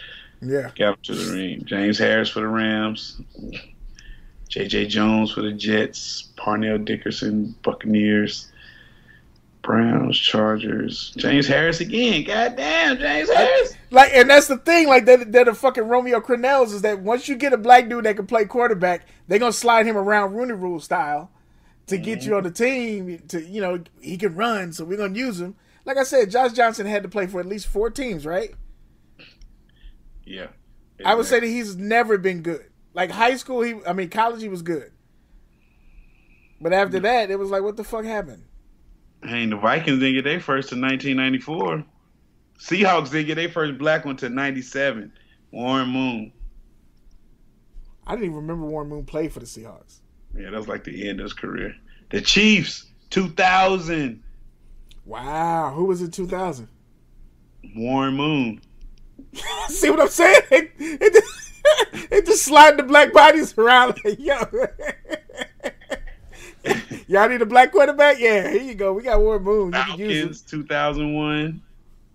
[0.40, 0.70] Yeah.
[0.76, 1.62] Got him to the ring.
[1.64, 3.20] James Harris for the Rams.
[4.48, 4.86] J.J.
[4.86, 6.30] Jones for the Jets.
[6.36, 8.50] Parnell Dickinson, Buccaneers.
[9.62, 11.12] Browns, Chargers.
[11.16, 12.24] James Harris again.
[12.24, 13.74] God damn, James Harris.
[13.90, 14.88] Like, and that's the thing.
[14.88, 16.72] Like, they're, they're the fucking Romeo Crennels.
[16.72, 19.86] Is that once you get a black dude that can play quarterback, they're gonna slide
[19.86, 21.30] him around Rooney Rule style
[21.86, 23.22] to get you on the team.
[23.28, 25.54] To you know, he can run, so we're gonna use him.
[25.84, 28.50] Like I said, Josh Johnson had to play for at least four teams, right?
[30.24, 30.48] Yeah.
[31.04, 32.66] I would say that he's never been good.
[32.94, 34.92] Like high school, he, I mean, college, he was good.
[36.60, 38.44] But after that, it was like, what the fuck happened?
[39.24, 41.84] Hey, the Vikings didn't get their first in 1994.
[42.58, 45.12] Seahawks didn't get their first black one till 97.
[45.52, 46.32] Warren Moon.
[48.06, 50.00] I didn't even remember Warren Moon played for the Seahawks.
[50.36, 51.74] Yeah, that was like the end of his career.
[52.10, 54.22] The Chiefs, 2000.
[55.04, 56.68] Wow, who was in 2000?
[57.76, 58.60] Warren Moon.
[59.68, 60.42] See what I'm saying?
[60.50, 64.36] It, it, just, it just slide the black bodies around like, yo.
[67.08, 68.18] Y'all need a black quarterback?
[68.18, 68.92] Yeah, here you go.
[68.92, 69.72] We got Warren Moon.
[69.72, 71.40] Falcons, 2001.
[71.40, 71.54] it.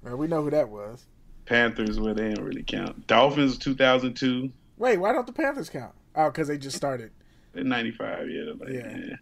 [0.04, 1.06] Well, we know who that was.
[1.46, 3.08] Panthers, well, they didn't really count.
[3.08, 4.52] Dolphins, 2002.
[4.78, 5.94] Wait, why don't the Panthers count?
[6.16, 7.12] Oh, because they just started.
[7.54, 8.52] They're 95, yeah.
[8.60, 8.98] Like, Yeah.
[8.98, 9.16] yeah.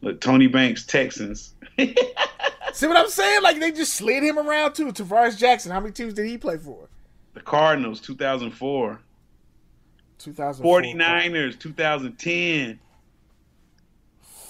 [0.00, 1.54] Look, Tony Banks, Texans.
[1.78, 3.42] See what I'm saying?
[3.42, 4.86] Like they just slid him around too.
[4.92, 5.72] Tarvaris Jackson.
[5.72, 6.88] How many teams did he play for?
[7.34, 9.00] The Cardinals, 2004.
[10.18, 10.82] 2004.
[10.82, 12.78] 49ers, 2010.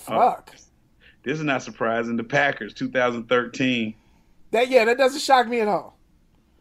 [0.08, 0.18] Oh.
[0.18, 0.54] Fuck.
[1.22, 2.16] This is not surprising.
[2.16, 3.94] The Packers, 2013.
[4.50, 5.96] That yeah, that doesn't shock me at all.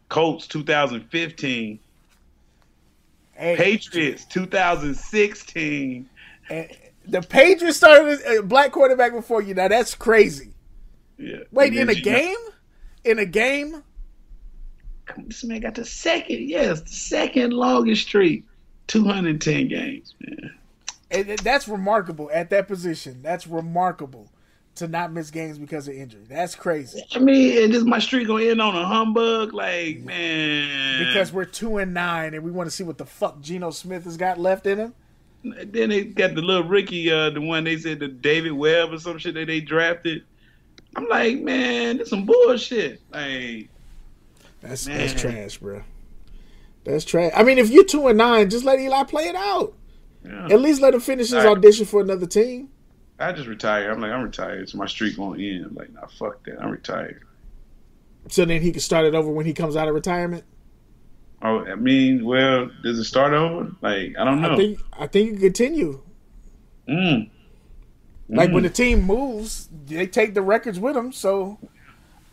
[0.08, 1.78] Colts, 2015.
[3.32, 6.08] Hey, Patriots, 2016.
[6.50, 6.68] and
[7.06, 9.54] the Patriots started a black quarterback before you.
[9.54, 10.52] Now that's crazy.
[11.16, 11.38] Yeah.
[11.52, 12.36] Wait, in a Geno- game?
[13.04, 13.82] In a game?
[15.26, 18.44] This man got the second, yes, the second longest streak.
[18.88, 20.54] 210 games, man.
[21.10, 23.20] And that's remarkable at that position.
[23.22, 24.28] That's remarkable
[24.74, 26.24] to not miss games because of injury.
[26.28, 27.02] That's crazy.
[27.14, 31.06] I mean, and this my streak gonna end on a humbug, like man.
[31.06, 34.04] Because we're two and nine, and we want to see what the fuck Geno Smith
[34.04, 34.94] has got left in him.
[35.42, 38.98] then they got the little Ricky, uh, the one they said the Davis Webb or
[38.98, 40.24] some shit that they drafted.
[40.96, 43.00] I'm like, man, this some bullshit.
[43.10, 43.68] Like,
[44.60, 44.98] That's Man.
[44.98, 45.82] that's trash, bro.
[46.84, 47.32] That's trash.
[47.34, 49.74] I mean, if you're two and nine, just let Eli play it out.
[50.28, 50.46] Yeah.
[50.54, 52.68] At least let him finish his audition for another team.
[53.18, 53.90] I just retired.
[53.90, 54.68] I'm like, I'm retired.
[54.68, 55.64] So my streak gonna end.
[55.66, 56.62] I'm like, nah, fuck that.
[56.62, 57.22] I'm retired.
[58.28, 60.44] So then he can start it over when he comes out of retirement.
[61.42, 63.70] Oh, I mean, well, does it start over?
[63.80, 64.52] Like, I don't know.
[64.52, 66.02] I think I think you can continue.
[66.88, 67.30] mm.
[68.30, 68.52] Like Mm.
[68.54, 71.12] when the team moves, they take the records with them.
[71.12, 71.58] So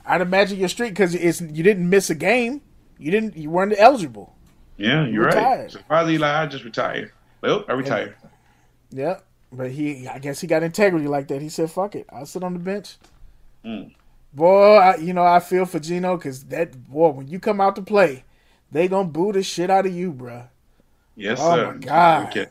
[0.06, 2.62] I'd imagine your streak because it's you didn't miss a game.
[2.98, 3.38] You didn't.
[3.38, 4.36] You weren't eligible.
[4.78, 5.72] yeah, you're right.
[5.72, 7.12] So probably like, I just retired.
[7.46, 8.16] Well, I retired.
[8.92, 9.20] Yeah,
[9.52, 10.08] but he.
[10.08, 11.42] I guess he got integrity like that.
[11.42, 12.98] He said, "Fuck it, I'll sit on the bench."
[13.64, 13.94] Mm.
[14.34, 17.76] Boy, I, you know I feel for Geno because that boy when you come out
[17.78, 18.24] to play,
[18.72, 20.48] they gonna boo the shit out of you, bruh.
[21.16, 21.46] Yes, sir.
[21.46, 21.72] Oh, sir.
[21.72, 22.28] my God.
[22.30, 22.48] Okay.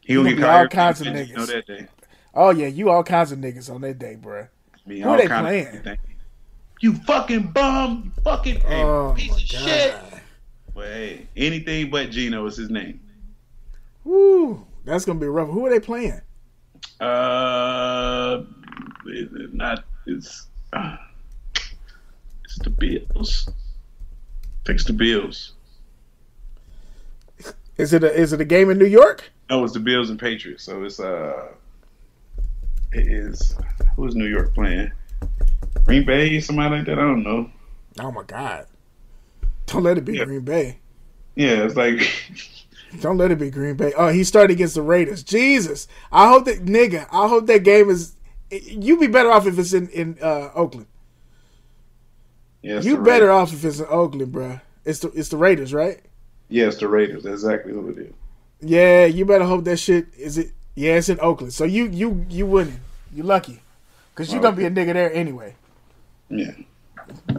[0.00, 1.36] He gonna get be all kinds of niggas.
[1.36, 1.86] know that day.
[2.34, 4.48] Oh yeah, you all kinds of niggas on that day, bruh.
[4.86, 5.98] Who they playing?
[6.80, 8.12] You fucking bum.
[8.16, 9.92] You fucking hey, Oh piece my of shit.
[9.92, 10.20] god.
[10.74, 13.00] But hey, anything but Geno is his name.
[14.04, 15.48] Woo, that's gonna be rough.
[15.48, 16.20] Who are they playing?
[17.00, 18.42] Uh,
[19.06, 20.96] it not it's uh,
[22.44, 23.48] it's the Bills.
[24.66, 25.52] Fix the Bills.
[27.76, 29.30] Is it a is it a game in New York?
[29.48, 30.64] No, it's the Bills and Patriots.
[30.64, 31.48] So it's uh,
[32.92, 33.56] it is
[33.96, 34.92] who's New York playing?
[35.84, 36.98] Green Bay, somebody like that.
[36.98, 37.50] I don't know.
[37.98, 38.66] Oh my god!
[39.66, 40.24] Don't let it be Yeah.
[40.24, 40.78] Green Bay.
[41.36, 42.00] Yeah, it's like
[43.00, 43.92] Don't let it be Green Bay.
[43.96, 45.22] Oh, he started against the Raiders.
[45.22, 47.06] Jesus, I hope that nigga.
[47.12, 48.14] I hope that game is.
[48.50, 50.88] You be better off if it's in in uh, Oakland.
[52.62, 53.30] yeah, You better Raiders.
[53.30, 54.60] off if it's in Oakland, bruh.
[54.84, 56.00] It's the it's the Raiders, right?
[56.48, 57.22] Yeah, it's the Raiders.
[57.22, 58.12] That's exactly who it is.
[58.60, 60.50] Yeah, you better hope that shit is it.
[60.74, 61.52] Yeah, it's in Oakland.
[61.52, 62.80] So you you you winning.
[63.14, 63.60] You lucky,
[64.14, 65.54] cause you're gonna be a nigga there anyway.
[66.28, 66.52] Yeah.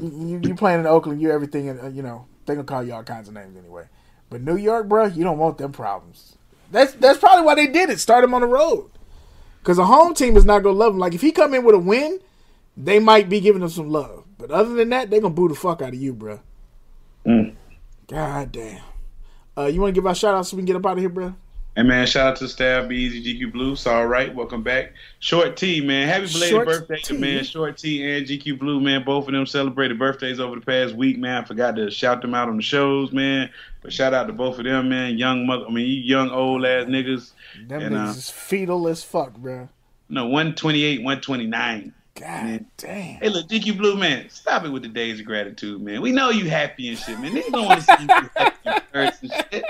[0.02, 1.70] You, you, playing in Oakland, you everything.
[1.70, 3.86] Uh, you know they gonna call you all kinds of names anyway.
[4.32, 6.38] But New York, bro, you don't want them problems.
[6.72, 8.00] That's that's probably why they did it.
[8.00, 8.90] Start him on the road,
[9.64, 11.00] cause a home team is not gonna love him.
[11.00, 12.20] Like if he come in with a win,
[12.78, 14.24] they might be giving him some love.
[14.38, 16.40] But other than that, they gonna boo the fuck out of you, bro.
[17.26, 17.56] Mm.
[18.08, 18.82] God damn.
[19.58, 21.00] Uh, you want to give our shout out so we can get up out of
[21.00, 21.36] here, bruh?
[21.78, 23.72] Hey man, shout out to the staff, Be Easy GQ Blue.
[23.74, 24.36] It's all right.
[24.36, 24.92] Welcome back.
[25.20, 26.06] Short T, man.
[26.06, 27.02] Happy belated Short birthday T.
[27.04, 27.44] to man.
[27.46, 29.06] Short T and GQ Blue, man.
[29.06, 31.44] Both of them celebrated birthdays over the past week, man.
[31.44, 33.50] I forgot to shout them out on the shows, man.
[33.82, 35.18] But shout out to both of them, man.
[35.18, 37.32] Young mother I mean you young old ass niggas.
[37.70, 39.70] Them And, niggas uh, is fetal as fuck, bruh.
[40.10, 41.94] No, 128, 129.
[42.16, 42.66] God Man.
[42.76, 43.16] damn.
[43.16, 46.02] Hey, look, GQ Blue, man, stop it with the days of gratitude, man.
[46.02, 47.32] We know you happy and shit, man.
[47.34, 49.14] Niggas don't want to see you happy and
[49.54, 49.66] shit.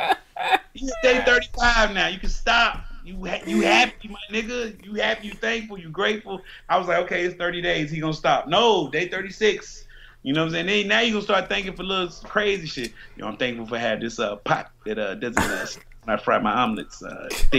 [0.82, 2.08] You day 35 now.
[2.08, 2.84] You can stop.
[3.04, 4.84] You ha- you happy, my nigga.
[4.84, 6.42] You happy, you thankful, you grateful.
[6.68, 7.92] I was like, okay, it's 30 days.
[7.92, 8.48] He gonna stop.
[8.48, 9.86] No, day 36.
[10.24, 10.88] You know what I'm saying?
[10.88, 12.94] Now you gonna start thanking for little crazy shit.
[13.16, 15.68] You know, I'm thankful for having this uh, pot that uh, doesn't uh,
[16.04, 17.04] when I fry my omelets.
[17.04, 17.30] Uh,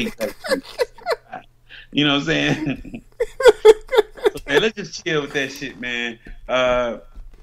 [1.92, 3.02] you know what I'm saying?
[4.48, 6.18] Man, let's just chill with that shit, man.
[6.48, 6.98] Uh,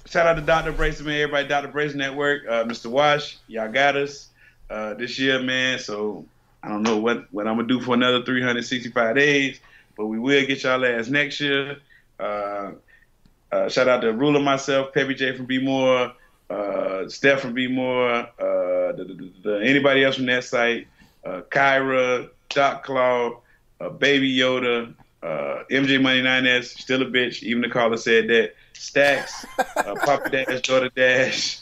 [0.05, 0.73] shout out to Dr.
[0.73, 1.21] Bracer, man.
[1.21, 1.69] Everybody, Dr.
[1.69, 2.87] Bracer Network, uh, Mr.
[2.87, 4.29] Wash, y'all got us
[4.69, 5.79] uh, this year, man.
[5.79, 6.25] So
[6.63, 9.59] I don't know what, what I'm gonna do for another 365 days,
[9.97, 11.77] but we will get y'all ass next year.
[12.19, 12.71] Uh,
[13.51, 16.13] uh, shout out to Ruler myself, Peppy J from Be More,
[16.49, 20.87] uh, Steph from Be More, uh, anybody else from that site,
[21.25, 23.39] uh, Kyra, Doc Claw,
[23.97, 24.93] Baby Yoda,
[25.23, 27.43] MJ Money 9S, still a bitch.
[27.43, 28.53] Even the caller said that.
[28.79, 31.59] Stacks, Papa Dash, Daughter Dash,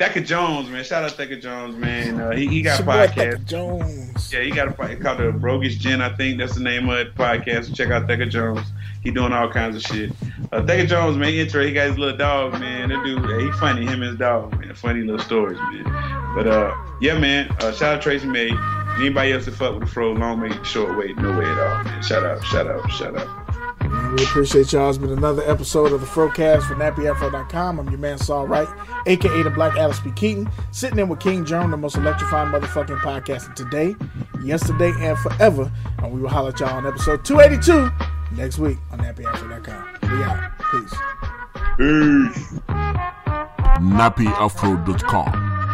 [0.00, 0.84] uh, Jones, man.
[0.84, 2.20] Shout out Thecka Jones, man.
[2.20, 3.44] Uh, he, he got a It's your boy podcast.
[3.46, 4.32] Jones.
[4.32, 6.98] Yeah, he got a podcast called the Roguish Gin, I think that's the name of
[6.98, 7.74] the podcast.
[7.74, 8.66] Check out Thecka Jones.
[9.02, 10.10] He doing all kinds of shit.
[10.52, 11.64] Uh, Thecka Jones, man, intro.
[11.64, 12.88] He got his little dog, man.
[12.88, 13.82] That dude, he funny.
[13.82, 14.74] Him and his dog, man.
[14.74, 15.84] Funny little stories, man.
[16.34, 17.48] But uh, yeah, man.
[17.60, 18.50] Uh, shout out Tracy May.
[18.98, 21.84] Anybody else that fuck with the fro, long way, short way, no way at all,
[21.84, 22.02] man.
[22.02, 23.45] Shout out, shout out, shout out.
[24.06, 24.88] Man, we appreciate y'all.
[24.88, 27.80] It's been another episode of the Frocast for NappyAfro.com.
[27.80, 28.68] I'm your man Saul Wright,
[29.06, 30.12] aka the Black Alex P.
[30.12, 33.96] Keaton, sitting in with King Jerome, the most electrifying motherfucking podcast of today,
[34.44, 35.72] yesterday, and forever.
[35.98, 37.90] And we will holler at y'all on episode 282
[38.36, 39.98] next week on NappyAfro.com.
[40.02, 40.52] We out.
[40.70, 40.94] Peace.
[41.76, 42.60] Peace.
[43.80, 45.65] NappyAfro.com.